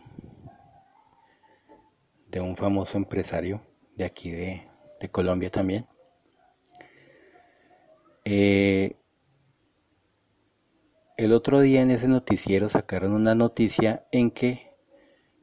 de 2.28 2.40
un 2.40 2.56
famoso 2.56 2.96
empresario 2.96 3.60
de 3.96 4.06
aquí 4.06 4.30
de, 4.30 4.66
de 4.98 5.10
Colombia 5.10 5.50
también. 5.50 5.86
Eh, 8.24 8.96
el 11.18 11.34
otro 11.34 11.60
día 11.60 11.82
en 11.82 11.90
ese 11.90 12.08
noticiero 12.08 12.70
sacaron 12.70 13.12
una 13.12 13.34
noticia 13.34 14.06
en 14.10 14.30
que 14.30 14.71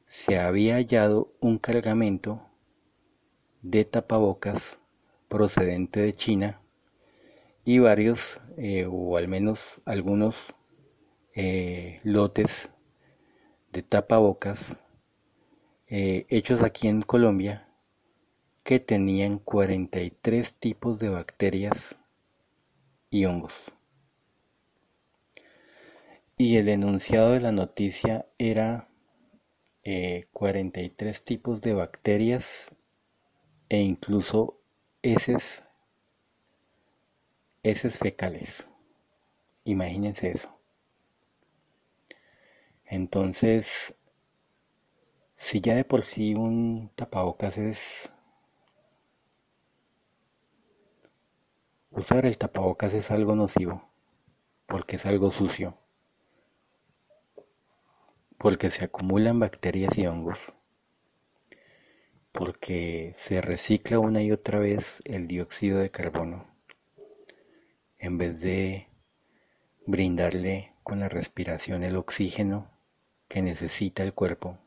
se 0.10 0.39
había 0.39 0.78
hallado 0.78 1.32
un 1.39 1.60
cargamento 1.60 2.41
de 3.62 3.86
tapabocas 3.86 4.82
procedente 5.28 5.99
de 5.99 6.14
China 6.14 6.60
y 7.64 7.78
varios, 7.78 8.41
eh, 8.57 8.88
o 8.89 9.18
al 9.18 9.28
menos 9.28 9.84
algunos 9.86 10.55
eh, 11.36 11.99
lotes 12.03 12.72
de 13.72 13.84
tapabocas 13.84 14.82
eh, 15.86 16.26
hechos 16.30 16.64
aquí 16.64 16.88
en 16.88 17.03
Colombia 17.03 17.70
que 18.64 18.80
tenían 18.80 19.38
43 19.38 20.55
tipos 20.55 20.97
de 20.97 21.10
bacterias 21.10 21.99
y 23.12 23.26
hongos. 23.26 23.72
Y 26.36 26.57
el 26.57 26.68
enunciado 26.68 27.34
de 27.34 27.41
la 27.41 27.51
noticia 27.51 28.26
era 28.39 28.89
43 30.32 31.20
eh, 31.20 31.24
tipos 31.26 31.62
de 31.62 31.74
bacterias 31.74 32.76
e 33.70 33.80
incluso 33.80 34.60
heces, 35.02 35.66
heces 37.64 37.98
fecales. 37.98 38.68
Imagínense 39.64 40.30
eso. 40.32 40.56
Entonces, 42.86 43.96
si 45.36 45.62
ya 45.62 45.76
de 45.76 45.86
por 45.86 46.04
sí 46.04 46.36
un 46.36 46.92
tapabocas 46.96 47.58
es... 47.58 48.14
Usar 51.92 52.26
el 52.28 52.38
tapabocas 52.38 52.94
es 52.94 53.10
algo 53.10 53.36
nocivo, 53.36 53.90
porque 54.68 54.98
es 54.98 55.06
algo 55.08 55.32
sucio 55.32 55.79
porque 58.40 58.70
se 58.70 58.86
acumulan 58.86 59.38
bacterias 59.38 59.98
y 59.98 60.08
hongos, 60.08 60.54
porque 62.32 63.12
se 63.14 63.42
recicla 63.42 64.00
una 64.00 64.24
y 64.24 64.32
otra 64.32 64.60
vez 64.60 65.02
el 65.04 65.28
dióxido 65.28 65.80
de 65.80 65.90
carbono, 65.90 66.48
en 67.98 68.18
vez 68.18 68.40
de 68.40 68.88
brindarle 69.86 70.74
con 70.84 71.02
la 71.02 71.10
respiración 71.10 71.84
el 71.84 71.98
oxígeno 71.98 72.72
que 73.28 73.42
necesita 73.42 74.04
el 74.04 74.14
cuerpo, 74.14 74.58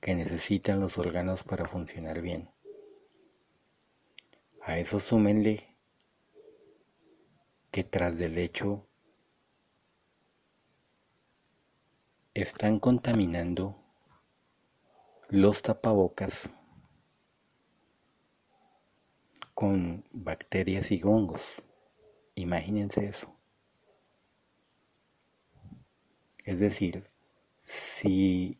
que 0.00 0.14
necesitan 0.14 0.78
los 0.78 0.98
órganos 0.98 1.42
para 1.42 1.66
funcionar 1.66 2.20
bien. 2.20 2.50
A 4.60 4.78
eso 4.78 5.00
súmenle 5.00 5.74
que 7.70 7.82
tras 7.82 8.18
del 8.18 8.36
hecho 8.36 8.86
están 12.40 12.78
contaminando 12.80 13.82
los 15.30 15.62
tapabocas 15.62 16.52
con 19.54 20.04
bacterias 20.12 20.92
y 20.92 21.02
hongos. 21.02 21.62
Imagínense 22.34 23.06
eso. 23.06 23.34
Es 26.44 26.60
decir, 26.60 27.08
si, 27.62 28.58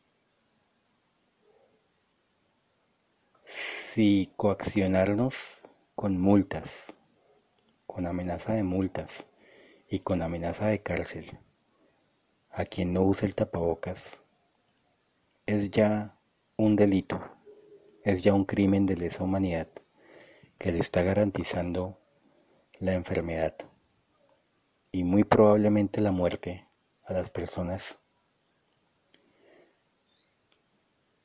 si 3.43 4.33
coaccionarnos 4.37 5.61
con 5.95 6.19
multas, 6.19 6.97
con 7.87 8.07
amenaza 8.07 8.55
de 8.55 8.63
multas 8.63 9.29
y 9.91 9.99
con 9.99 10.23
amenaza 10.23 10.69
de 10.69 10.83
cárcel 10.83 11.39
a 12.57 12.65
quien 12.65 12.95
no 12.95 13.03
use 13.03 13.27
el 13.27 13.35
tapabocas 13.35 14.23
es 15.45 15.71
ya 15.71 16.17
un 16.57 16.75
delito, 16.75 17.21
es 18.03 18.23
ya 18.23 18.33
un 18.33 18.47
crimen 18.47 18.87
de 18.87 18.97
lesa 18.97 19.23
humanidad 19.23 19.69
que 20.57 20.73
le 20.73 20.79
está 20.79 21.03
garantizando 21.03 21.99
la 22.79 22.95
enfermedad 22.95 23.55
y 24.91 25.05
muy 25.05 25.25
probablemente 25.25 26.01
la 26.01 26.13
muerte 26.13 26.67
a 27.05 27.13
las 27.13 27.29
personas. 27.29 27.99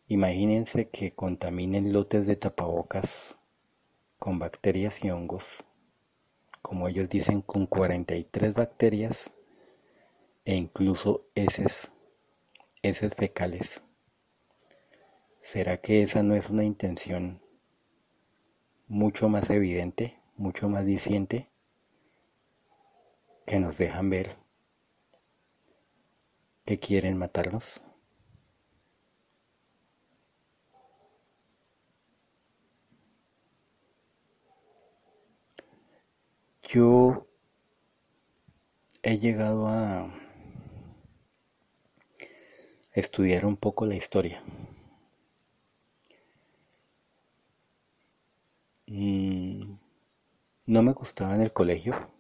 Imagínense 0.10 0.90
que 0.90 1.14
contaminen 1.14 1.94
lotes 1.94 2.28
de 2.28 2.36
tapabocas 2.36 3.38
con 4.20 4.38
bacterias 4.38 5.02
y 5.06 5.12
hongos, 5.12 5.64
como 6.62 6.90
ellos 6.90 7.08
dicen, 7.08 7.42
con 7.42 7.68
43 7.68 8.54
bacterias 8.54 9.34
e 10.46 10.56
incluso 10.56 11.26
heces, 11.36 11.92
heces 12.82 13.16
fecales. 13.16 13.84
¿Será 15.38 15.78
que 15.78 16.02
esa 16.02 16.24
no 16.24 16.36
es 16.36 16.50
una 16.50 16.64
intención 16.64 17.42
mucho 18.88 19.30
más 19.30 19.50
evidente, 19.50 20.20
mucho 20.36 20.70
más 20.70 20.86
diciente, 20.86 21.50
que 23.46 23.60
nos 23.60 23.78
dejan 23.78 24.10
ver 24.10 24.38
que 26.66 26.80
quieren 26.80 27.18
matarnos? 27.18 27.82
Yo 36.64 37.28
he 39.04 39.18
llegado 39.18 39.68
a 39.68 40.21
estudiar 42.94 43.46
un 43.46 43.58
poco 43.58 43.86
la 43.86 43.96
historia. 43.96 44.42
Mm, 48.88 49.78
no 50.66 50.84
me 50.84 50.92
gustaba 50.94 51.36
en 51.36 51.42
el 51.42 51.54
colegio 51.54 52.12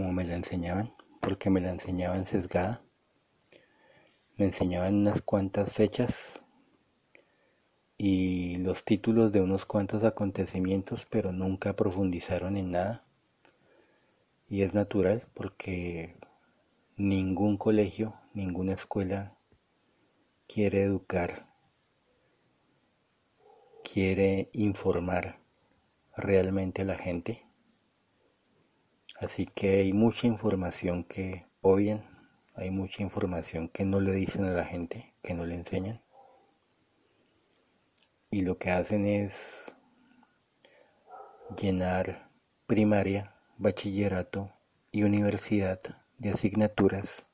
como 0.00 0.12
me 0.12 0.24
la 0.24 0.34
enseñaban, 0.34 0.94
porque 1.20 1.50
me 1.50 1.60
la 1.60 1.70
enseñaban 1.70 2.24
sesgada. 2.24 2.80
Me 4.38 4.46
enseñaban 4.46 4.94
unas 4.94 5.20
cuantas 5.20 5.72
fechas 5.72 6.42
y 7.98 8.56
los 8.56 8.84
títulos 8.86 9.30
de 9.32 9.42
unos 9.42 9.66
cuantos 9.66 10.04
acontecimientos, 10.04 11.04
pero 11.04 11.32
nunca 11.32 11.74
profundizaron 11.74 12.56
en 12.56 12.70
nada. 12.70 13.04
Y 14.48 14.62
es 14.62 14.74
natural 14.74 15.26
porque 15.34 16.16
ningún 17.00 17.56
colegio, 17.56 18.12
ninguna 18.34 18.74
escuela 18.74 19.34
quiere 20.46 20.82
educar, 20.82 21.46
quiere 23.82 24.50
informar 24.52 25.38
realmente 26.14 26.82
a 26.82 26.84
la 26.84 26.98
gente. 26.98 27.46
Así 29.18 29.46
que 29.46 29.78
hay 29.78 29.94
mucha 29.94 30.26
información 30.26 31.04
que 31.04 31.46
oyen, 31.62 32.04
hay 32.54 32.70
mucha 32.70 33.02
información 33.02 33.70
que 33.70 33.86
no 33.86 33.98
le 33.98 34.12
dicen 34.12 34.44
a 34.44 34.52
la 34.52 34.66
gente, 34.66 35.14
que 35.22 35.32
no 35.32 35.46
le 35.46 35.54
enseñan. 35.54 36.02
Y 38.30 38.42
lo 38.42 38.58
que 38.58 38.72
hacen 38.72 39.06
es 39.06 39.74
llenar 41.58 42.28
primaria, 42.66 43.34
bachillerato 43.56 44.52
y 44.92 45.04
universidad 45.04 45.99
de 46.20 46.30
asignaturas 46.30 47.26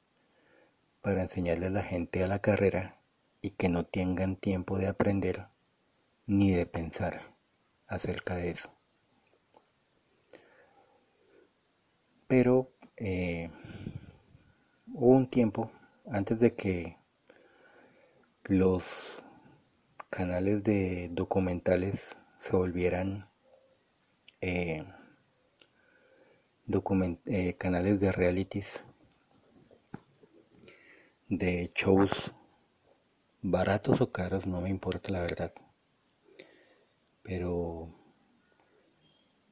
para 1.03 1.21
enseñarle 1.21 1.67
a 1.67 1.71
la 1.71 1.83
gente 1.83 2.23
a 2.23 2.29
la 2.29 2.39
carrera 2.39 3.01
y 3.43 3.51
que 3.51 3.69
no 3.69 3.85
tengan 3.85 4.37
tiempo 4.37 4.79
de 4.79 4.87
aprender 4.87 5.49
ni 6.27 6.53
de 6.53 6.67
pensar 6.67 7.21
acerca 7.89 8.37
de 8.37 8.51
eso. 8.51 8.73
Pero 12.29 12.71
eh, 12.97 13.51
hubo 14.93 15.11
un 15.11 15.29
tiempo 15.29 15.71
antes 16.09 16.39
de 16.39 16.55
que 16.55 16.97
los 18.45 19.21
canales 20.11 20.63
de 20.63 21.09
documentales 21.11 22.19
se 22.37 22.57
volvieran 22.57 23.29
eh, 24.41 24.85
eh, 27.27 27.55
canales 27.55 28.01
de 28.01 28.11
realities, 28.11 28.85
de 31.29 31.71
shows 31.75 32.33
baratos 33.41 34.01
o 34.01 34.11
caros, 34.11 34.47
no 34.47 34.61
me 34.61 34.69
importa 34.69 35.13
la 35.13 35.21
verdad, 35.21 35.53
pero 37.23 37.89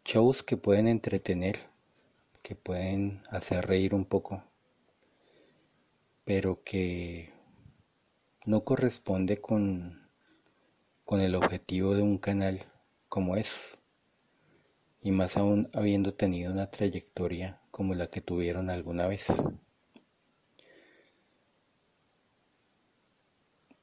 shows 0.04 0.42
que 0.42 0.56
pueden 0.56 0.88
entretener, 0.88 1.58
que 2.42 2.56
pueden 2.56 3.22
hacer 3.30 3.66
reír 3.66 3.94
un 3.94 4.04
poco, 4.04 4.42
pero 6.24 6.64
que 6.64 7.32
no 8.44 8.64
corresponde 8.64 9.40
con, 9.40 10.08
con 11.04 11.20
el 11.20 11.36
objetivo 11.36 11.94
de 11.94 12.02
un 12.02 12.18
canal 12.18 12.66
como 13.08 13.36
esos 13.36 13.78
y 15.04 15.12
más 15.12 15.36
aún 15.36 15.68
habiendo 15.74 16.14
tenido 16.14 16.50
una 16.50 16.70
trayectoria 16.70 17.60
como 17.70 17.94
la 17.94 18.06
que 18.08 18.22
tuvieron 18.22 18.70
alguna 18.70 19.06
vez. 19.06 19.26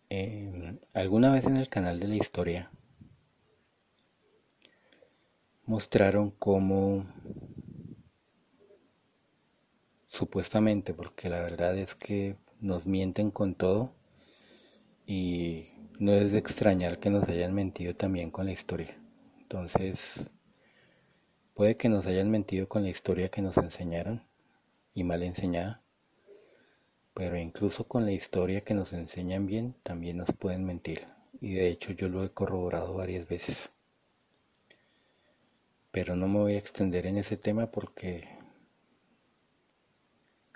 Em, 0.09 0.80
alguna 0.93 1.32
vez 1.32 1.45
en 1.45 1.57
el 1.57 1.69
canal 1.69 1.99
de 1.99 2.07
la 2.07 2.15
historia 2.15 2.72
mostraron 5.65 6.32
cómo 6.32 7.05
supuestamente, 10.07 10.95
porque 10.95 11.30
la 11.30 11.41
verdad 11.41 11.78
es 11.78 11.93
que 11.93 12.36
nos 12.59 12.88
mienten 12.88 13.30
con 13.30 13.53
todo 13.53 13.93
y 15.05 15.67
no 15.99 16.13
es 16.13 16.32
de 16.32 16.39
extrañar 16.39 16.97
que 16.99 17.11
nos 17.11 17.30
hayan 17.30 17.53
mentido 17.53 17.95
también 17.95 18.32
con 18.32 18.47
la 18.47 18.53
historia. 18.53 18.97
Entonces, 19.39 20.32
Puede 21.62 21.78
que 21.78 21.89
nos 21.89 22.07
hayan 22.07 22.32
mentido 22.32 22.68
con 22.68 22.82
la 22.82 22.89
historia 22.89 23.30
que 23.30 23.43
nos 23.43 23.55
enseñaron 23.57 24.24
y 24.95 25.03
mal 25.03 25.22
enseñada, 25.22 25.84
pero 27.14 27.38
incluso 27.38 27.88
con 27.88 28.03
la 28.03 28.14
historia 28.14 28.62
que 28.62 28.74
nos 28.74 28.93
enseñan 28.93 29.45
bien 29.45 29.76
también 29.84 30.18
nos 30.18 30.34
pueden 30.34 30.66
mentir 30.66 31.05
y 31.39 31.53
de 31.53 31.70
hecho 31.70 31.91
yo 31.91 32.09
lo 32.09 32.24
he 32.24 32.32
corroborado 32.32 32.95
varias 32.95 33.28
veces. 33.28 33.72
Pero 35.91 36.16
no 36.16 36.28
me 36.28 36.39
voy 36.39 36.55
a 36.55 36.57
extender 36.57 37.05
en 37.05 37.20
ese 37.20 37.38
tema 37.38 37.70
porque 37.70 38.24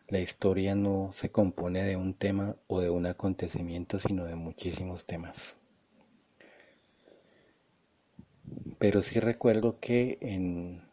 la 0.08 0.18
historia 0.18 0.74
no 0.74 1.12
se 1.14 1.30
compone 1.30 1.84
de 1.84 1.98
un 1.98 2.16
tema 2.16 2.56
o 2.66 2.82
de 2.82 2.90
un 2.90 3.06
acontecimiento, 3.06 4.00
sino 4.00 4.26
de 4.26 4.34
muchísimos 4.34 5.06
temas. 5.06 5.56
Pero 8.80 9.04
sí 9.04 9.20
recuerdo 9.20 9.80
que 9.80 10.18
en, 10.22 10.85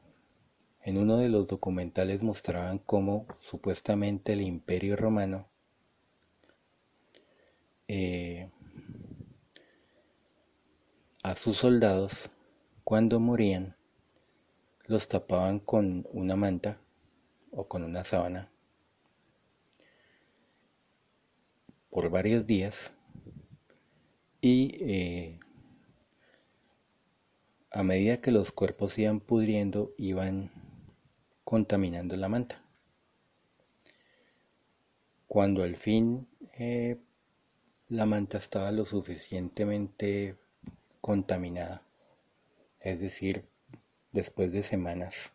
en 0.84 0.98
uno 0.98 1.16
de 1.16 1.28
los 1.28 1.46
documentales 1.46 2.22
mostraban 2.22 2.78
cómo 2.78 3.26
supuestamente 3.38 4.32
el 4.32 4.42
imperio 4.42 4.96
romano 4.96 5.46
eh, 7.86 8.50
a 11.22 11.36
sus 11.36 11.58
soldados 11.58 12.30
cuando 12.82 13.20
morían 13.20 13.76
los 14.86 15.08
tapaban 15.08 15.60
con 15.60 16.06
una 16.12 16.34
manta 16.34 16.80
o 17.52 17.68
con 17.68 17.84
una 17.84 18.02
sábana 18.02 18.50
por 21.90 22.10
varios 22.10 22.46
días 22.46 22.94
y 24.40 24.76
eh, 24.80 25.40
a 27.70 27.82
medida 27.84 28.20
que 28.20 28.32
los 28.32 28.50
cuerpos 28.50 28.98
iban 28.98 29.20
pudriendo, 29.20 29.92
iban 29.96 30.61
contaminando 31.52 32.16
la 32.16 32.30
manta. 32.30 32.62
Cuando 35.28 35.62
al 35.62 35.76
fin 35.76 36.26
eh, 36.58 36.96
la 37.88 38.06
manta 38.06 38.38
estaba 38.38 38.72
lo 38.72 38.86
suficientemente 38.86 40.38
contaminada, 41.02 41.82
es 42.80 43.02
decir, 43.02 43.44
después 44.12 44.54
de 44.54 44.62
semanas, 44.62 45.34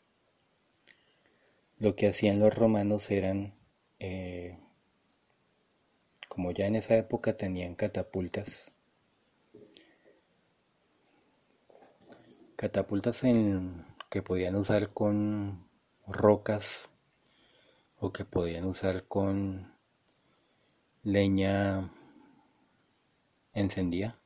lo 1.77 1.95
que 1.95 2.07
hacían 2.07 2.39
los 2.39 2.51
romanos 2.51 3.11
eran, 3.11 3.53
eh, 3.99 4.57
como 6.27 6.49
ya 6.49 6.65
en 6.65 6.77
esa 6.77 6.97
época 6.97 7.37
tenían 7.37 7.75
catapultas, 7.75 8.73
catapultas 12.55 13.23
en, 13.23 13.85
que 14.09 14.23
podían 14.23 14.55
usar 14.55 14.91
con 14.93 15.66
rocas 16.07 16.89
o 17.99 18.11
que 18.11 18.25
podían 18.25 18.65
usar 18.65 19.05
con 19.05 19.71
leña 21.03 21.89
encendida 23.53 24.17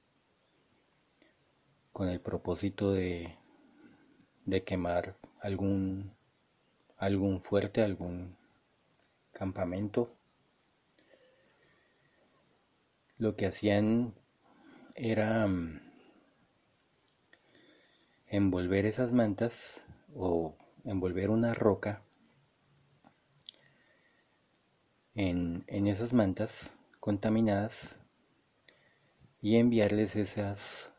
con 1.91 2.09
el 2.09 2.19
propósito 2.19 2.91
de, 2.91 3.35
de 4.45 4.63
quemar 4.63 5.15
algún 5.41 6.13
algún 7.01 7.41
fuerte, 7.41 7.81
algún 7.81 8.37
campamento. 9.31 10.13
Lo 13.17 13.35
que 13.35 13.47
hacían 13.47 14.13
era 14.93 15.47
mm, 15.47 15.81
envolver 18.27 18.85
esas 18.85 19.13
mantas 19.13 19.83
o 20.13 20.55
envolver 20.85 21.29
una 21.29 21.53
roca 21.53 22.01
en, 25.15 25.63
en 25.67 25.87
esas 25.87 26.13
mantas 26.13 26.77
contaminadas 26.99 27.99
y 29.41 29.57
enviarles 29.57 30.15
esas 30.15 30.93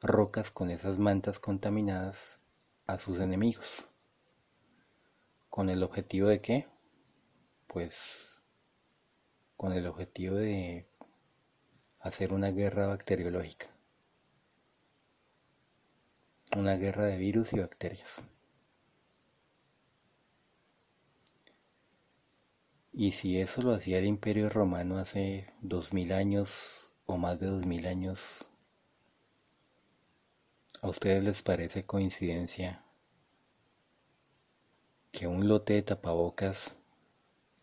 rocas 0.00 0.50
con 0.50 0.70
esas 0.70 0.98
mantas 0.98 1.38
contaminadas 1.38 2.40
a 2.86 2.98
sus 2.98 3.20
enemigos. 3.20 3.88
¿Con 5.48 5.70
el 5.70 5.82
objetivo 5.82 6.28
de 6.28 6.40
qué? 6.40 6.66
Pues 7.66 8.42
con 9.56 9.72
el 9.72 9.86
objetivo 9.86 10.36
de 10.36 10.86
hacer 12.00 12.34
una 12.34 12.50
guerra 12.50 12.86
bacteriológica. 12.86 13.66
Una 16.56 16.76
guerra 16.76 17.04
de 17.04 17.16
virus 17.16 17.52
y 17.52 17.60
bacterias. 17.60 18.22
Y 22.96 23.10
si 23.10 23.40
eso 23.40 23.60
lo 23.60 23.72
hacía 23.72 23.98
el 23.98 24.06
Imperio 24.06 24.48
Romano 24.48 24.98
hace 24.98 25.52
dos 25.60 25.92
mil 25.92 26.12
años 26.12 26.88
o 27.06 27.16
más 27.16 27.40
de 27.40 27.48
dos 27.48 27.66
mil 27.66 27.88
años, 27.88 28.46
¿a 30.80 30.88
ustedes 30.88 31.24
les 31.24 31.42
parece 31.42 31.84
coincidencia 31.84 32.84
que 35.10 35.26
un 35.26 35.48
lote 35.48 35.72
de 35.72 35.82
tapabocas 35.82 36.78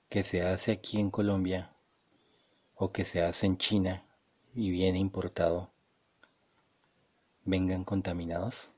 que 0.10 0.24
se 0.24 0.42
hace 0.42 0.74
aquí 0.74 1.00
en 1.00 1.10
Colombia 1.10 1.74
o 2.76 2.92
que 2.92 3.06
se 3.06 3.22
hace 3.22 3.46
en 3.46 3.58
China 3.58 4.04
y 4.54 4.70
viene 4.70 5.00
importado 5.00 5.72
vengan 7.46 7.86
contaminados? 7.86 8.74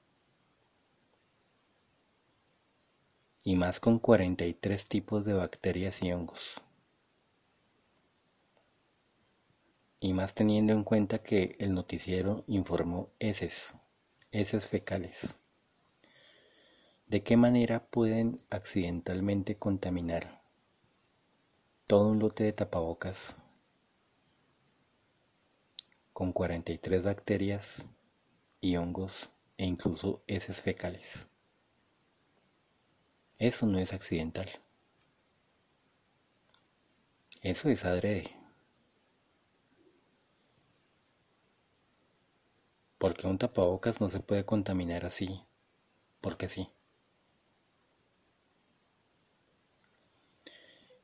Y 3.44 3.58
más 3.58 3.80
con 3.80 4.00
43 4.00 4.88
tipos 4.88 5.26
de 5.26 5.34
bacterias 5.34 6.02
y 6.02 6.14
hongos. 6.14 6.62
Y 10.00 10.14
más 10.14 10.34
teniendo 10.34 10.72
en 10.72 10.84
cuenta 10.84 11.20
que 11.20 11.58
el 11.60 11.74
noticiero 11.74 12.46
informó 12.48 13.10
heces, 13.20 13.76
heces 14.32 14.66
fecales. 14.66 15.38
¿De 17.08 17.22
qué 17.22 17.38
manera 17.38 17.86
pueden 17.86 18.42
accidentalmente 18.50 19.58
contaminar 19.58 20.42
todo 21.86 22.08
un 22.08 22.20
lote 22.20 22.46
de 22.46 22.54
tapabocas 22.54 23.38
con 26.12 26.32
43 26.32 27.04
bacterias 27.04 27.88
y 28.62 28.78
hongos 28.78 29.30
e 29.58 29.66
incluso 29.66 30.24
heces 30.28 30.62
fecales? 30.62 31.28
Eso 33.44 33.66
no 33.68 33.78
es 33.78 33.92
accidental. 33.92 34.50
Eso 37.42 37.68
es 37.68 37.84
adrede. 37.84 38.38
Porque 42.98 43.28
un 43.28 43.38
tapabocas 43.38 44.00
no 44.00 44.08
se 44.08 44.22
puede 44.22 44.46
contaminar 44.46 45.04
así, 45.06 45.42
porque 46.22 46.48
sí. 46.48 46.70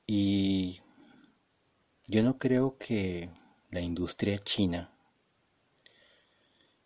Y 0.08 0.80
yo 2.08 2.24
no 2.24 2.38
creo 2.38 2.78
que 2.78 3.30
la 3.70 3.82
industria 3.82 4.40
china, 4.40 4.94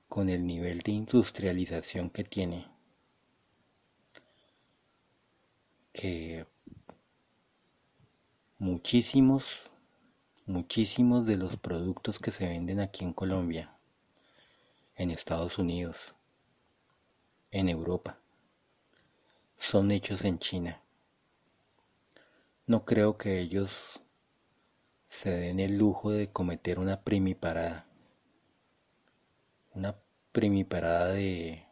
con 0.09 0.29
el 0.29 0.47
nivel 0.47 0.79
de 0.79 0.93
industrialización 0.93 2.09
que 2.09 2.23
tiene, 2.23 2.72
que 5.93 6.45
muchísimos, 8.57 9.71
muchísimos 10.45 11.25
de 11.25 11.37
los 11.37 11.55
productos 11.55 12.19
que 12.19 12.31
se 12.31 12.47
venden 12.47 12.79
aquí 12.79 13.05
en 13.05 13.13
Colombia, 13.13 13.77
en 14.95 15.11
Estados 15.11 15.57
Unidos, 15.57 16.15
en 17.51 17.69
Europa, 17.69 18.17
son 19.55 19.91
hechos 19.91 20.25
en 20.25 20.39
China. 20.39 20.81
No 22.65 22.85
creo 22.85 23.17
que 23.17 23.39
ellos 23.39 24.01
se 25.07 25.29
den 25.29 25.59
el 25.59 25.77
lujo 25.77 26.09
de 26.09 26.31
cometer 26.31 26.79
una 26.79 27.01
primiparada. 27.01 27.85
Una 29.73 29.95
primiparada 30.31 31.09
de, 31.09 31.65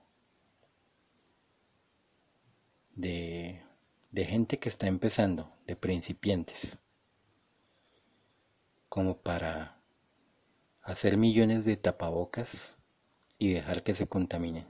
de, 2.96 3.64
de 4.12 4.26
gente 4.26 4.60
que 4.60 4.70
está 4.70 4.88
empezando, 4.88 5.52
de 5.66 5.76
principiantes, 5.76 6.78
como 8.90 9.18
para 9.18 9.78
hacer 10.82 11.18
millones 11.18 11.64
de 11.64 11.78
tapabocas 11.78 12.78
y 13.38 13.54
dejar 13.54 13.84
que 13.84 13.94
se 13.94 14.08
contaminen. 14.08 14.68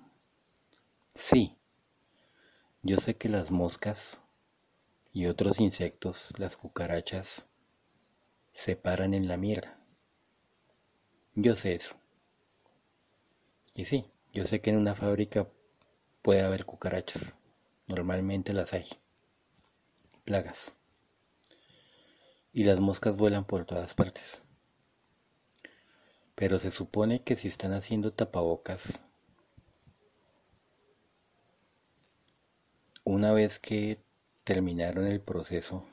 Sí, 1.15 1.57
yo 2.83 2.97
sé 2.97 3.15
que 3.15 3.29
las 3.29 3.51
moscas 3.51 4.21
y 5.11 5.25
otros 5.25 5.59
insectos, 5.59 6.31
las 6.37 6.55
cucarachas, 6.55 7.47
se 8.53 8.75
paran 8.75 9.13
en 9.13 9.27
la 9.27 9.37
mierda. 9.37 9.77
Yo 11.35 11.55
sé 11.55 11.73
eso. 11.73 11.95
Y 13.73 13.85
sí, 13.85 14.05
yo 14.33 14.45
sé 14.45 14.61
que 14.61 14.69
en 14.69 14.77
una 14.77 14.95
fábrica 14.95 15.47
puede 16.21 16.41
haber 16.41 16.65
cucarachas. 16.65 17.35
Normalmente 17.87 18.53
las 18.53 18.73
hay. 18.73 18.85
Plagas. 20.23 20.75
Y 22.53 22.63
las 22.63 22.79
moscas 22.79 23.17
vuelan 23.17 23.45
por 23.45 23.65
todas 23.65 23.93
partes. 23.93 24.41
Pero 26.35 26.59
se 26.59 26.71
supone 26.71 27.23
que 27.23 27.35
si 27.35 27.47
están 27.47 27.73
haciendo 27.73 28.13
tapabocas, 28.13 29.03
una 33.03 33.31
vez 33.33 33.59
que 33.59 33.99
terminaron 34.43 35.07
el 35.07 35.21
proceso 35.21 35.87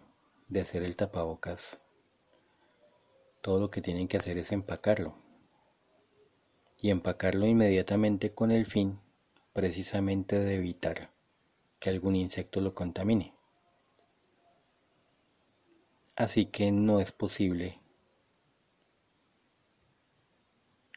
de 0.48 0.60
hacer 0.60 0.82
el 0.82 0.96
tapabocas, 0.96 1.80
todo 3.40 3.60
lo 3.60 3.70
que 3.70 3.80
tienen 3.80 4.08
que 4.08 4.18
hacer 4.18 4.36
es 4.36 4.52
empacarlo. 4.52 5.16
Y 6.80 6.90
empacarlo 6.90 7.46
inmediatamente 7.46 8.34
con 8.34 8.50
el 8.50 8.66
fin 8.66 9.00
precisamente 9.52 10.38
de 10.38 10.56
evitar 10.56 11.10
que 11.80 11.90
algún 11.90 12.14
insecto 12.14 12.60
lo 12.60 12.74
contamine. 12.74 13.37
Así 16.18 16.46
que 16.46 16.72
no 16.72 17.00
es 17.00 17.12
posible 17.12 17.78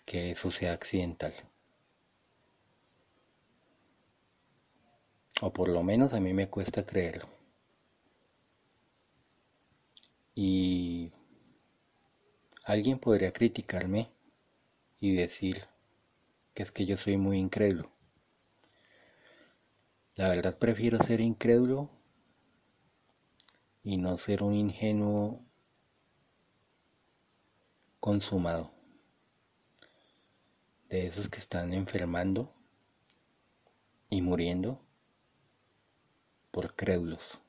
que 0.03 0.31
eso 0.31 0.49
sea 0.49 0.73
accidental. 0.73 1.31
O 5.43 5.53
por 5.53 5.69
lo 5.69 5.83
menos 5.83 6.15
a 6.15 6.19
mí 6.19 6.33
me 6.33 6.49
cuesta 6.49 6.83
creerlo. 6.87 7.29
Y 10.33 11.11
alguien 12.63 12.97
podría 12.97 13.31
criticarme 13.31 14.09
y 14.99 15.13
decir 15.15 15.67
que 16.55 16.63
es 16.63 16.71
que 16.71 16.87
yo 16.87 16.97
soy 16.97 17.17
muy 17.17 17.37
incrédulo. 17.37 17.91
La 20.15 20.29
verdad 20.29 20.57
prefiero 20.57 20.97
ser 20.97 21.21
incrédulo 21.21 21.91
y 23.83 23.97
no 23.97 24.17
ser 24.17 24.43
un 24.43 24.53
ingenuo 24.53 25.43
consumado. 27.99 28.71
De 30.89 31.07
esos 31.07 31.29
que 31.29 31.39
están 31.39 31.73
enfermando 31.73 32.53
y 34.09 34.21
muriendo 34.21 34.81
por 36.51 36.75
crédulos, 36.75 37.39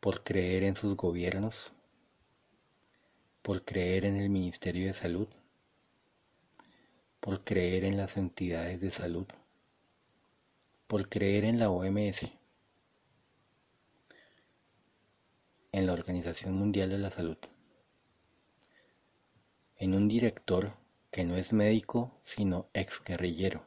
por 0.00 0.24
creer 0.24 0.64
en 0.64 0.74
sus 0.74 0.96
gobiernos, 0.96 1.72
por 3.42 3.64
creer 3.64 4.04
en 4.04 4.16
el 4.16 4.28
Ministerio 4.28 4.86
de 4.86 4.92
Salud, 4.92 5.28
por 7.20 7.44
creer 7.44 7.84
en 7.84 7.96
las 7.96 8.16
entidades 8.16 8.80
de 8.80 8.90
salud, 8.90 9.26
por 10.88 11.08
creer 11.08 11.44
en 11.44 11.60
la 11.60 11.70
OMS, 11.70 12.32
en 15.72 15.86
la 15.86 15.94
Organización 15.94 16.54
Mundial 16.54 16.90
de 16.90 16.98
la 16.98 17.10
Salud, 17.10 17.38
en 19.76 19.94
un 19.94 20.06
director 20.06 20.74
que 21.10 21.24
no 21.24 21.34
es 21.36 21.54
médico 21.54 22.18
sino 22.20 22.68
ex 22.74 23.02
guerrillero. 23.02 23.64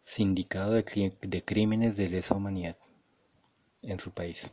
Sindicado 0.00 0.72
de, 0.72 1.16
de 1.20 1.44
Crímenes 1.44 1.96
de 1.96 2.08
Lesa 2.08 2.34
Humanidad 2.34 2.78
en 3.82 3.98
su 3.98 4.12
país. 4.12 4.52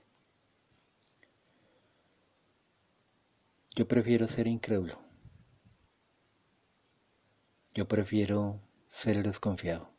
Yo 3.75 3.87
prefiero 3.87 4.27
ser 4.27 4.47
incrédulo. 4.47 4.99
Yo 7.73 7.87
prefiero 7.87 8.59
ser 8.87 9.23
desconfiado. 9.23 9.94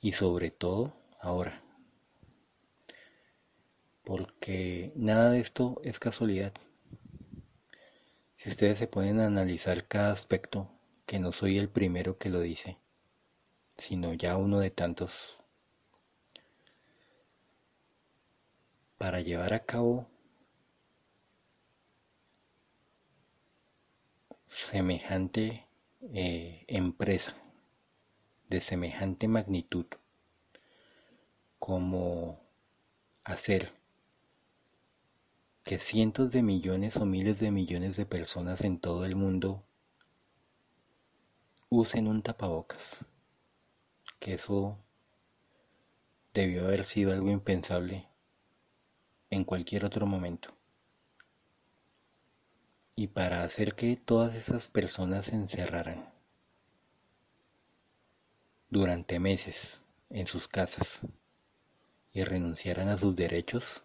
Y 0.00 0.12
sobre 0.12 0.50
todo 0.50 0.94
ahora. 1.20 1.62
Porque 4.04 4.92
nada 4.94 5.30
de 5.30 5.40
esto 5.40 5.80
es 5.82 5.98
casualidad. 5.98 6.52
Si 8.34 8.48
ustedes 8.48 8.78
se 8.78 8.86
pueden 8.86 9.20
analizar 9.20 9.88
cada 9.88 10.12
aspecto, 10.12 10.70
que 11.06 11.18
no 11.18 11.32
soy 11.32 11.58
el 11.58 11.68
primero 11.68 12.18
que 12.18 12.28
lo 12.28 12.40
dice, 12.40 12.78
sino 13.76 14.12
ya 14.12 14.36
uno 14.36 14.60
de 14.60 14.70
tantos, 14.70 15.38
para 18.98 19.20
llevar 19.20 19.54
a 19.54 19.64
cabo 19.64 20.08
semejante 24.46 25.66
eh, 26.12 26.64
empresa 26.68 27.36
de 28.48 28.60
semejante 28.60 29.28
magnitud 29.28 29.86
como 31.58 32.38
hacer 33.24 33.72
que 35.64 35.78
cientos 35.78 36.30
de 36.30 36.42
millones 36.42 36.96
o 36.96 37.06
miles 37.06 37.40
de 37.40 37.50
millones 37.50 37.96
de 37.96 38.06
personas 38.06 38.60
en 38.60 38.78
todo 38.78 39.04
el 39.04 39.16
mundo 39.16 39.64
usen 41.68 42.06
un 42.06 42.22
tapabocas, 42.22 43.04
que 44.20 44.34
eso 44.34 44.78
debió 46.32 46.66
haber 46.66 46.84
sido 46.84 47.12
algo 47.12 47.30
impensable 47.32 48.06
en 49.30 49.44
cualquier 49.44 49.84
otro 49.84 50.06
momento. 50.06 50.54
Y 52.94 53.08
para 53.08 53.42
hacer 53.42 53.74
que 53.74 53.96
todas 53.96 54.36
esas 54.36 54.68
personas 54.68 55.26
se 55.26 55.34
encerraran 55.34 56.15
durante 58.70 59.18
meses 59.18 59.82
en 60.10 60.26
sus 60.26 60.48
casas 60.48 61.06
y 62.12 62.24
renunciaran 62.24 62.88
a 62.88 62.98
sus 62.98 63.16
derechos 63.16 63.84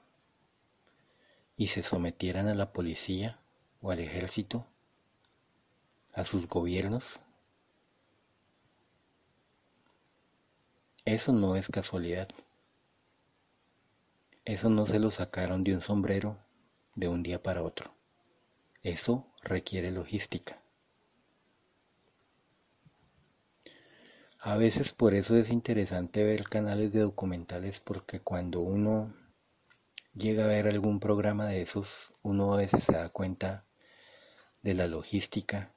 y 1.58 1.68
se 1.68 1.84
sometieran 1.84 2.48
a 2.48 2.56
la 2.56 2.72
policía 2.72 3.40
o 3.82 3.92
al 3.92 4.00
ejército, 4.00 4.66
a 6.14 6.24
sus 6.24 6.48
gobiernos, 6.48 7.20
eso 11.06 11.34
no 11.34 11.56
es 11.56 11.68
casualidad. 11.68 12.28
Eso 14.46 14.70
no 14.70 14.86
se 14.86 15.00
lo 15.00 15.10
sacaron 15.10 15.64
de 15.64 15.74
un 15.74 15.82
sombrero 15.82 16.38
de 16.96 17.08
un 17.08 17.24
día 17.24 17.42
para 17.42 17.64
otro. 17.64 17.94
Eso 18.84 19.28
requiere 19.42 19.92
logística. 19.92 20.61
A 24.44 24.58
veces 24.58 24.92
por 24.92 25.14
eso 25.14 25.38
es 25.38 25.52
interesante 25.52 26.24
ver 26.24 26.46
canales 26.46 26.94
de 26.94 27.02
documentales 27.02 27.80
porque 27.80 28.22
cuando 28.22 28.62
uno 28.62 29.14
llega 30.16 30.46
a 30.46 30.48
ver 30.48 30.68
algún 30.68 31.00
programa 31.00 31.46
de 31.46 31.62
esos, 31.62 32.12
uno 32.24 32.56
a 32.56 32.58
veces 32.58 32.86
se 32.86 32.94
da 32.94 33.10
cuenta 33.10 33.68
de 34.64 34.74
la 34.74 34.88
logística, 34.88 35.76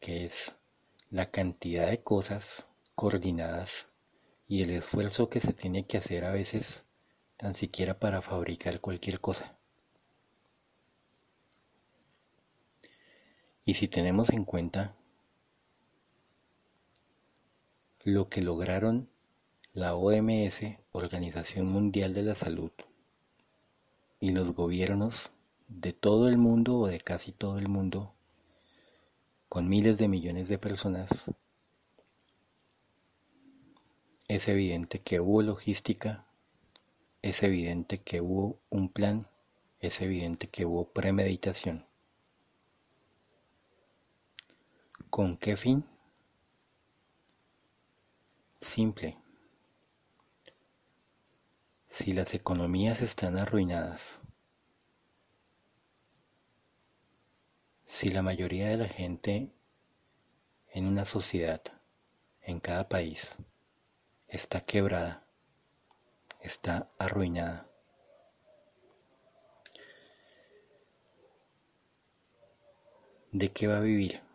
que 0.00 0.24
es 0.24 0.56
la 1.10 1.30
cantidad 1.30 1.90
de 1.90 2.02
cosas 2.02 2.70
coordinadas 2.94 3.90
y 4.48 4.62
el 4.62 4.70
esfuerzo 4.70 5.28
que 5.28 5.40
se 5.40 5.52
tiene 5.52 5.86
que 5.86 5.98
hacer 5.98 6.24
a 6.24 6.32
veces 6.32 6.86
tan 7.36 7.54
siquiera 7.54 7.98
para 7.98 8.22
fabricar 8.22 8.80
cualquier 8.80 9.20
cosa. 9.20 9.58
Y 13.66 13.74
si 13.74 13.86
tenemos 13.86 14.30
en 14.30 14.46
cuenta 14.46 14.96
lo 18.04 18.30
que 18.30 18.40
lograron 18.40 19.10
la 19.72 19.94
OMS, 19.94 20.62
Organización 20.92 21.66
Mundial 21.66 22.14
de 22.14 22.22
la 22.22 22.34
Salud, 22.34 22.70
y 24.20 24.30
los 24.30 24.54
gobiernos 24.54 25.32
de 25.68 25.92
todo 25.92 26.28
el 26.28 26.38
mundo 26.38 26.78
o 26.78 26.86
de 26.86 26.98
casi 26.98 27.32
todo 27.32 27.58
el 27.58 27.68
mundo, 27.68 28.14
con 29.50 29.68
miles 29.68 29.98
de 29.98 30.08
millones 30.08 30.48
de 30.48 30.58
personas, 30.58 31.30
es 34.28 34.48
evidente 34.48 35.00
que 35.00 35.20
hubo 35.20 35.42
logística, 35.42 36.24
es 37.20 37.42
evidente 37.42 37.98
que 37.98 38.22
hubo 38.22 38.58
un 38.70 38.88
plan, 38.88 39.26
es 39.80 40.00
evidente 40.00 40.48
que 40.48 40.64
hubo 40.64 40.86
premeditación. 40.86 41.84
¿Con 45.10 45.36
qué 45.36 45.56
fin? 45.56 45.84
Simple. 48.60 49.16
Si 51.86 52.12
las 52.12 52.34
economías 52.34 53.00
están 53.00 53.38
arruinadas, 53.38 54.20
si 57.84 58.10
la 58.10 58.22
mayoría 58.22 58.68
de 58.68 58.76
la 58.76 58.88
gente 58.88 59.50
en 60.72 60.86
una 60.86 61.04
sociedad, 61.04 61.62
en 62.42 62.60
cada 62.60 62.88
país, 62.88 63.36
está 64.28 64.60
quebrada, 64.60 65.24
está 66.40 66.90
arruinada, 66.98 67.66
¿de 73.32 73.50
qué 73.52 73.66
va 73.66 73.78
a 73.78 73.80
vivir? 73.80 74.29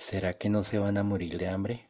¿Será 0.00 0.32
que 0.32 0.48
no 0.48 0.64
se 0.64 0.78
van 0.78 0.96
a 0.96 1.02
morir 1.02 1.36
de 1.36 1.46
hambre? 1.46 1.86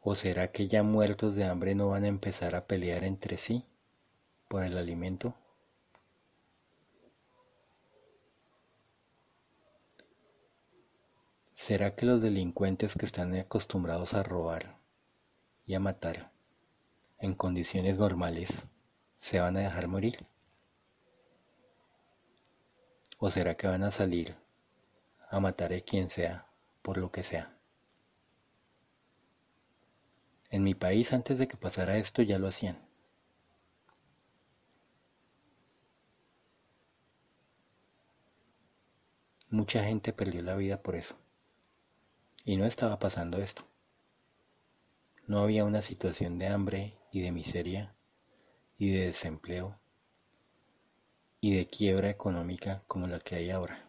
¿O 0.00 0.16
será 0.16 0.50
que 0.50 0.66
ya 0.66 0.82
muertos 0.82 1.36
de 1.36 1.44
hambre 1.44 1.76
no 1.76 1.90
van 1.90 2.02
a 2.02 2.08
empezar 2.08 2.56
a 2.56 2.66
pelear 2.66 3.04
entre 3.04 3.36
sí 3.36 3.64
por 4.48 4.64
el 4.64 4.76
alimento? 4.78 5.36
¿Será 11.52 11.94
que 11.94 12.04
los 12.04 12.20
delincuentes 12.20 12.96
que 12.96 13.06
están 13.06 13.32
acostumbrados 13.36 14.12
a 14.12 14.24
robar 14.24 14.76
y 15.66 15.74
a 15.74 15.80
matar 15.80 16.32
en 17.20 17.36
condiciones 17.36 18.00
normales 18.00 18.66
se 19.14 19.38
van 19.38 19.56
a 19.56 19.60
dejar 19.60 19.86
morir? 19.86 20.26
¿O 23.26 23.30
será 23.30 23.56
que 23.56 23.66
van 23.66 23.82
a 23.82 23.90
salir 23.90 24.36
a 25.30 25.40
matar 25.40 25.72
a 25.72 25.80
quien 25.80 26.10
sea, 26.10 26.46
por 26.82 26.98
lo 26.98 27.10
que 27.10 27.22
sea? 27.22 27.56
En 30.50 30.62
mi 30.62 30.74
país 30.74 31.10
antes 31.14 31.38
de 31.38 31.48
que 31.48 31.56
pasara 31.56 31.96
esto 31.96 32.20
ya 32.20 32.38
lo 32.38 32.48
hacían. 32.48 32.76
Mucha 39.48 39.82
gente 39.84 40.12
perdió 40.12 40.42
la 40.42 40.56
vida 40.56 40.82
por 40.82 40.94
eso. 40.94 41.16
Y 42.44 42.58
no 42.58 42.66
estaba 42.66 42.98
pasando 42.98 43.38
esto. 43.38 43.66
No 45.26 45.38
había 45.38 45.64
una 45.64 45.80
situación 45.80 46.36
de 46.36 46.48
hambre 46.48 46.98
y 47.10 47.22
de 47.22 47.32
miseria 47.32 47.94
y 48.76 48.90
de 48.90 49.06
desempleo 49.06 49.80
y 51.44 51.54
de 51.54 51.66
quiebra 51.66 52.08
económica 52.08 52.82
como 52.86 53.06
la 53.06 53.20
que 53.20 53.34
hay 53.36 53.50
ahora. 53.50 53.86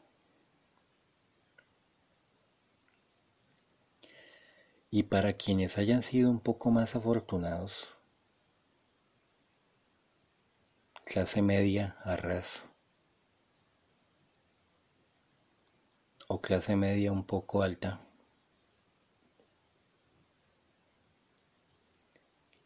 Y 4.91 5.03
para 5.03 5.32
quienes 5.38 5.77
hayan 5.77 6.02
sido 6.02 6.30
un 6.30 6.41
poco 6.41 6.69
más 6.69 6.98
afortunados, 6.98 7.98
clase 11.06 11.41
media 11.41 11.95
a 12.03 12.18
ras, 12.18 12.69
o 16.27 16.41
clase 16.41 16.76
media 16.76 17.14
un 17.14 17.26
poco 17.26 17.61
alta, 17.61 18.02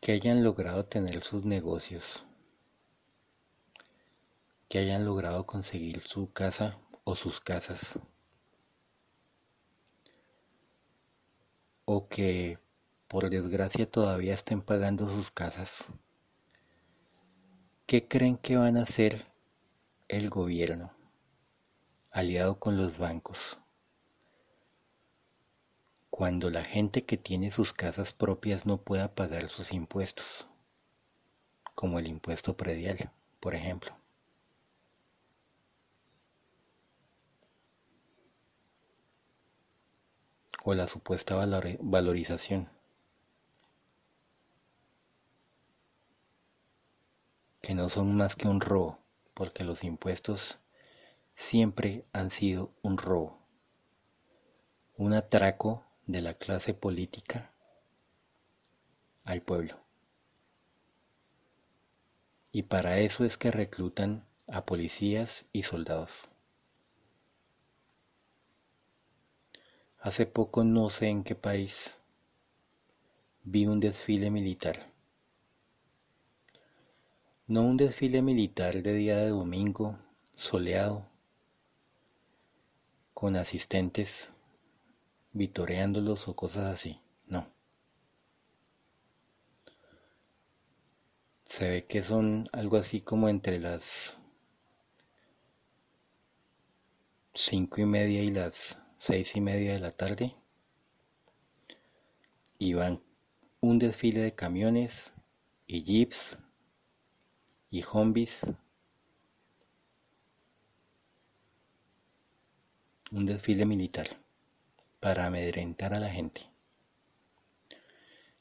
que 0.01 0.13
hayan 0.13 0.43
logrado 0.43 0.85
tener 0.85 1.21
sus 1.21 1.45
negocios 1.45 2.25
que 4.69 4.79
hayan 4.79 5.03
logrado 5.03 5.45
conseguir 5.45 5.99
su 6.07 6.31
casa 6.31 6.77
o 7.03 7.15
sus 7.15 7.41
casas, 7.41 7.99
o 11.85 12.07
que 12.07 12.59
por 13.07 13.29
desgracia 13.29 13.89
todavía 13.89 14.33
estén 14.33 14.61
pagando 14.61 15.09
sus 15.09 15.31
casas, 15.31 15.91
¿qué 17.87 18.07
creen 18.07 18.37
que 18.37 18.55
van 18.55 18.77
a 18.77 18.83
hacer 18.83 19.25
el 20.07 20.29
gobierno 20.29 20.93
aliado 22.11 22.59
con 22.59 22.77
los 22.77 22.97
bancos? 22.97 23.59
cuando 26.19 26.49
la 26.49 26.65
gente 26.65 27.05
que 27.05 27.15
tiene 27.15 27.49
sus 27.49 27.71
casas 27.71 28.11
propias 28.11 28.65
no 28.65 28.81
pueda 28.81 29.15
pagar 29.15 29.47
sus 29.47 29.71
impuestos, 29.71 30.47
como 31.75 31.97
el 31.97 32.07
impuesto 32.07 32.57
predial, 32.57 33.09
por 33.39 33.55
ejemplo. 33.55 33.98
O 40.69 40.75
la 40.75 40.85
supuesta 40.85 41.35
valorización, 41.79 42.69
que 47.59 47.73
no 47.73 47.89
son 47.89 48.15
más 48.15 48.35
que 48.35 48.47
un 48.47 48.61
robo, 48.61 48.99
porque 49.33 49.63
los 49.63 49.83
impuestos 49.83 50.59
siempre 51.33 52.05
han 52.13 52.29
sido 52.29 52.71
un 52.83 52.99
robo, 52.99 53.39
un 54.95 55.13
atraco 55.13 55.83
de 56.05 56.21
la 56.21 56.35
clase 56.35 56.75
política 56.75 57.51
al 59.23 59.41
pueblo. 59.41 59.79
Y 62.51 62.63
para 62.63 62.99
eso 62.99 63.25
es 63.25 63.37
que 63.37 63.49
reclutan 63.49 64.23
a 64.47 64.65
policías 64.65 65.45
y 65.51 65.63
soldados. 65.63 66.28
Hace 70.01 70.25
poco 70.25 70.63
no 70.63 70.89
sé 70.89 71.09
en 71.09 71.25
qué 71.25 71.35
país 71.35 71.99
vi 73.43 73.65
un 73.65 73.81
desfile 73.81 74.31
militar. 74.31 74.93
No 77.47 77.63
un 77.63 77.75
desfile 77.75 78.21
militar 78.21 78.81
de 78.81 78.93
día 78.93 79.17
de 79.17 79.29
domingo, 79.29 79.99
soleado, 80.35 81.05
con 83.13 83.35
asistentes 83.35 84.31
vitoreándolos 85.33 86.29
o 86.29 86.35
cosas 86.35 86.71
así, 86.71 87.01
no. 87.25 87.47
Se 91.43 91.67
ve 91.67 91.85
que 91.85 92.03
son 92.03 92.47
algo 92.53 92.77
así 92.77 93.01
como 93.01 93.27
entre 93.27 93.59
las 93.59 94.17
cinco 97.33 97.81
y 97.81 97.85
media 97.85 98.21
y 98.23 98.31
las 98.31 98.79
seis 98.99 99.37
y 99.37 99.41
media 99.41 99.71
de 99.71 99.79
la 99.79 99.91
tarde 99.91 100.35
y 102.57 102.73
van 102.73 103.01
un 103.61 103.79
desfile 103.79 104.19
de 104.19 104.35
camiones 104.35 105.13
y 105.67 105.83
jeeps 105.83 106.37
y 107.69 107.81
zombies 107.81 108.45
un 113.11 113.25
desfile 113.25 113.65
militar 113.65 114.07
para 114.99 115.27
amedrentar 115.27 115.93
a 115.93 115.99
la 115.99 116.09
gente. 116.09 116.41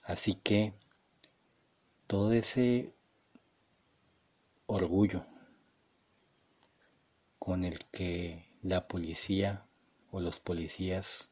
Así 0.03 0.35
que 0.35 0.75
todo 2.09 2.33
ese 2.33 2.93
orgullo 4.67 5.25
con 7.39 7.63
el 7.63 7.79
que 7.93 8.45
la 8.61 8.89
policía 8.89 9.68
o 10.11 10.21
los 10.21 10.41
policías 10.41 11.31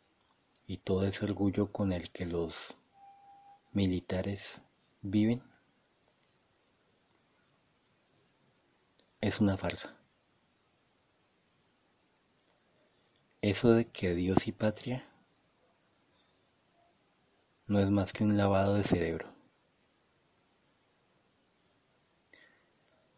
y 0.66 0.78
todo 0.78 1.04
ese 1.04 1.24
orgullo 1.24 1.72
con 1.72 1.92
el 1.92 2.10
que 2.10 2.26
los 2.26 2.76
militares 3.72 4.62
viven 5.02 5.42
es 9.20 9.40
una 9.40 9.56
farsa. 9.56 9.96
Eso 13.42 13.72
de 13.72 13.88
que 13.88 14.14
Dios 14.14 14.48
y 14.48 14.52
patria 14.52 15.06
no 17.66 17.78
es 17.80 17.90
más 17.90 18.12
que 18.12 18.24
un 18.24 18.36
lavado 18.36 18.74
de 18.74 18.84
cerebro. 18.84 19.32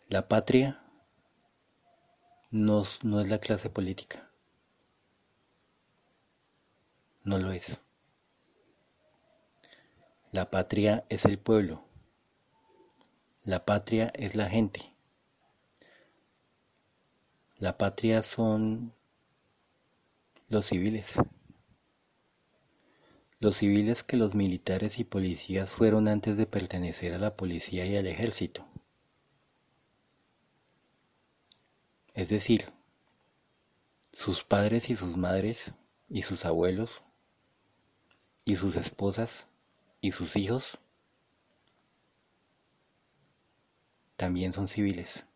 La 0.09 0.27
patria 0.27 0.83
no, 2.51 2.85
no, 3.03 3.21
es 3.21 3.29
la 3.29 3.39
clase 3.39 3.69
política. 3.69 4.28
No 7.29 7.37
lo 7.37 7.53
es. 7.53 7.83
La 10.33 10.51
patria 10.51 11.05
es 11.11 11.27
el 11.27 11.39
pueblo. 11.39 11.85
La 13.43 13.67
patria 13.67 14.11
es 14.15 14.35
la 14.35 14.49
gente. 14.49 14.95
La 17.59 17.77
patria 17.77 18.23
son 18.23 18.95
los 20.49 20.65
civiles. 20.65 21.21
Los 23.41 23.57
civiles 23.57 24.03
que 24.03 24.17
los 24.17 24.35
militares 24.35 24.99
y 24.99 25.05
policías 25.05 25.71
fueron 25.71 26.09
antes 26.09 26.39
de 26.39 26.47
pertenecer 26.47 27.13
a 27.13 27.19
la 27.19 27.37
policía 27.37 27.85
y 27.85 27.95
al 27.99 28.07
ejército. 28.07 28.65
Es 32.15 32.31
decir, 32.31 32.65
sus 34.13 34.45
padres 34.45 34.89
y 34.89 34.97
sus 34.97 35.19
madres 35.19 35.75
y 36.09 36.23
sus 36.23 36.47
abuelos 36.47 37.03
y 38.49 38.57
sus 38.57 38.77
esposas 38.77 39.47
y 40.01 40.13
sus 40.13 40.35
hijos 40.35 40.79
también 44.17 44.55
son 44.55 44.69
civiles. 44.69 45.27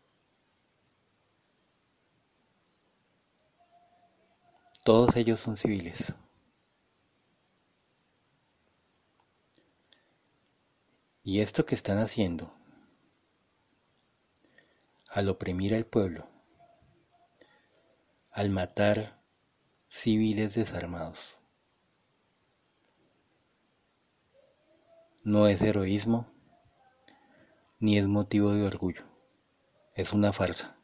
Todos 4.83 5.15
ellos 5.15 5.39
son 5.39 5.57
civiles. 5.57 6.15
Y 11.23 11.41
esto 11.41 11.67
que 11.67 11.75
están 11.75 11.99
haciendo, 11.99 12.51
al 15.09 15.29
oprimir 15.29 15.75
al 15.75 15.85
pueblo, 15.85 16.27
al 18.31 18.49
matar 18.49 19.21
civiles 19.87 20.55
desarmados, 20.55 21.37
no 25.23 25.47
es 25.47 25.61
heroísmo 25.61 26.27
ni 27.79 27.97
es 27.97 28.07
motivo 28.07 28.51
de 28.51 28.63
orgullo, 28.63 29.03
es 29.95 30.11
una 30.13 30.33
farsa, 30.33 30.77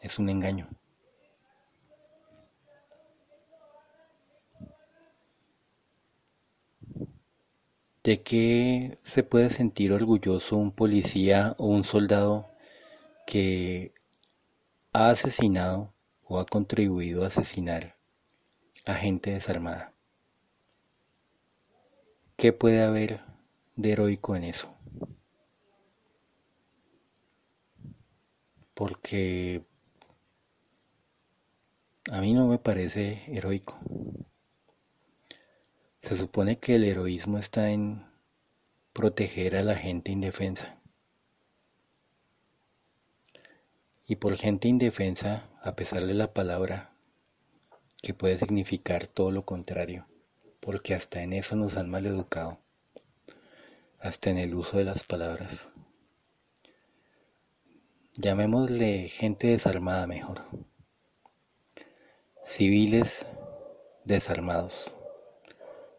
es 0.00 0.18
un 0.18 0.28
engaño. 0.28 0.68
¿De 8.04 8.22
qué 8.22 8.98
se 9.02 9.22
puede 9.22 9.50
sentir 9.50 9.92
orgulloso 9.92 10.56
un 10.56 10.72
policía 10.72 11.54
o 11.58 11.66
un 11.66 11.84
soldado 11.84 12.48
que 13.26 13.92
ha 14.92 15.10
asesinado 15.10 15.92
o 16.24 16.38
ha 16.38 16.46
contribuido 16.46 17.24
a 17.24 17.26
asesinar 17.26 17.96
a 18.86 18.94
gente 18.94 19.32
desarmada? 19.32 19.97
¿Qué 22.38 22.52
puede 22.52 22.84
haber 22.84 23.18
de 23.74 23.90
heroico 23.90 24.36
en 24.36 24.44
eso? 24.44 24.72
Porque 28.74 29.64
a 32.12 32.20
mí 32.20 32.34
no 32.34 32.46
me 32.46 32.58
parece 32.58 33.24
heroico. 33.26 33.76
Se 35.98 36.16
supone 36.16 36.60
que 36.60 36.76
el 36.76 36.84
heroísmo 36.84 37.38
está 37.38 37.72
en 37.72 38.06
proteger 38.92 39.56
a 39.56 39.64
la 39.64 39.74
gente 39.74 40.12
indefensa. 40.12 40.78
Y 44.06 44.14
por 44.14 44.36
gente 44.36 44.68
indefensa, 44.68 45.50
a 45.60 45.74
pesar 45.74 46.06
de 46.06 46.14
la 46.14 46.32
palabra, 46.32 46.92
que 48.00 48.14
puede 48.14 48.38
significar 48.38 49.08
todo 49.08 49.32
lo 49.32 49.44
contrario, 49.44 50.06
porque 50.60 50.94
hasta 50.94 51.22
en 51.22 51.32
eso 51.32 51.56
nos 51.56 51.76
han 51.76 51.90
maleducado, 51.90 52.58
hasta 53.98 54.30
en 54.30 54.38
el 54.38 54.54
uso 54.54 54.76
de 54.76 54.84
las 54.84 55.04
palabras. 55.04 55.68
Llamémosle 58.14 59.08
gente 59.08 59.46
desarmada 59.46 60.06
mejor, 60.06 60.42
civiles 62.42 63.26
desarmados, 64.04 64.92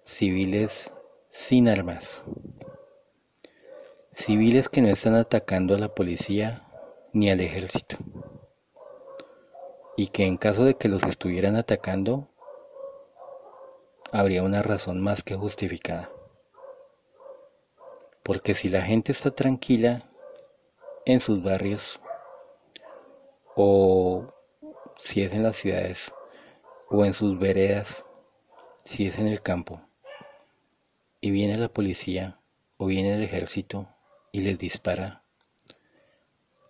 civiles 0.03 0.93
sin 1.29 1.69
armas, 1.69 2.25
civiles 4.11 4.67
que 4.67 4.81
no 4.81 4.89
están 4.89 5.15
atacando 5.15 5.75
a 5.75 5.79
la 5.79 5.93
policía 5.95 6.65
ni 7.13 7.29
al 7.29 7.39
ejército, 7.39 7.97
y 9.95 10.07
que 10.07 10.25
en 10.25 10.37
caso 10.37 10.65
de 10.65 10.75
que 10.75 10.89
los 10.89 11.03
estuvieran 11.03 11.55
atacando, 11.55 12.27
habría 14.11 14.43
una 14.43 14.61
razón 14.61 15.01
más 15.01 15.23
que 15.23 15.35
justificada. 15.35 16.11
Porque 18.23 18.53
si 18.53 18.69
la 18.69 18.81
gente 18.81 19.11
está 19.11 19.31
tranquila 19.31 20.09
en 21.05 21.19
sus 21.19 21.41
barrios, 21.43 21.99
o 23.55 24.33
si 24.97 25.23
es 25.23 25.33
en 25.33 25.43
las 25.43 25.55
ciudades, 25.55 26.13
o 26.89 27.05
en 27.05 27.13
sus 27.13 27.37
veredas, 27.39 28.05
si 28.83 29.05
es 29.05 29.19
en 29.19 29.27
el 29.27 29.41
campo, 29.41 29.81
y 31.21 31.31
viene 31.31 31.57
la 31.57 31.69
policía 31.69 32.39
o 32.77 32.85
viene 32.85 33.13
el 33.13 33.23
ejército 33.23 33.89
y 34.31 34.41
les 34.41 34.57
dispara, 34.57 35.23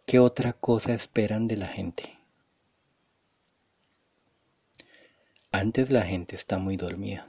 ¿qué 0.06 0.20
otra 0.20 0.53
cosa 0.53 0.94
esperan 0.94 1.48
de 1.48 1.57
la 1.57 1.68
gente? 1.68 2.20
Antes 5.52 5.91
la 5.91 6.03
gente 6.03 6.36
está 6.36 6.57
muy 6.57 6.78
dormida, 6.78 7.28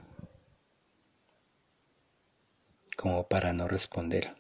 como 3.01 3.27
para 3.28 3.55
no 3.55 3.66
responder, 3.66 4.36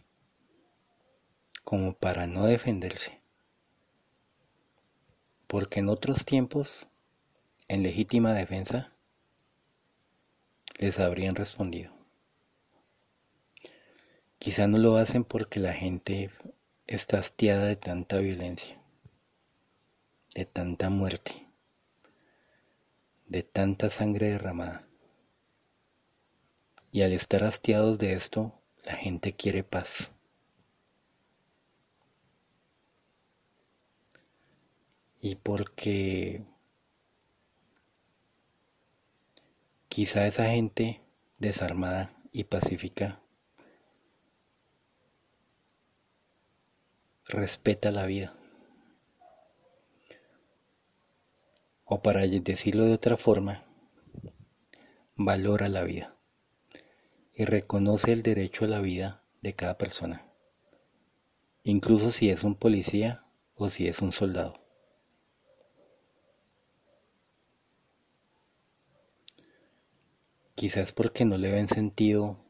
como 1.64 1.94
para 1.94 2.26
no 2.26 2.44
defenderse, 2.44 3.22
porque 5.46 5.80
en 5.80 5.88
otros 5.88 6.26
tiempos 6.26 6.86
en 7.68 7.82
legítima 7.82 8.34
defensa, 8.34 8.92
les 10.76 10.98
habrían 10.98 11.36
respondido. 11.36 11.90
Quizá 14.38 14.66
no 14.66 14.76
lo 14.76 14.98
hacen 14.98 15.24
porque 15.24 15.58
la 15.58 15.72
gente 15.72 16.30
está 16.86 17.18
hastiada 17.18 17.64
de 17.64 17.76
tanta 17.76 18.18
violencia, 18.18 18.78
de 20.34 20.44
tanta 20.44 20.90
muerte, 20.90 21.48
de 23.26 23.42
tanta 23.42 23.88
sangre 23.88 24.32
derramada. 24.32 24.89
Y 26.92 27.02
al 27.02 27.12
estar 27.12 27.44
hastiados 27.44 27.98
de 27.98 28.14
esto, 28.14 28.52
la 28.84 28.94
gente 28.94 29.32
quiere 29.32 29.62
paz. 29.64 30.12
Y 35.20 35.36
porque 35.36 36.42
Quizá 39.90 40.24
esa 40.24 40.44
gente 40.44 41.00
desarmada 41.38 42.14
y 42.30 42.44
pacífica 42.44 43.20
respeta 47.24 47.90
la 47.90 48.06
vida. 48.06 48.32
O 51.84 52.02
para 52.02 52.20
decirlo 52.20 52.84
de 52.84 52.94
otra 52.94 53.16
forma, 53.16 53.64
valora 55.16 55.68
la 55.68 55.82
vida 55.82 56.19
y 57.40 57.46
reconoce 57.46 58.12
el 58.12 58.22
derecho 58.22 58.66
a 58.66 58.68
la 58.68 58.80
vida 58.80 59.22
de 59.40 59.54
cada 59.54 59.78
persona, 59.78 60.26
incluso 61.64 62.10
si 62.10 62.28
es 62.28 62.44
un 62.44 62.54
policía 62.54 63.24
o 63.54 63.70
si 63.70 63.88
es 63.88 64.02
un 64.02 64.12
soldado. 64.12 64.60
Quizás 70.54 70.92
porque 70.92 71.24
no 71.24 71.38
le 71.38 71.50
ven 71.50 71.70
sentido 71.70 72.44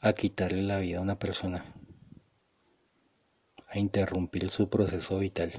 a 0.00 0.14
quitarle 0.14 0.62
la 0.62 0.78
vida 0.78 0.96
a 0.96 1.02
una 1.02 1.18
persona, 1.18 1.74
a 3.68 3.78
interrumpir 3.78 4.48
su 4.48 4.70
proceso 4.70 5.18
vital. 5.18 5.52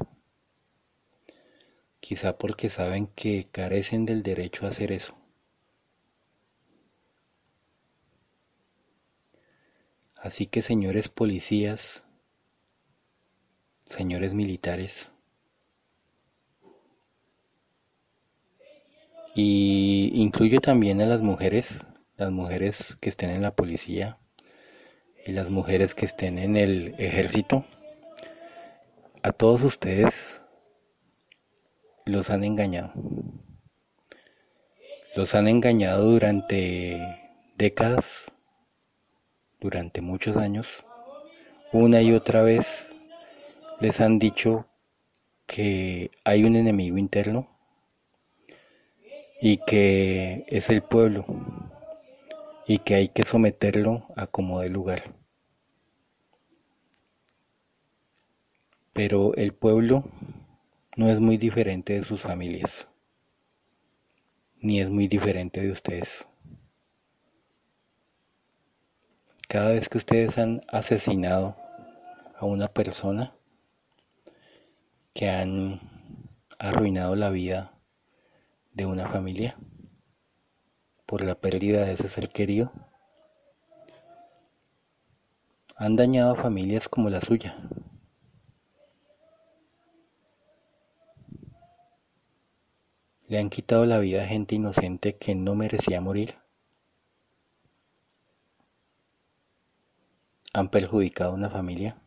Quizá 2.00 2.40
porque 2.40 2.70
saben 2.70 3.06
que 3.06 3.48
carecen 3.52 4.08
del 4.08 4.24
derecho 4.24 4.66
a 4.66 4.70
hacer 4.70 4.92
eso. 4.92 5.23
Así 10.24 10.48
que 10.48 10.64
señores 10.64 11.08
policías, 11.10 12.08
señores 13.86 14.34
militares, 14.34 15.14
Y 19.36 20.12
incluye 20.14 20.60
también 20.60 21.02
a 21.02 21.08
las 21.08 21.22
mujeres, 21.24 21.88
las 22.18 22.30
mujeres 22.30 22.98
que 23.02 23.10
estén 23.10 23.32
en 23.32 23.42
la 23.42 23.56
policía 23.56 24.20
y 25.26 25.32
las 25.32 25.50
mujeres 25.50 25.96
que 25.96 26.06
estén 26.06 26.38
en 26.38 26.56
el 26.56 26.94
ejército. 27.00 27.66
A 29.24 29.32
todos 29.32 29.64
ustedes 29.64 30.44
los 32.06 32.30
han 32.30 32.44
engañado. 32.44 32.94
Los 35.16 35.34
han 35.34 35.48
engañado 35.48 36.06
durante 36.12 37.00
décadas, 37.58 38.32
durante 39.64 40.02
muchos 40.02 40.36
años. 40.36 40.86
Una 41.72 42.02
y 42.02 42.12
otra 42.12 42.44
vez 42.44 42.94
les 43.80 44.02
han 44.02 44.20
dicho 44.20 44.68
que 45.48 46.12
hay 46.24 46.44
un 46.44 46.56
enemigo 46.56 46.98
interno 46.98 47.48
y 49.42 49.58
que 49.66 50.46
es 50.48 50.70
el 50.70 50.84
pueblo 50.84 51.26
y 52.68 52.80
que 52.80 52.96
hay 52.96 53.08
que 53.08 53.24
someterlo 53.24 54.06
a 54.16 54.28
como 54.28 54.60
de 54.60 54.70
lugar. 54.70 55.02
Pero 58.92 59.34
el 59.36 59.54
pueblo 59.54 60.04
no 60.96 61.10
es 61.10 61.20
muy 61.20 61.38
diferente 61.38 61.94
de 61.94 62.04
sus 62.04 62.22
familias, 62.22 62.88
ni 64.60 64.80
es 64.80 64.90
muy 64.90 65.08
diferente 65.08 65.62
de 65.62 65.72
ustedes. 65.72 66.28
Cada 69.54 69.72
vez 69.72 69.88
que 69.88 70.00
ustedes 70.00 70.40
han 70.40 70.64
asesinado 70.68 71.56
a 72.40 72.44
una 72.44 72.70
persona, 72.70 73.36
que 75.14 75.30
han 75.30 75.80
arruinado 76.58 77.16
la 77.16 77.30
vida 77.30 77.72
de 78.72 78.88
una 78.88 79.08
familia 79.10 79.56
por 81.06 81.24
la 81.24 81.36
pérdida 81.36 81.86
de 81.86 81.92
ese 81.92 82.08
ser 82.08 82.30
querido 82.30 82.72
han 85.76 85.98
dañado 85.98 86.32
a 86.32 86.36
familias 86.36 86.90
como 86.90 87.12
la 87.12 87.22
suya. 87.22 87.56
Le 93.28 93.38
han 93.38 93.52
quitado 93.52 93.86
la 93.86 94.00
vida 94.00 94.24
a 94.24 94.26
gente 94.26 94.56
inocente 94.56 95.16
que 95.18 95.36
no 95.36 95.54
merecía 95.54 96.02
morir. 96.02 96.43
Han 100.54 100.70
perjudicado 100.70 101.32
a 101.32 101.36
una 101.36 101.50
familia 101.50 101.98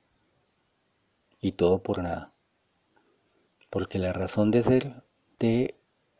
y 1.40 1.52
todo 1.52 1.82
por 1.82 2.02
nada. 2.02 2.32
Porque 3.70 3.98
la 3.98 4.12
razón 4.12 4.50
de 4.50 4.62
ser 4.62 5.04
de 5.38 5.78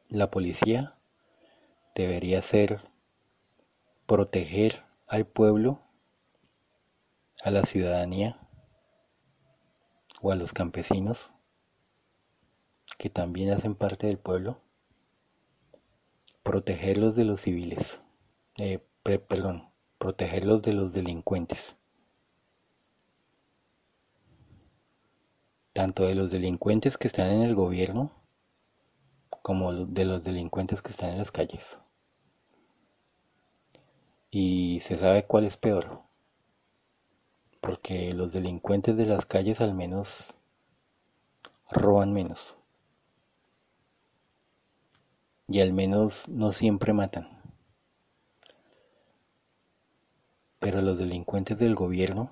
la 0.09 0.31
policía 0.31 0.97
debería 1.95 2.43
ser 2.43 2.83
proteger 4.07 4.85
al 5.07 5.27
pueblo, 5.27 5.81
a 7.43 7.51
la 7.51 7.65
ciudadanía 7.65 8.39
o 10.21 10.33
a 10.33 10.37
los 10.37 10.53
campesinos 10.53 11.31
que 12.99 13.11
también 13.11 13.51
hacen 13.53 13.75
parte 13.75 14.07
del 14.07 14.19
pueblo, 14.19 14.61
protegerlos 16.43 17.17
de 17.17 17.25
los 17.25 17.41
civiles, 17.41 18.03
eh, 18.57 18.81
perdón, 19.03 19.69
protegerlos 19.99 20.63
de 20.63 20.73
los 20.73 20.93
delincuentes, 20.93 21.77
tanto 25.77 26.07
de 26.07 26.15
los 26.15 26.31
delincuentes 26.31 26.97
que 26.97 27.07
están 27.07 27.27
en 27.27 27.43
el 27.43 27.55
gobierno 27.55 28.11
como 29.43 29.75
de 29.75 30.07
los 30.07 30.25
delincuentes 30.25 30.81
que 30.81 30.89
están 30.89 31.11
en 31.11 31.19
las 31.19 31.31
calles. 31.31 31.79
Y 34.31 34.81
se 34.81 34.97
sabe 34.97 35.27
cuál 35.27 35.45
es 35.45 35.59
peor, 35.59 36.01
porque 37.61 38.15
los 38.15 38.33
delincuentes 38.33 38.97
de 38.97 39.05
las 39.05 39.27
calles 39.27 39.61
al 39.61 39.75
menos 39.75 40.33
roban 41.71 42.11
menos. 42.11 42.57
Y 45.47 45.61
al 45.61 45.75
menos 45.75 46.27
no 46.27 46.53
siempre 46.53 46.95
matan. 46.95 47.29
Pero 50.59 50.81
los 50.81 50.99
delincuentes 50.99 51.59
del 51.59 51.75
gobierno, 51.75 52.31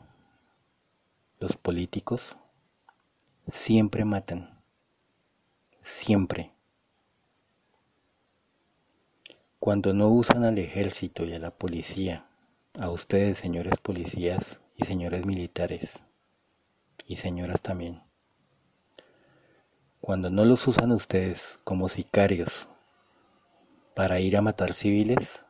los 1.41 1.59
políticos, 1.59 2.39
siempre 3.47 4.05
matan. 4.05 4.63
Siempre 5.81 6.53
Cuando 9.59 9.93
no 9.93 10.09
usan 10.09 10.45
al 10.45 10.59
ejército 10.59 11.25
y 11.25 11.35
a 11.35 11.39
la 11.39 11.51
policía, 11.51 12.27
a 12.79 12.91
ustedes 12.91 13.39
señores 13.39 13.77
policías 13.79 14.63
y 14.77 14.85
señores 14.85 15.27
militares, 15.27 16.05
y 17.07 17.17
señoras 17.17 17.61
también, 17.61 18.03
cuando 20.01 20.31
no 20.31 20.45
los 20.45 20.67
usan 20.67 20.93
ustedes 20.93 21.61
como 21.65 21.89
sicarios 21.89 22.69
para 23.95 24.21
ir 24.21 24.37
a 24.37 24.43
matar 24.43 24.75
civiles, 24.75 25.45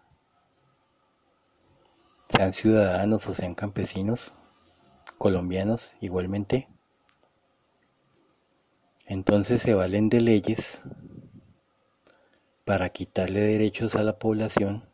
sean 2.29 2.53
ciudadanos 2.53 3.27
o 3.29 3.33
sean 3.35 3.55
campesinos, 3.55 4.35
colombianos 5.19 5.95
igualmente, 6.01 6.69
entonces 9.07 9.61
se 9.63 9.75
valen 9.75 10.09
de 10.09 10.21
leyes 10.21 10.83
para 12.65 12.89
quitarle 12.89 13.41
derechos 13.41 13.95
a 13.95 14.03
la 14.03 14.19
población 14.19 14.89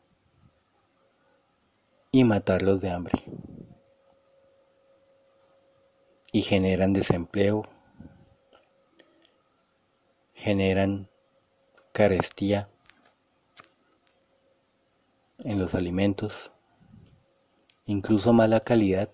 y 2.10 2.24
matarlos 2.24 2.80
de 2.80 2.90
hambre. 2.90 3.22
Y 6.32 6.42
generan 6.42 6.92
desempleo, 6.92 7.62
generan 10.34 11.08
carestía 11.92 12.68
en 15.44 15.58
los 15.58 15.74
alimentos, 15.74 16.52
incluso 17.86 18.32
mala 18.32 18.60
calidad, 18.60 19.10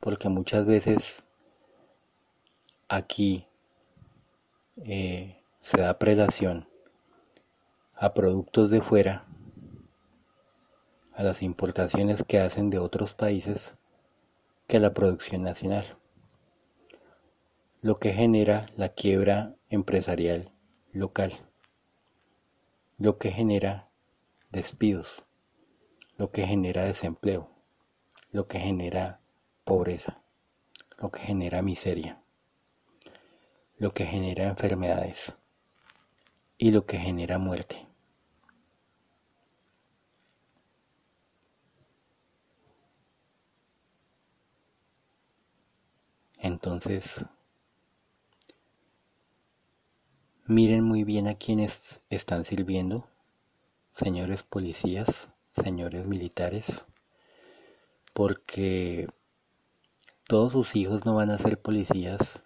porque 0.00 0.28
muchas 0.28 0.66
veces 0.66 1.26
aquí 2.88 3.46
eh, 4.76 5.42
se 5.58 5.80
da 5.80 5.98
prelación 5.98 6.68
a 7.94 8.14
productos 8.14 8.70
de 8.70 8.80
fuera, 8.82 9.26
a 11.14 11.22
las 11.22 11.42
importaciones 11.42 12.22
que 12.22 12.38
hacen 12.38 12.68
de 12.70 12.78
otros 12.78 13.14
países, 13.14 13.76
que 14.66 14.76
a 14.76 14.80
la 14.80 14.92
producción 14.92 15.42
nacional, 15.42 15.84
lo 17.80 17.96
que 17.96 18.12
genera 18.12 18.66
la 18.76 18.90
quiebra 18.90 19.54
empresarial 19.70 20.52
local, 20.92 21.32
lo 22.98 23.18
que 23.18 23.30
genera 23.32 23.88
despidos, 24.50 25.24
lo 26.18 26.30
que 26.30 26.46
genera 26.46 26.84
desempleo, 26.84 27.50
lo 28.30 28.46
que 28.46 28.58
genera 28.58 29.20
pobreza, 29.64 30.22
lo 30.98 31.10
que 31.10 31.20
genera 31.20 31.62
miseria, 31.62 32.20
lo 33.78 33.92
que 33.92 34.06
genera 34.06 34.44
enfermedades 34.44 35.36
y 36.58 36.70
lo 36.70 36.86
que 36.86 36.98
genera 36.98 37.38
muerte. 37.38 37.86
Entonces, 46.38 47.26
miren 50.46 50.84
muy 50.84 51.02
bien 51.02 51.26
a 51.26 51.34
quienes 51.34 52.00
están 52.08 52.44
sirviendo, 52.44 53.08
señores 53.92 54.42
policías, 54.42 55.32
señores 55.50 56.06
militares, 56.06 56.86
porque 58.14 59.08
todos 60.28 60.52
sus 60.52 60.76
hijos 60.76 61.04
no 61.04 61.14
van 61.14 61.30
a 61.30 61.38
ser 61.38 61.60
policías, 61.60 62.45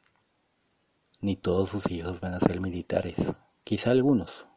ni 1.20 1.36
todos 1.36 1.70
sus 1.70 1.90
hijos 1.90 2.20
van 2.20 2.34
a 2.34 2.40
ser 2.40 2.60
militares 2.60 3.34
quizá 3.70 3.92
algunos, 3.92 4.48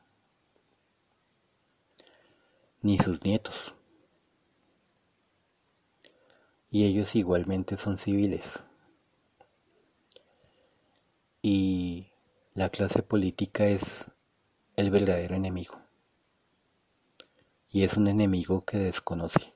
ni 2.81 2.98
sus 2.98 3.23
nietos. 3.23 3.76
Y 6.72 6.85
ellos 6.85 7.15
igualmente 7.15 7.77
son 7.77 7.99
civiles. 7.99 8.65
Y 11.44 12.07
la 12.56 12.69
clase 12.69 13.03
política 13.03 13.68
es 13.68 14.10
el 14.76 14.90
verdadero 14.90 15.35
enemigo. 15.35 15.80
Y 17.69 17.84
es 17.84 17.95
un 17.95 18.07
enemigo 18.07 18.65
que 18.65 18.77
desconoce. 18.77 19.53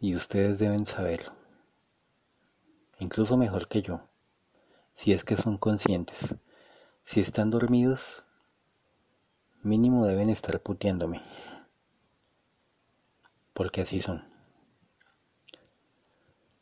Y 0.00 0.14
ustedes 0.14 0.58
deben 0.58 0.86
saberlo. 0.86 1.37
Incluso 2.98 3.36
mejor 3.36 3.68
que 3.68 3.82
yo 3.82 4.00
si 4.98 5.12
es 5.12 5.22
que 5.22 5.36
son 5.36 5.58
conscientes. 5.58 6.34
Si 7.02 7.20
están 7.20 7.50
dormidos, 7.50 8.24
mínimo 9.62 10.04
deben 10.04 10.28
estar 10.28 10.60
puteándome. 10.60 11.22
Porque 13.54 13.82
así 13.82 14.00
son. 14.00 14.28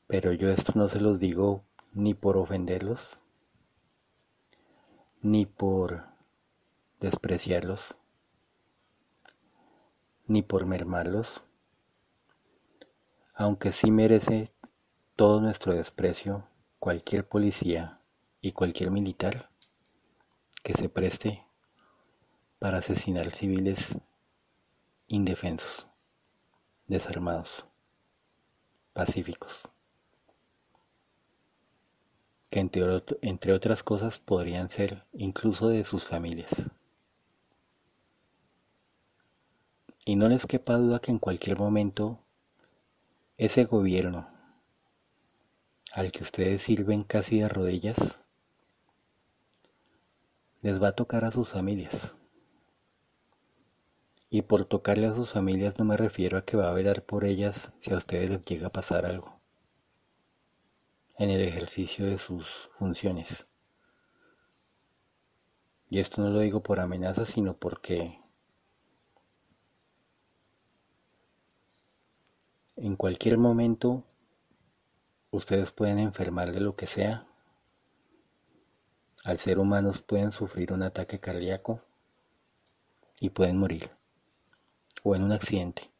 Pero 0.06 0.34
yo 0.34 0.50
esto 0.50 0.72
no 0.74 0.86
se 0.86 1.00
los 1.00 1.18
digo 1.18 1.64
ni 1.94 2.12
por 2.12 2.36
ofenderlos, 2.36 3.20
ni 5.22 5.46
por 5.46 6.04
despreciarlos, 7.00 7.96
ni 10.26 10.42
por 10.42 10.66
mermarlos, 10.66 11.42
aunque 13.32 13.72
sí 13.72 13.90
merece 13.90 14.52
todo 15.16 15.40
nuestro 15.40 15.72
desprecio 15.72 16.46
cualquier 16.78 17.26
policía 17.26 17.98
y 18.42 18.52
cualquier 18.52 18.90
militar 18.90 19.48
que 20.62 20.74
se 20.74 20.90
preste 20.90 21.42
para 22.58 22.78
asesinar 22.78 23.30
civiles 23.30 23.98
indefensos, 25.08 25.86
desarmados, 26.86 27.64
pacíficos, 28.92 29.62
que 32.50 32.60
entre, 32.60 33.52
otras 33.54 33.82
cosas 33.82 34.18
podrían 34.18 34.68
ser 34.68 35.06
incluso 35.14 35.68
de 35.68 35.82
sus 35.84 36.04
familias. 36.04 36.70
Y 40.04 40.16
no 40.16 40.28
les 40.28 40.46
quepa 40.46 40.76
duda 40.76 41.00
que 41.00 41.10
en 41.10 41.18
cualquier 41.18 41.58
momento 41.58 42.20
ese 43.38 43.64
gobierno 43.64 44.35
al 45.96 46.12
que 46.12 46.22
ustedes 46.22 46.60
sirven 46.60 47.04
casi 47.04 47.40
de 47.40 47.48
rodillas 47.48 48.20
les 50.60 50.82
va 50.82 50.88
a 50.88 50.94
tocar 50.94 51.24
a 51.24 51.30
sus 51.30 51.48
familias. 51.48 52.14
Y 54.28 54.42
por 54.42 54.66
tocarle 54.66 55.06
a 55.06 55.14
sus 55.14 55.32
familias 55.32 55.78
no 55.78 55.86
me 55.86 55.96
refiero 55.96 56.36
a 56.36 56.44
que 56.44 56.58
va 56.58 56.68
a 56.68 56.74
velar 56.74 57.02
por 57.06 57.24
ellas 57.24 57.72
si 57.78 57.94
a 57.94 57.96
ustedes 57.96 58.28
les 58.28 58.44
llega 58.44 58.66
a 58.66 58.72
pasar 58.72 59.06
algo 59.06 59.40
en 61.16 61.30
el 61.30 61.40
ejercicio 61.40 62.04
de 62.04 62.18
sus 62.18 62.68
funciones. 62.74 63.46
Y 65.88 65.98
esto 65.98 66.20
no 66.20 66.28
lo 66.28 66.40
digo 66.40 66.62
por 66.62 66.78
amenaza, 66.78 67.24
sino 67.24 67.56
porque 67.56 68.20
en 72.76 72.96
cualquier 72.96 73.38
momento 73.38 74.04
ustedes 75.36 75.70
pueden 75.70 75.98
enfermar 75.98 76.52
de 76.52 76.60
lo 76.60 76.76
que 76.76 76.86
sea 76.86 77.26
al 79.26 79.40
ser 79.40 79.58
humanos 79.58 80.02
pueden 80.02 80.30
sufrir 80.30 80.72
un 80.72 80.84
ataque 80.84 81.18
cardíaco 81.18 81.80
y 83.18 83.30
pueden 83.30 83.58
morir 83.58 83.90
o 85.02 85.16
en 85.16 85.24
un 85.24 85.32
accidente. 85.32 85.90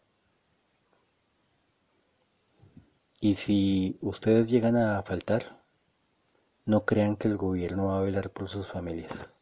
Y 3.19 3.35
si 3.35 3.99
ustedes 4.01 4.47
llegan 4.47 4.77
a 4.77 5.03
faltar, 5.03 5.61
no 6.67 6.85
crean 6.85 7.17
que 7.17 7.27
el 7.27 7.37
gobierno 7.37 7.87
va 7.87 7.99
a 7.99 8.03
velar 8.03 8.31
por 8.31 8.49
sus 8.49 8.69
familias. 8.69 9.33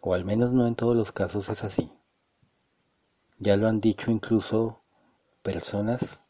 O 0.00 0.14
al 0.14 0.24
menos 0.24 0.52
no 0.52 0.66
en 0.66 0.74
todos 0.74 0.96
los 0.96 1.12
casos 1.12 1.48
es 1.50 1.62
así. 1.62 1.92
Ya 3.38 3.56
lo 3.56 3.68
han 3.68 3.80
dicho 3.80 4.10
incluso 4.10 4.80
personas 5.44 6.22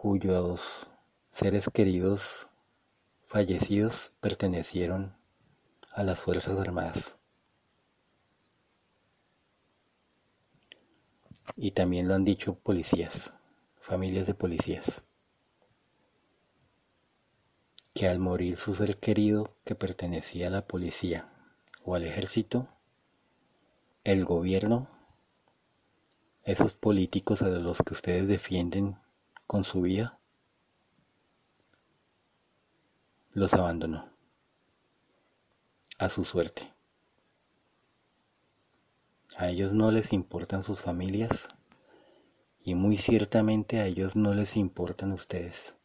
cuyos 0.00 0.88
seres 1.28 1.68
queridos 1.74 2.48
fallecidos 3.20 4.12
pertenecieron 4.20 5.16
a 5.90 6.04
las 6.04 6.20
Fuerzas 6.20 6.56
Armadas. 6.56 7.16
Y 11.56 11.72
también 11.72 12.06
lo 12.06 12.14
han 12.14 12.24
dicho 12.24 12.54
policías, 12.54 13.34
familias 13.80 14.28
de 14.28 14.34
policías, 14.34 15.02
que 17.92 18.06
al 18.06 18.20
morir 18.20 18.54
su 18.54 18.74
ser 18.74 18.98
querido 18.98 19.52
que 19.64 19.74
pertenecía 19.74 20.46
a 20.46 20.50
la 20.50 20.64
policía 20.64 21.28
o 21.84 21.96
al 21.96 22.04
ejército, 22.04 22.68
el 24.04 24.24
gobierno, 24.24 24.86
esos 26.44 26.72
políticos 26.72 27.42
a 27.42 27.48
los 27.48 27.82
que 27.82 27.94
ustedes 27.94 28.28
defienden 28.28 28.96
con 29.48 29.64
su 29.64 29.80
vida, 29.80 30.20
los 33.32 33.54
abandonó 33.54 34.12
a 35.98 36.08
su 36.10 36.22
suerte, 36.22 36.70
A 39.36 39.48
ellos 39.48 39.72
no 39.72 39.90
les 39.90 40.12
importan 40.12 40.62
sus 40.62 40.82
familias 40.82 41.48
y 42.62 42.74
muy 42.74 42.98
ciertamente 42.98 43.80
a 43.80 43.86
ellos 43.86 44.16
no 44.16 44.34
les 44.34 44.56
importan 44.56 45.12
ustedes. 45.12 45.76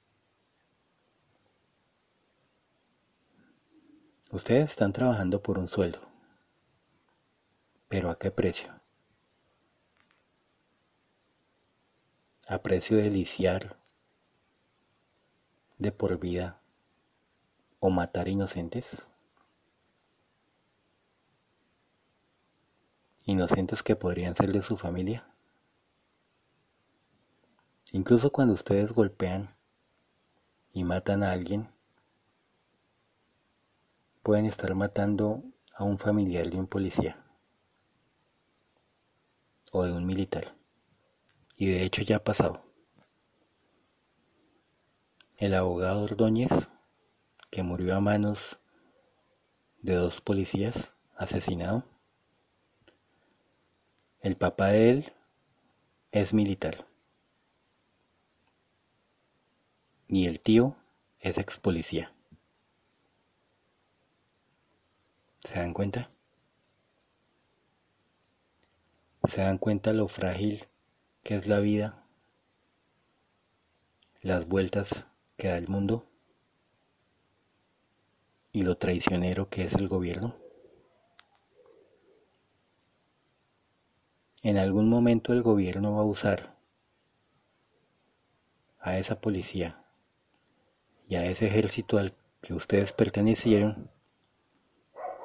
Ustedes 4.31 4.72
están 4.72 4.91
trabajando 4.91 5.41
por 5.41 5.57
un 5.57 5.68
sueldo, 5.68 6.02
pero 7.88 8.10
¿a 8.10 8.18
qué 8.18 8.30
precio? 8.30 8.83
¿A 12.45 12.61
precio 12.61 12.98
de 12.98 13.10
liciar 13.10 13.78
de 15.78 15.94
por 15.94 16.20
vida 16.20 16.60
o 17.80 17.90
matar 17.90 18.28
inocentes? 18.28 19.07
Inocentes 23.24 23.82
que 23.82 23.95
podrían 23.95 24.36
ser 24.36 24.52
de 24.52 24.61
su 24.61 24.76
familia. 24.76 25.26
Incluso 27.94 28.30
cuando 28.30 28.53
ustedes 28.53 28.91
golpean 28.91 29.56
y 30.74 30.84
matan 30.84 31.24
a 31.24 31.32
alguien, 31.32 31.70
pueden 34.22 34.45
estar 34.45 34.76
matando 34.76 35.41
a 35.74 35.86
un 35.86 35.98
familiar 35.98 36.49
de 36.49 36.57
un 36.57 36.68
policía 36.68 37.24
o 39.72 39.86
de 39.86 39.94
un 39.94 40.06
militar. 40.06 40.53
Y 41.56 41.68
de 41.68 41.84
hecho 41.84 42.02
ya 42.02 42.18
ha 42.18 42.24
pasado. 42.24 42.64
El 45.38 45.54
abogado 45.54 46.04
Ordóñez, 46.04 46.70
que 47.52 47.64
murió 47.64 47.96
a 47.96 48.00
manos 48.00 48.60
de 49.82 49.96
dos 49.96 50.22
policías, 50.22 50.94
asesinado. 51.18 51.84
El 54.22 54.38
papá 54.38 54.68
de 54.68 54.90
él 54.90 55.14
es 56.12 56.34
militar. 56.34 56.88
Y 60.08 60.28
el 60.28 60.40
tío 60.40 60.76
es 61.20 61.38
ex 61.38 61.58
policía. 61.58 62.14
¿Se 65.40 65.60
dan 65.60 65.74
cuenta? 65.74 66.10
¿Se 69.24 69.42
dan 69.42 69.58
cuenta 69.58 69.92
lo 69.92 70.08
frágil 70.08 70.68
que 71.24 71.36
es 71.36 71.48
la 71.48 71.60
vida? 71.60 72.04
Las 74.22 74.48
vueltas 74.48 75.08
que 75.38 75.48
da 75.48 75.58
el 75.58 75.68
mundo 75.68 76.06
y 78.52 78.62
lo 78.62 78.78
traicionero 78.78 79.50
que 79.50 79.64
es 79.64 79.74
el 79.76 79.88
gobierno. 79.88 80.36
En 84.41 84.58
algún 84.58 84.90
momento 84.90 85.32
el 85.32 85.41
gobierno 85.41 85.94
va 85.94 86.02
a 86.02 86.06
usar 86.06 86.58
a 88.80 88.98
esa 88.98 89.22
policía 89.22 89.82
y 91.08 91.16
a 91.16 91.26
ese 91.26 91.48
ejército 91.48 91.98
al 91.98 92.14
que 92.41 92.54
ustedes 92.54 92.91
pertenecieron 92.91 93.90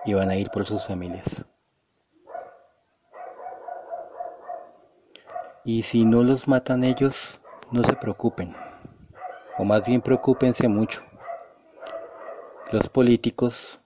y 0.05 0.15
van 0.15 0.31
a 0.31 0.37
ir 0.37 0.51
por 0.51 0.65
sus 0.65 0.87
familias. 0.87 1.45
Y 5.69 5.83
si 5.83 6.07
no 6.07 6.23
los 6.23 6.49
matan 6.49 6.83
ellos, 6.83 7.43
no 7.71 7.83
se 7.83 7.93
preocupen, 7.93 8.57
o 9.59 9.65
más 9.65 9.87
bien 9.87 10.01
preocúpense 10.01 10.67
mucho. 10.67 11.03
Los 12.73 12.89
políticos 12.89 13.79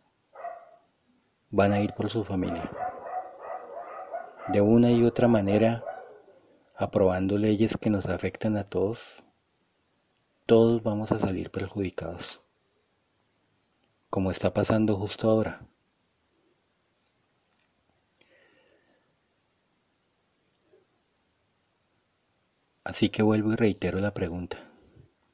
van 1.51 1.73
a 1.73 1.81
ir 1.81 1.93
por 1.95 2.09
su 2.09 2.23
familia. 2.23 2.71
De 4.53 4.61
una 4.61 4.93
y 4.93 5.05
otra 5.05 5.27
manera, 5.27 5.83
aprobando 6.77 7.37
leyes 7.37 7.77
que 7.77 7.91
nos 7.91 8.07
afectan 8.07 8.57
a 8.57 8.63
todos, 8.63 9.25
todos 10.47 10.85
vamos 10.85 11.11
a 11.11 11.19
salir 11.19 11.51
perjudicados, 11.51 12.41
como 14.09 14.31
está 14.31 14.55
pasando 14.55 14.97
justo 14.97 15.29
ahora. 15.29 15.67
Así 22.85 23.11
que 23.11 23.23
vuelvo 23.23 23.53
y 23.53 23.57
reitero 23.57 24.01
la 24.01 24.13
pregunta. 24.13 24.69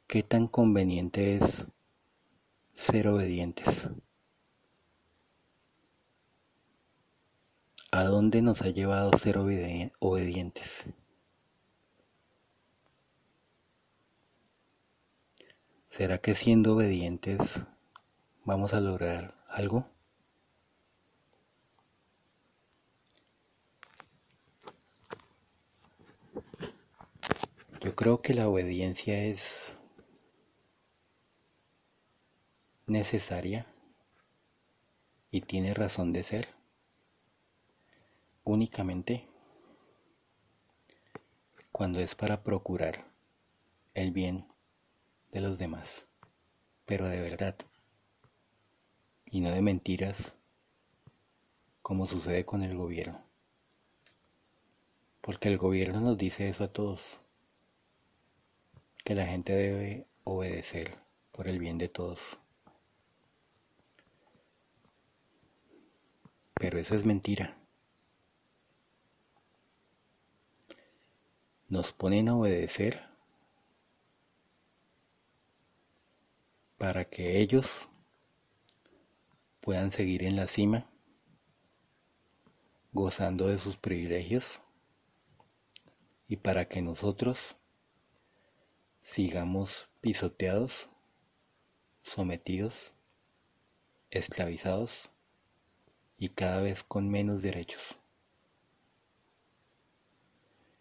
¿Qué 0.06 0.22
tan 0.22 0.48
conveniente 0.48 1.36
es 1.36 1.68
ser 2.72 3.08
obedientes? 3.08 3.90
¿A 7.90 8.04
dónde 8.04 8.42
nos 8.42 8.60
ha 8.62 8.68
llevado 8.68 9.12
ser 9.16 9.38
obedientes? 9.38 10.86
¿Será 15.86 16.18
que 16.18 16.34
siendo 16.34 16.74
obedientes 16.74 17.64
vamos 18.44 18.74
a 18.74 18.80
lograr 18.80 19.34
algo? 19.48 19.88
Yo 27.80 27.94
creo 27.94 28.22
que 28.22 28.34
la 28.34 28.48
obediencia 28.48 29.22
es 29.22 29.78
necesaria 32.88 33.66
y 35.30 35.42
tiene 35.42 35.74
razón 35.74 36.12
de 36.12 36.24
ser 36.24 36.48
únicamente 38.42 39.28
cuando 41.70 42.00
es 42.00 42.16
para 42.16 42.42
procurar 42.42 43.04
el 43.94 44.10
bien 44.10 44.48
de 45.30 45.40
los 45.40 45.58
demás, 45.58 46.08
pero 46.84 47.06
de 47.06 47.20
verdad, 47.20 47.54
y 49.24 49.40
no 49.40 49.52
de 49.52 49.62
mentiras 49.62 50.34
como 51.80 52.06
sucede 52.06 52.44
con 52.44 52.64
el 52.64 52.76
gobierno. 52.76 53.22
Porque 55.20 55.48
el 55.48 55.58
gobierno 55.58 56.00
nos 56.00 56.18
dice 56.18 56.48
eso 56.48 56.64
a 56.64 56.72
todos 56.72 57.22
que 59.04 59.14
la 59.14 59.26
gente 59.26 59.52
debe 59.52 60.06
obedecer 60.24 60.98
por 61.32 61.48
el 61.48 61.58
bien 61.58 61.78
de 61.78 61.88
todos. 61.88 62.38
Pero 66.54 66.78
eso 66.78 66.94
es 66.94 67.04
mentira. 67.04 67.56
Nos 71.68 71.92
ponen 71.92 72.28
a 72.28 72.36
obedecer 72.36 73.08
para 76.78 77.04
que 77.04 77.40
ellos 77.40 77.88
puedan 79.60 79.90
seguir 79.90 80.22
en 80.22 80.36
la 80.36 80.46
cima, 80.46 80.88
gozando 82.92 83.48
de 83.48 83.58
sus 83.58 83.76
privilegios, 83.76 84.62
y 86.26 86.36
para 86.36 86.68
que 86.68 86.80
nosotros 86.80 87.57
sigamos 89.08 89.88
pisoteados, 90.02 90.90
sometidos, 91.98 92.92
esclavizados 94.10 95.10
y 96.18 96.28
cada 96.28 96.60
vez 96.60 96.82
con 96.82 97.08
menos 97.08 97.40
derechos. 97.40 97.98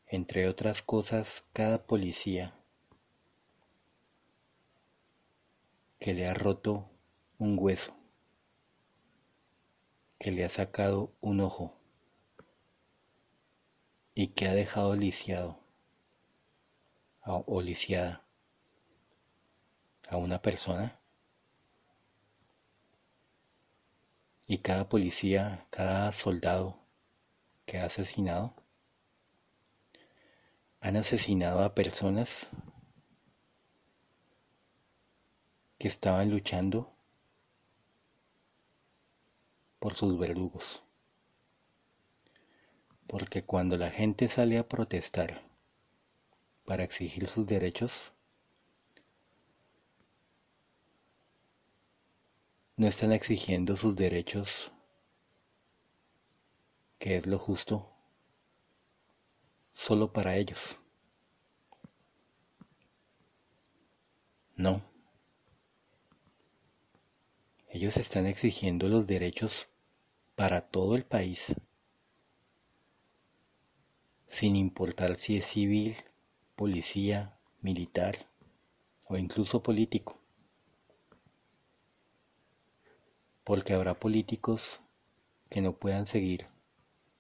Entre 0.07 0.49
otras 0.49 0.81
cosas, 0.81 1.45
cada 1.53 1.87
policía 1.87 2.53
que 5.97 6.13
le 6.13 6.27
ha 6.27 6.33
roto 6.33 6.89
un 7.39 7.57
hueso, 7.57 7.95
que 10.19 10.31
le 10.31 10.43
ha 10.43 10.49
sacado 10.49 11.13
un 11.21 11.39
ojo 11.39 11.73
y 14.13 14.27
que 14.27 14.49
ha 14.49 14.53
dejado 14.53 14.97
lisiado 14.97 15.65
o 17.27 17.61
lisiada 17.61 18.23
a 20.09 20.17
una 20.17 20.41
persona 20.41 20.97
y 24.45 24.59
cada 24.59 24.87
policía, 24.87 25.67
cada 25.69 26.11
soldado 26.13 26.79
que 27.65 27.79
ha 27.79 27.85
asesinado, 27.85 28.55
han 30.79 30.95
asesinado 30.95 31.63
a 31.63 31.75
personas 31.75 32.51
que 35.77 35.89
estaban 35.89 36.31
luchando 36.31 36.93
por 39.79 39.95
sus 39.95 40.17
verdugos. 40.17 40.81
Porque 43.05 43.43
cuando 43.43 43.75
la 43.77 43.91
gente 43.91 44.29
sale 44.29 44.57
a 44.57 44.67
protestar 44.67 45.46
para 46.67 46.83
exigir 46.83 47.29
sus 47.29 47.47
derechos, 47.47 48.11
no 52.75 52.87
están 52.87 53.13
exigiendo 53.13 53.77
sus 53.77 53.95
derechos, 53.95 54.73
que 56.99 57.15
es 57.15 57.25
lo 57.25 57.39
justo 57.39 57.89
solo 59.71 60.11
para 60.11 60.35
ellos. 60.35 60.77
No. 64.57 64.83
Ellos 67.69 67.95
están 67.95 68.25
exigiendo 68.25 68.89
los 68.89 69.07
derechos 69.07 69.69
para 70.35 70.67
todo 70.67 70.97
el 70.97 71.05
país, 71.05 71.55
sin 74.27 74.57
importar 74.57 75.15
si 75.15 75.37
es 75.37 75.45
civil, 75.45 75.95
policía, 76.57 77.37
militar 77.61 78.25
o 79.05 79.15
incluso 79.15 79.61
político. 79.61 80.17
Porque 83.43 83.73
habrá 83.73 83.93
políticos 83.93 84.81
que 85.51 85.61
no 85.61 85.73
puedan 85.73 86.07
seguir 86.07 86.47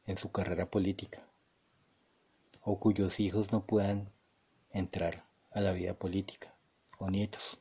en 0.07 0.17
su 0.17 0.31
carrera 0.31 0.71
política 0.71 1.23
o 2.61 2.79
cuyos 2.79 3.19
hijos 3.19 3.51
no 3.51 3.63
puedan 3.63 4.09
entrar 4.71 5.23
a 5.51 5.61
la 5.61 5.71
vida 5.71 5.93
política 5.93 6.55
o 6.97 7.11
nietos. 7.11 7.59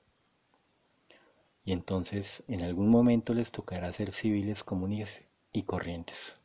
Y 1.66 1.72
entonces 1.72 2.42
en 2.48 2.62
algún 2.62 2.88
momento 2.88 3.34
les 3.34 3.52
tocará 3.52 3.92
ser 3.92 4.14
civiles 4.14 4.64
comunes 4.64 5.24
y 5.52 5.64
corrientes. 5.64 6.38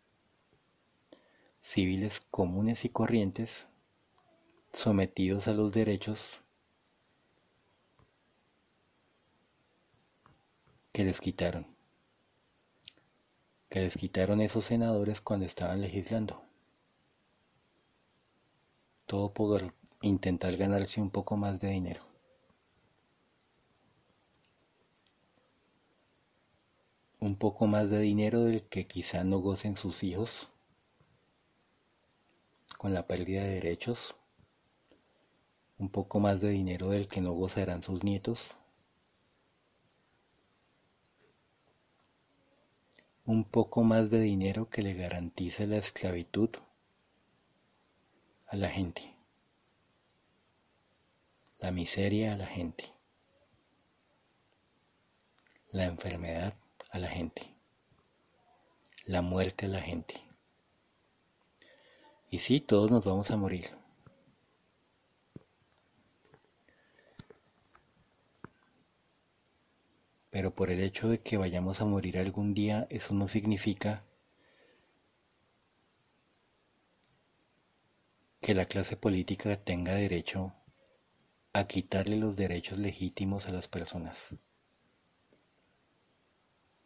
Civiles 1.61 2.19
comunes 2.19 2.83
y 2.83 2.89
corrientes 2.89 3.69
sometidos 4.73 5.47
a 5.47 5.53
los 5.53 5.71
derechos 5.71 6.41
que 10.91 11.03
les 11.03 11.21
quitaron, 11.21 11.65
que 13.69 13.81
les 13.81 13.95
quitaron 13.97 14.41
esos 14.41 14.65
senadores 14.65 15.21
cuando 15.21 15.45
estaban 15.45 15.81
legislando. 15.81 16.41
Todo 19.05 19.33
por 19.33 19.73
intentar 20.01 20.55
ganarse 20.57 21.01
un 21.01 21.09
poco 21.09 21.37
más 21.37 21.59
de 21.59 21.69
dinero. 21.69 22.11
un 27.21 27.35
poco 27.35 27.67
más 27.67 27.91
de 27.91 27.99
dinero 27.99 28.41
del 28.45 28.63
que 28.63 28.87
quizá 28.87 29.23
no 29.23 29.37
gocen 29.37 29.75
sus 29.75 30.03
hijos 30.03 30.49
con 32.79 32.95
la 32.95 33.05
pérdida 33.05 33.43
de 33.43 33.55
derechos, 33.55 34.15
un 35.81 35.89
poco 35.89 36.19
más 36.19 36.41
de 36.41 36.49
dinero 36.49 36.89
del 36.89 37.07
que 37.07 37.21
no 37.21 37.33
gozarán 37.33 37.81
sus 37.81 38.03
nietos, 38.03 38.55
un 43.25 43.43
poco 43.43 43.81
más 43.83 44.11
de 44.11 44.19
dinero 44.19 44.69
que 44.69 44.83
le 44.83 44.93
garantice 44.93 45.65
la 45.65 45.77
esclavitud 45.77 46.51
a 48.45 48.55
la 48.57 48.69
gente, 48.69 49.11
la 51.57 51.71
miseria 51.71 52.33
a 52.33 52.37
la 52.37 52.45
gente, 52.45 52.93
la 55.71 55.85
enfermedad 55.85 56.53
a 56.91 56.99
la 56.99 57.07
gente, 57.07 57.55
la 59.05 59.23
muerte 59.23 59.65
a 59.65 59.69
la 59.69 59.81
gente. 59.81 60.13
Y 62.29 62.37
sí, 62.37 62.59
todos 62.59 62.91
nos 62.91 63.03
vamos 63.03 63.31
a 63.31 63.35
morir. 63.35 63.80
Pero 70.31 70.55
por 70.55 70.71
el 70.71 70.81
hecho 70.81 71.07
de 71.09 71.19
que 71.21 71.37
vayamos 71.37 71.81
a 71.81 71.85
morir 71.85 72.17
algún 72.17 72.55
día, 72.55 72.87
eso 72.89 73.13
no 73.13 73.27
significa 73.27 74.03
que 78.41 78.55
la 78.55 78.65
clase 78.65 78.97
política 78.97 79.55
tenga 79.63 79.93
derecho 79.93 80.53
a 81.53 81.67
quitarle 81.67 82.17
los 82.17 82.35
derechos 82.37 82.79
legítimos 82.79 83.47
a 83.47 83.51
las 83.51 83.67
personas 83.67 84.35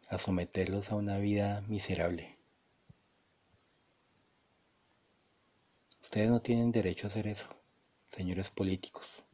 a 0.08 0.18
someterlos 0.18 0.92
a 0.92 0.96
una 0.96 1.18
vida 1.18 1.62
miserable. 1.62 2.38
Ustedes 6.00 6.30
no 6.30 6.40
tienen 6.40 6.70
derecho 6.70 7.06
a 7.06 7.10
hacer 7.10 7.26
eso, 7.26 7.48
señores 8.10 8.50
políticos 8.50 9.24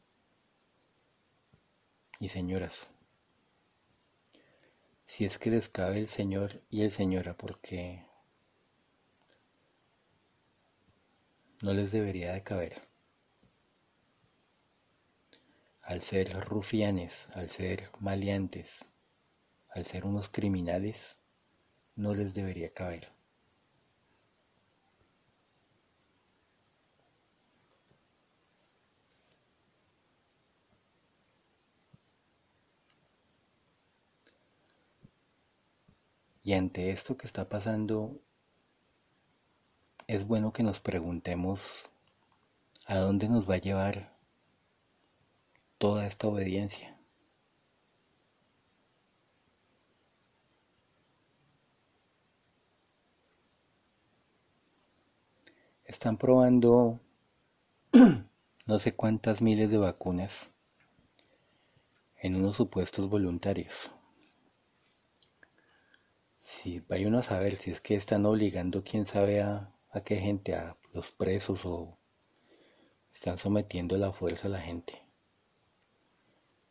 y 2.18 2.28
señoras. 2.28 2.91
Si 5.04 5.24
es 5.24 5.38
que 5.38 5.50
les 5.50 5.68
cabe 5.68 5.98
el 5.98 6.08
señor 6.08 6.62
y 6.70 6.82
el 6.82 6.90
señora, 6.90 7.36
porque 7.36 8.04
no 11.62 11.72
les 11.72 11.92
debería 11.92 12.32
de 12.32 12.42
caber. 12.42 12.82
Al 15.82 16.02
ser 16.02 16.32
rufianes, 16.40 17.28
al 17.34 17.50
ser 17.50 17.90
maleantes, 18.00 18.88
al 19.68 19.84
ser 19.84 20.04
unos 20.04 20.28
criminales, 20.28 21.18
no 21.96 22.14
les 22.14 22.34
debería 22.34 22.72
caber. 22.72 23.12
Y 36.44 36.54
ante 36.54 36.90
esto 36.90 37.16
que 37.16 37.26
está 37.26 37.48
pasando, 37.48 38.20
es 40.08 40.26
bueno 40.26 40.52
que 40.52 40.62
nos 40.62 40.80
preguntemos 40.80 41.88
a 42.86 42.96
dónde 42.96 43.28
nos 43.28 43.48
va 43.48 43.54
a 43.54 43.58
llevar 43.58 44.12
toda 45.78 46.06
esta 46.06 46.26
obediencia. 46.26 46.98
Están 55.84 56.16
probando 56.16 56.98
no 58.66 58.78
sé 58.78 58.94
cuántas 58.96 59.42
miles 59.42 59.70
de 59.70 59.78
vacunas 59.78 60.50
en 62.16 62.36
unos 62.36 62.56
supuestos 62.56 63.08
voluntarios. 63.08 63.90
Si 66.42 66.80
vaya 66.80 67.08
uno 67.08 67.20
a 67.20 67.22
saber 67.22 67.56
si 67.56 67.70
es 67.70 67.80
que 67.80 67.94
están 67.94 68.26
obligando 68.26 68.84
quién 68.84 69.06
sabe 69.06 69.40
a, 69.40 69.72
a 69.90 70.02
qué 70.02 70.16
gente, 70.16 70.54
a 70.54 70.76
los 70.92 71.10
presos 71.10 71.64
o 71.64 71.96
están 73.10 73.38
sometiendo 73.38 73.96
la 73.96 74.12
fuerza 74.12 74.48
a 74.48 74.50
la 74.50 74.60
gente. 74.60 75.02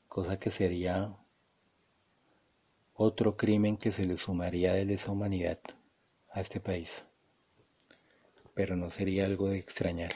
Cosa 0.08 0.38
que 0.38 0.52
sería 0.52 1.18
otro 2.94 3.36
crimen 3.36 3.78
que 3.78 3.92
se 3.92 4.06
le 4.06 4.18
sumaría 4.18 4.74
de 4.74 4.86
lesa 4.86 5.12
humanidad 5.12 5.60
a 6.30 6.42
este 6.42 6.60
país 6.60 7.08
pero 8.54 8.76
no 8.76 8.90
sería 8.90 9.26
algo 9.26 9.50
de 9.50 9.58
extrañar. 9.58 10.12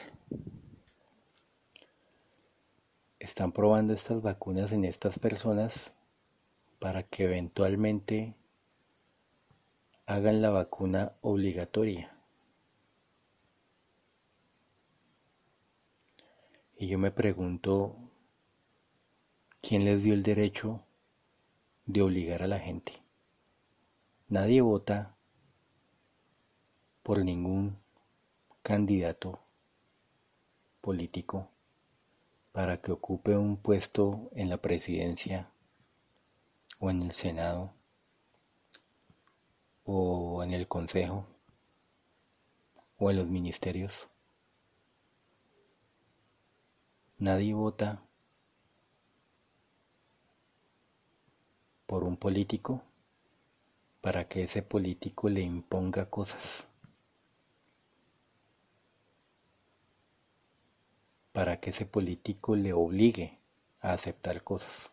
Están 3.18 3.52
probando 3.52 3.94
estas 3.94 4.22
vacunas 4.22 4.72
en 4.72 4.84
estas 4.84 5.18
personas 5.18 5.94
para 6.78 7.02
que 7.02 7.24
eventualmente 7.24 8.34
hagan 10.06 10.40
la 10.40 10.50
vacuna 10.50 11.16
obligatoria. 11.20 12.16
Y 16.78 16.86
yo 16.86 16.98
me 16.98 17.10
pregunto, 17.10 17.96
¿quién 19.60 19.84
les 19.84 20.04
dio 20.04 20.14
el 20.14 20.22
derecho 20.22 20.84
de 21.86 22.02
obligar 22.02 22.42
a 22.42 22.46
la 22.46 22.60
gente? 22.60 22.92
Nadie 24.28 24.60
vota 24.60 25.16
por 27.02 27.24
ningún 27.24 27.76
candidato 28.62 29.40
político 30.80 31.48
para 32.52 32.80
que 32.80 32.92
ocupe 32.92 33.36
un 33.36 33.56
puesto 33.56 34.30
en 34.34 34.50
la 34.50 34.58
presidencia 34.58 35.50
o 36.78 36.90
en 36.90 37.02
el 37.02 37.12
Senado 37.12 37.75
o 39.86 40.42
en 40.42 40.52
el 40.52 40.68
Consejo 40.68 41.26
o 42.98 43.10
en 43.10 43.16
los 43.16 43.28
ministerios. 43.28 44.08
Nadie 47.18 47.54
vota 47.54 48.02
por 51.86 52.04
un 52.04 52.16
político 52.16 52.82
para 54.00 54.28
que 54.28 54.44
ese 54.44 54.62
político 54.62 55.28
le 55.28 55.40
imponga 55.40 56.10
cosas. 56.10 56.68
para 61.36 61.60
que 61.60 61.68
ese 61.68 61.84
político 61.84 62.56
le 62.56 62.72
obligue 62.72 63.38
a 63.82 63.92
aceptar 63.92 64.42
cosas. 64.42 64.90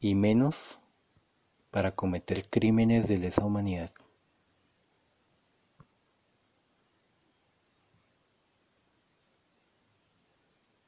Y 0.00 0.16
menos 0.16 0.80
para 1.70 1.94
cometer 1.94 2.48
crímenes 2.50 3.06
de 3.06 3.18
lesa 3.18 3.44
humanidad. 3.44 3.92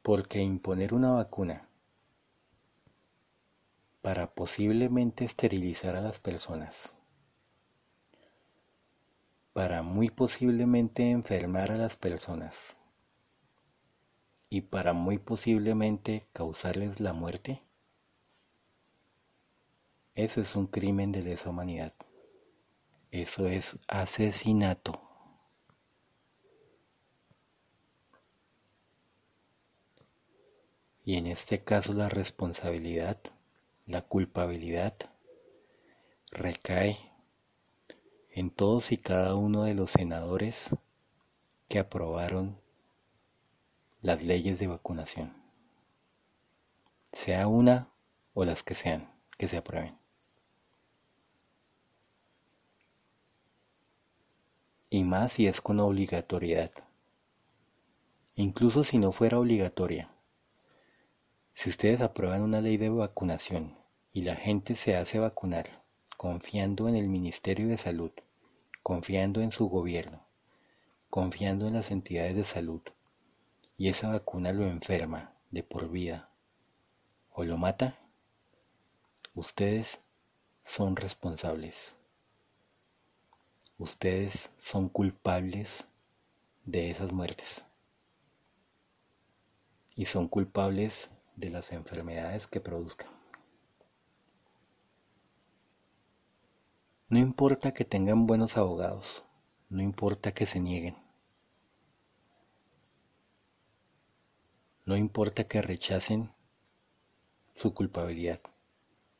Porque 0.02 0.40
imponer 0.40 0.94
una 0.94 1.12
vacuna 1.12 1.68
para 4.02 4.34
posiblemente 4.34 5.24
esterilizar 5.24 5.94
a 5.94 6.00
las 6.00 6.18
personas, 6.18 6.92
para 9.52 9.82
muy 9.82 10.10
posiblemente 10.10 11.10
enfermar 11.10 11.70
a 11.70 11.76
las 11.76 11.96
personas 11.96 12.76
y 14.50 14.62
para 14.62 14.92
muy 14.92 15.18
posiblemente 15.18 16.26
causarles 16.32 16.98
la 17.00 17.12
muerte, 17.12 17.62
eso 20.14 20.40
es 20.40 20.56
un 20.56 20.66
crimen 20.66 21.12
de 21.12 21.22
lesa 21.22 21.50
humanidad. 21.50 21.94
Eso 23.10 23.46
es 23.46 23.78
asesinato. 23.88 25.00
Y 31.04 31.16
en 31.16 31.26
este 31.26 31.62
caso 31.62 31.92
la 31.92 32.08
responsabilidad 32.08 33.18
la 33.86 34.02
culpabilidad 34.02 34.94
recae 36.30 36.96
en 38.30 38.50
todos 38.50 38.92
y 38.92 38.96
cada 38.96 39.34
uno 39.34 39.64
de 39.64 39.74
los 39.74 39.90
senadores 39.90 40.74
que 41.68 41.80
aprobaron 41.80 42.58
las 44.00 44.22
leyes 44.22 44.58
de 44.60 44.68
vacunación, 44.68 45.34
sea 47.12 47.48
una 47.48 47.88
o 48.34 48.44
las 48.44 48.62
que 48.62 48.74
sean, 48.74 49.12
que 49.36 49.48
se 49.48 49.56
aprueben. 49.56 50.01
Y 54.94 55.04
más 55.04 55.32
si 55.32 55.46
es 55.46 55.62
con 55.62 55.80
obligatoriedad. 55.80 56.70
Incluso 58.34 58.82
si 58.82 58.98
no 58.98 59.10
fuera 59.10 59.38
obligatoria, 59.38 60.10
si 61.54 61.70
ustedes 61.70 62.02
aprueban 62.02 62.42
una 62.42 62.60
ley 62.60 62.76
de 62.76 62.90
vacunación 62.90 63.74
y 64.12 64.20
la 64.20 64.36
gente 64.36 64.74
se 64.74 64.94
hace 64.94 65.18
vacunar 65.18 65.82
confiando 66.18 66.90
en 66.90 66.96
el 66.96 67.08
Ministerio 67.08 67.68
de 67.68 67.78
Salud, 67.78 68.10
confiando 68.82 69.40
en 69.40 69.50
su 69.50 69.70
gobierno, 69.70 70.26
confiando 71.08 71.66
en 71.66 71.72
las 71.72 71.90
entidades 71.90 72.36
de 72.36 72.44
salud, 72.44 72.82
y 73.78 73.88
esa 73.88 74.08
vacuna 74.08 74.52
lo 74.52 74.66
enferma 74.66 75.32
de 75.50 75.62
por 75.62 75.88
vida 75.88 76.28
o 77.30 77.44
lo 77.44 77.56
mata, 77.56 77.98
ustedes 79.34 80.02
son 80.64 80.96
responsables. 80.96 81.96
Ustedes 83.82 84.52
son 84.58 84.88
culpables 84.88 85.88
de 86.64 86.88
esas 86.88 87.12
muertes. 87.12 87.66
Y 89.96 90.04
son 90.04 90.28
culpables 90.28 91.10
de 91.34 91.50
las 91.50 91.72
enfermedades 91.72 92.46
que 92.46 92.60
produzcan. 92.60 93.10
No 97.08 97.18
importa 97.18 97.74
que 97.74 97.84
tengan 97.84 98.28
buenos 98.28 98.56
abogados, 98.56 99.24
no 99.68 99.82
importa 99.82 100.32
que 100.32 100.46
se 100.46 100.60
nieguen, 100.60 100.96
no 104.86 104.96
importa 104.96 105.48
que 105.48 105.60
rechacen 105.60 106.32
su 107.56 107.74
culpabilidad, 107.74 108.40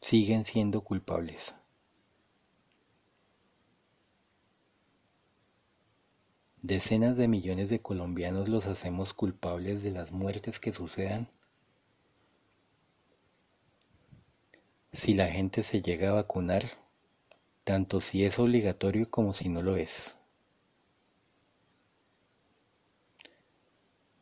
siguen 0.01 0.45
siendo 0.45 0.83
culpables. 0.83 1.57
Decenas 6.63 7.17
de 7.17 7.27
millones 7.27 7.71
de 7.71 7.83
colombianos 7.83 8.49
los 8.49 8.67
hacemos 8.67 9.15
culpables 9.15 9.83
de 9.83 9.91
las 9.91 10.13
muertes 10.13 10.61
que 10.61 10.73
sucedan 10.73 11.29
si 14.93 15.15
la 15.15 15.27
gente 15.27 15.65
se 15.65 15.83
llega 15.83 16.11
a 16.11 16.13
vacunar, 16.13 16.63
tanto 17.65 18.01
si 18.01 18.25
es 18.25 18.39
obligatorio 18.39 19.11
como 19.11 19.33
si 19.33 19.49
no 19.49 19.61
lo 19.61 19.75
es. 19.75 20.17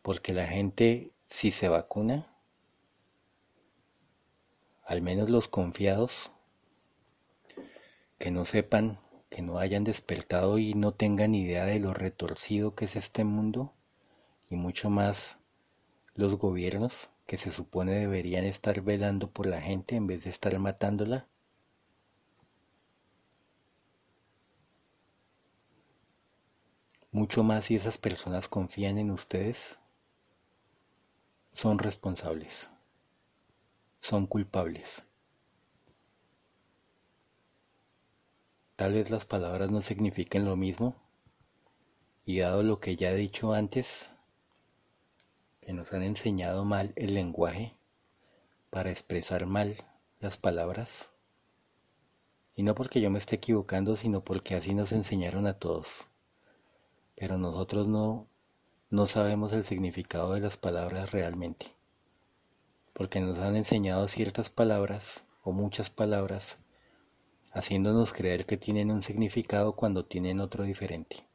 Porque 0.01 0.33
la 0.33 0.47
gente, 0.47 1.13
si 1.27 1.51
se 1.51 1.69
vacuna, 1.69 2.35
al 4.87 5.03
menos 5.03 5.29
los 5.29 5.47
confiados, 5.47 6.33
que 8.19 8.31
no 8.31 8.47
sepan, 8.47 8.99
que 9.31 9.43
no 9.43 9.59
hayan 9.59 9.85
despertado 9.85 10.59
y 10.59 10.75
no 10.75 10.93
tengan 10.93 11.35
idea 11.35 11.65
de 11.65 11.81
lo 11.81 11.95
retorcido 11.95 12.75
que 12.75 12.85
es 12.85 12.97
este 12.97 13.25
mundo, 13.25 13.73
y 14.51 14.57
mucho 14.57 14.91
más 14.91 15.39
los 16.15 16.37
gobiernos, 16.37 17.11
que 17.27 17.37
se 17.37 17.53
supone 17.53 17.93
deberían 17.93 18.45
estar 18.45 18.83
velando 18.83 19.31
por 19.31 19.47
la 19.47 19.61
gente 19.61 19.95
en 19.95 20.09
vez 20.09 20.25
de 20.25 20.31
estar 20.31 20.59
matándola? 20.59 21.29
Mucho 27.13 27.45
más 27.45 27.67
si 27.67 27.77
esas 27.77 27.99
personas 27.99 28.49
confían 28.49 28.99
en 28.99 29.13
ustedes, 29.13 29.79
son 31.53 31.79
responsables, 31.79 32.71
son 34.01 34.27
culpables. 34.27 35.05
Tal 38.81 38.95
vez 38.95 39.11
las 39.11 39.27
palabras 39.27 39.71
no 39.71 39.83
signifiquen 39.83 40.47
lo 40.47 40.57
mismo, 40.57 40.97
y 42.25 42.39
dado 42.39 42.63
lo 42.63 42.81
que 42.81 42.97
ya 42.97 43.11
he 43.11 43.15
dicho 43.15 43.53
antes, 43.53 44.15
que 45.61 45.75
nos 45.75 45.93
han 45.93 46.03
enseñado 46.03 46.65
mal 46.65 46.95
el 46.97 47.13
lenguaje 47.13 47.75
para 48.71 48.89
expresar 48.89 49.45
mal 49.45 49.77
las 50.19 50.39
palabras. 50.39 51.13
Y 52.57 52.63
no 52.63 52.75
porque 52.75 53.03
yo 53.03 53.11
me 53.11 53.19
esté 53.19 53.37
equivocando, 53.37 53.97
sino 53.97 54.25
porque 54.25 54.55
así 54.55 54.73
nos 54.73 54.93
enseñaron 54.93 55.47
a 55.47 55.59
todos. 55.59 56.09
Pero 57.17 57.37
nosotros 57.37 57.87
no, 57.87 58.29
no 58.89 59.05
sabemos 59.05 59.53
el 59.53 59.65
significado 59.65 60.33
de 60.33 60.41
las 60.41 60.57
palabras 60.57 61.11
realmente. 61.11 61.67
Porque 62.95 63.21
nos 63.21 63.41
han 63.41 63.57
enseñado 63.57 64.09
ciertas 64.09 64.49
palabras 64.49 65.27
o 65.43 65.53
muchas 65.53 65.91
palabras, 65.91 66.61
haciéndonos 67.53 68.13
creer 68.13 68.47
que 68.47 68.57
tienen 68.57 68.91
un 68.91 69.03
significado 69.03 69.75
cuando 69.75 70.05
tienen 70.05 70.41
otro 70.41 70.65
diferente 70.65 71.31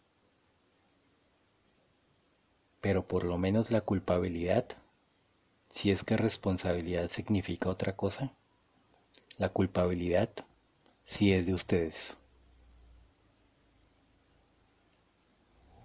pero 2.86 3.08
por 3.08 3.24
lo 3.24 3.40
menos 3.40 3.72
la 3.72 3.82
culpabilidad, 3.82 4.64
si 5.70 5.90
es 5.90 6.04
que 6.04 6.18
responsabilidad 6.18 7.10
significa 7.10 7.68
otra 7.68 7.96
cosa, 7.96 8.32
la 9.38 9.50
culpabilidad 9.50 10.30
si 11.04 11.34
es 11.34 11.48
de 11.48 11.56
ustedes. 11.56 12.20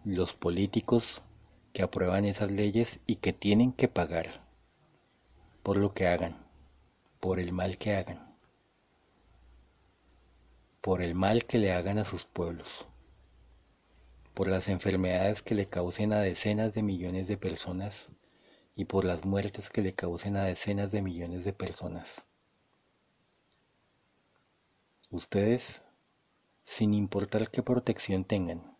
Los 0.04 0.34
políticos 0.34 1.22
que 1.72 1.82
aprueban 1.82 2.26
esas 2.26 2.50
leyes 2.50 3.00
y 3.06 3.16
que 3.16 3.32
tienen 3.32 3.72
que 3.72 3.88
pagar 3.88 4.46
por 5.62 5.78
lo 5.78 5.94
que 5.94 6.06
hagan, 6.06 6.36
por 7.18 7.40
el 7.40 7.50
mal 7.52 7.78
que 7.78 7.96
hagan, 7.96 8.29
por 10.80 11.02
el 11.02 11.14
mal 11.14 11.44
que 11.44 11.58
le 11.58 11.72
hagan 11.72 11.98
a 11.98 12.04
sus 12.04 12.24
pueblos 12.24 12.86
por 14.40 14.48
las 14.48 14.68
enfermedades 14.68 15.42
que 15.42 15.54
le 15.54 15.68
causen 15.68 16.14
a 16.14 16.20
decenas 16.20 16.72
de 16.72 16.82
millones 16.82 17.28
de 17.28 17.36
personas 17.36 18.10
y 18.74 18.86
por 18.86 19.04
las 19.04 19.26
muertes 19.26 19.68
que 19.68 19.82
le 19.82 19.94
causen 19.94 20.36
a 20.36 20.44
decenas 20.44 20.92
de 20.92 21.02
millones 21.02 21.44
de 21.44 21.52
personas. 21.52 22.26
Ustedes, 25.10 25.82
sin 26.64 26.94
importar 26.94 27.50
qué 27.50 27.62
protección 27.62 28.24
tengan, 28.24 28.74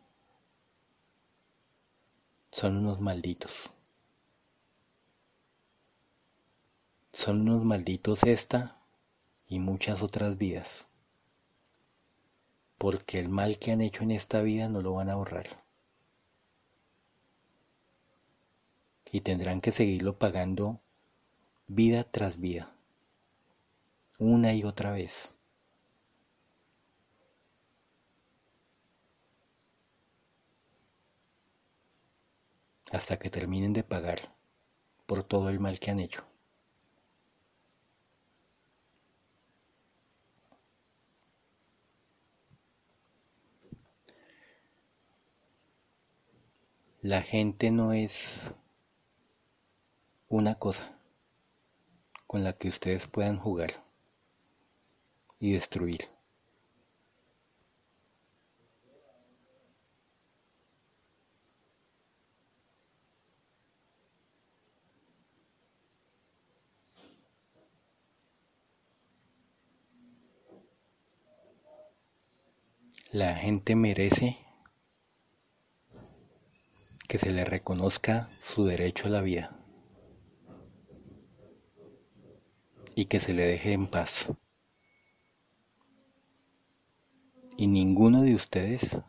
son 2.51 2.77
unos 2.78 3.01
malditos. 3.01 3.72
Son 7.12 7.43
unos 7.43 7.64
malditos 7.64 8.22
esta 8.22 8.81
y 9.47 9.59
muchas 9.59 10.02
otras 10.02 10.39
vidas 10.39 10.90
porque 12.81 13.19
el 13.19 13.28
mal 13.28 13.59
que 13.59 13.73
han 13.73 13.82
hecho 13.82 14.05
en 14.05 14.11
esta 14.11 14.40
vida 14.40 14.70
no 14.70 14.81
lo 14.81 14.94
van 14.94 15.11
a 15.11 15.12
ahorrar. 15.12 15.62
Y 19.12 19.20
tendrán 19.20 19.61
que 19.61 19.70
seguirlo 19.70 20.16
pagando 20.19 20.81
vida 21.66 22.05
tras 22.05 22.40
vida, 22.40 22.73
una 24.19 24.55
y 24.55 24.65
otra 24.65 24.93
vez. 24.93 25.36
hasta 32.90 33.20
que 33.20 33.31
terminen 33.31 33.73
de 33.73 33.85
pagar 33.85 34.35
por 35.07 35.23
todo 35.23 35.48
el 35.48 35.61
mal 35.61 35.78
que 35.78 35.93
han 35.93 36.01
hecho. 36.01 36.30
La 47.02 47.22
gente 47.22 47.70
no 47.70 47.94
es 47.94 48.55
una 50.28 50.56
cosa 50.56 50.93
con 52.27 52.44
la 52.44 52.52
que 52.52 52.68
ustedes 52.68 53.06
puedan 53.06 53.39
jugar 53.39 53.70
y 55.39 55.52
destruir. 55.52 56.01
La 73.10 73.36
gente 73.36 73.74
merece 73.74 74.36
que 77.11 77.19
se 77.19 77.32
le 77.32 77.45
reconozca 77.45 78.31
su 78.39 78.65
derecho 78.66 79.09
a 79.09 79.11
la 79.11 79.20
vida 79.20 79.51
y 82.95 83.07
que 83.07 83.19
se 83.19 83.35
le 83.35 83.45
deje 83.45 83.73
en 83.73 83.89
paz. 83.89 84.32
Y 87.57 87.66
ninguno 87.66 88.23
de 88.23 88.37
ustedes 88.37 89.03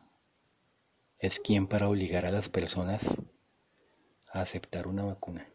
es 1.19 1.39
quien 1.39 1.67
para 1.67 1.89
obligar 1.89 2.25
a 2.25 2.31
las 2.31 2.49
personas 2.49 3.21
a 4.33 4.41
aceptar 4.41 4.87
una 4.87 5.03
vacuna 5.03 5.47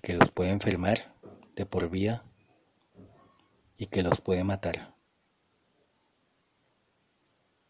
que 0.00 0.14
los 0.14 0.30
puede 0.30 0.48
enfermar 0.48 1.14
de 1.56 1.66
por 1.66 1.90
vida 1.90 2.24
y 3.76 3.84
que 3.84 4.02
los 4.02 4.22
puede 4.22 4.44
matar. 4.44 4.94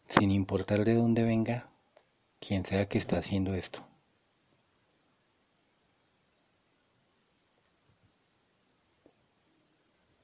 Sin 0.07 0.31
importar 0.31 0.85
de 0.85 0.93
dónde 0.93 1.23
venga 1.23 1.68
quien 2.39 2.65
sea 2.65 2.87
que 2.87 2.97
está 2.97 3.17
haciendo 3.17 3.53
esto. 3.53 3.85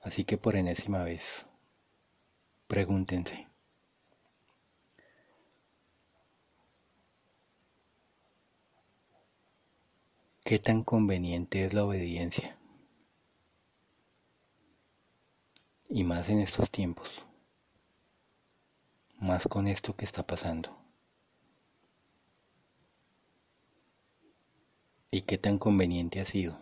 Así 0.02 0.24
que 0.24 0.38
por 0.38 0.56
enésima 0.56 1.04
vez, 1.04 1.48
pregúntense. 2.68 3.48
¿Qué 10.44 10.60
tan 10.60 10.84
conveniente 10.84 11.66
es 11.66 11.74
la 11.74 11.84
obediencia? 11.86 12.56
Y 15.90 16.04
más 16.04 16.30
en 16.30 16.40
estos 16.40 16.70
tiempos, 16.70 17.26
más 19.18 19.48
con 19.48 19.68
esto 19.68 19.96
que 19.96 20.06
está 20.06 20.22
pasando. 20.22 20.85
¿Y 25.10 25.22
qué 25.22 25.40
tan 25.40 25.58
conveniente 25.58 26.22
ha 26.22 26.26
sido? 26.26 26.60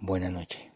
Buena 0.00 0.30
noche. 0.30 0.75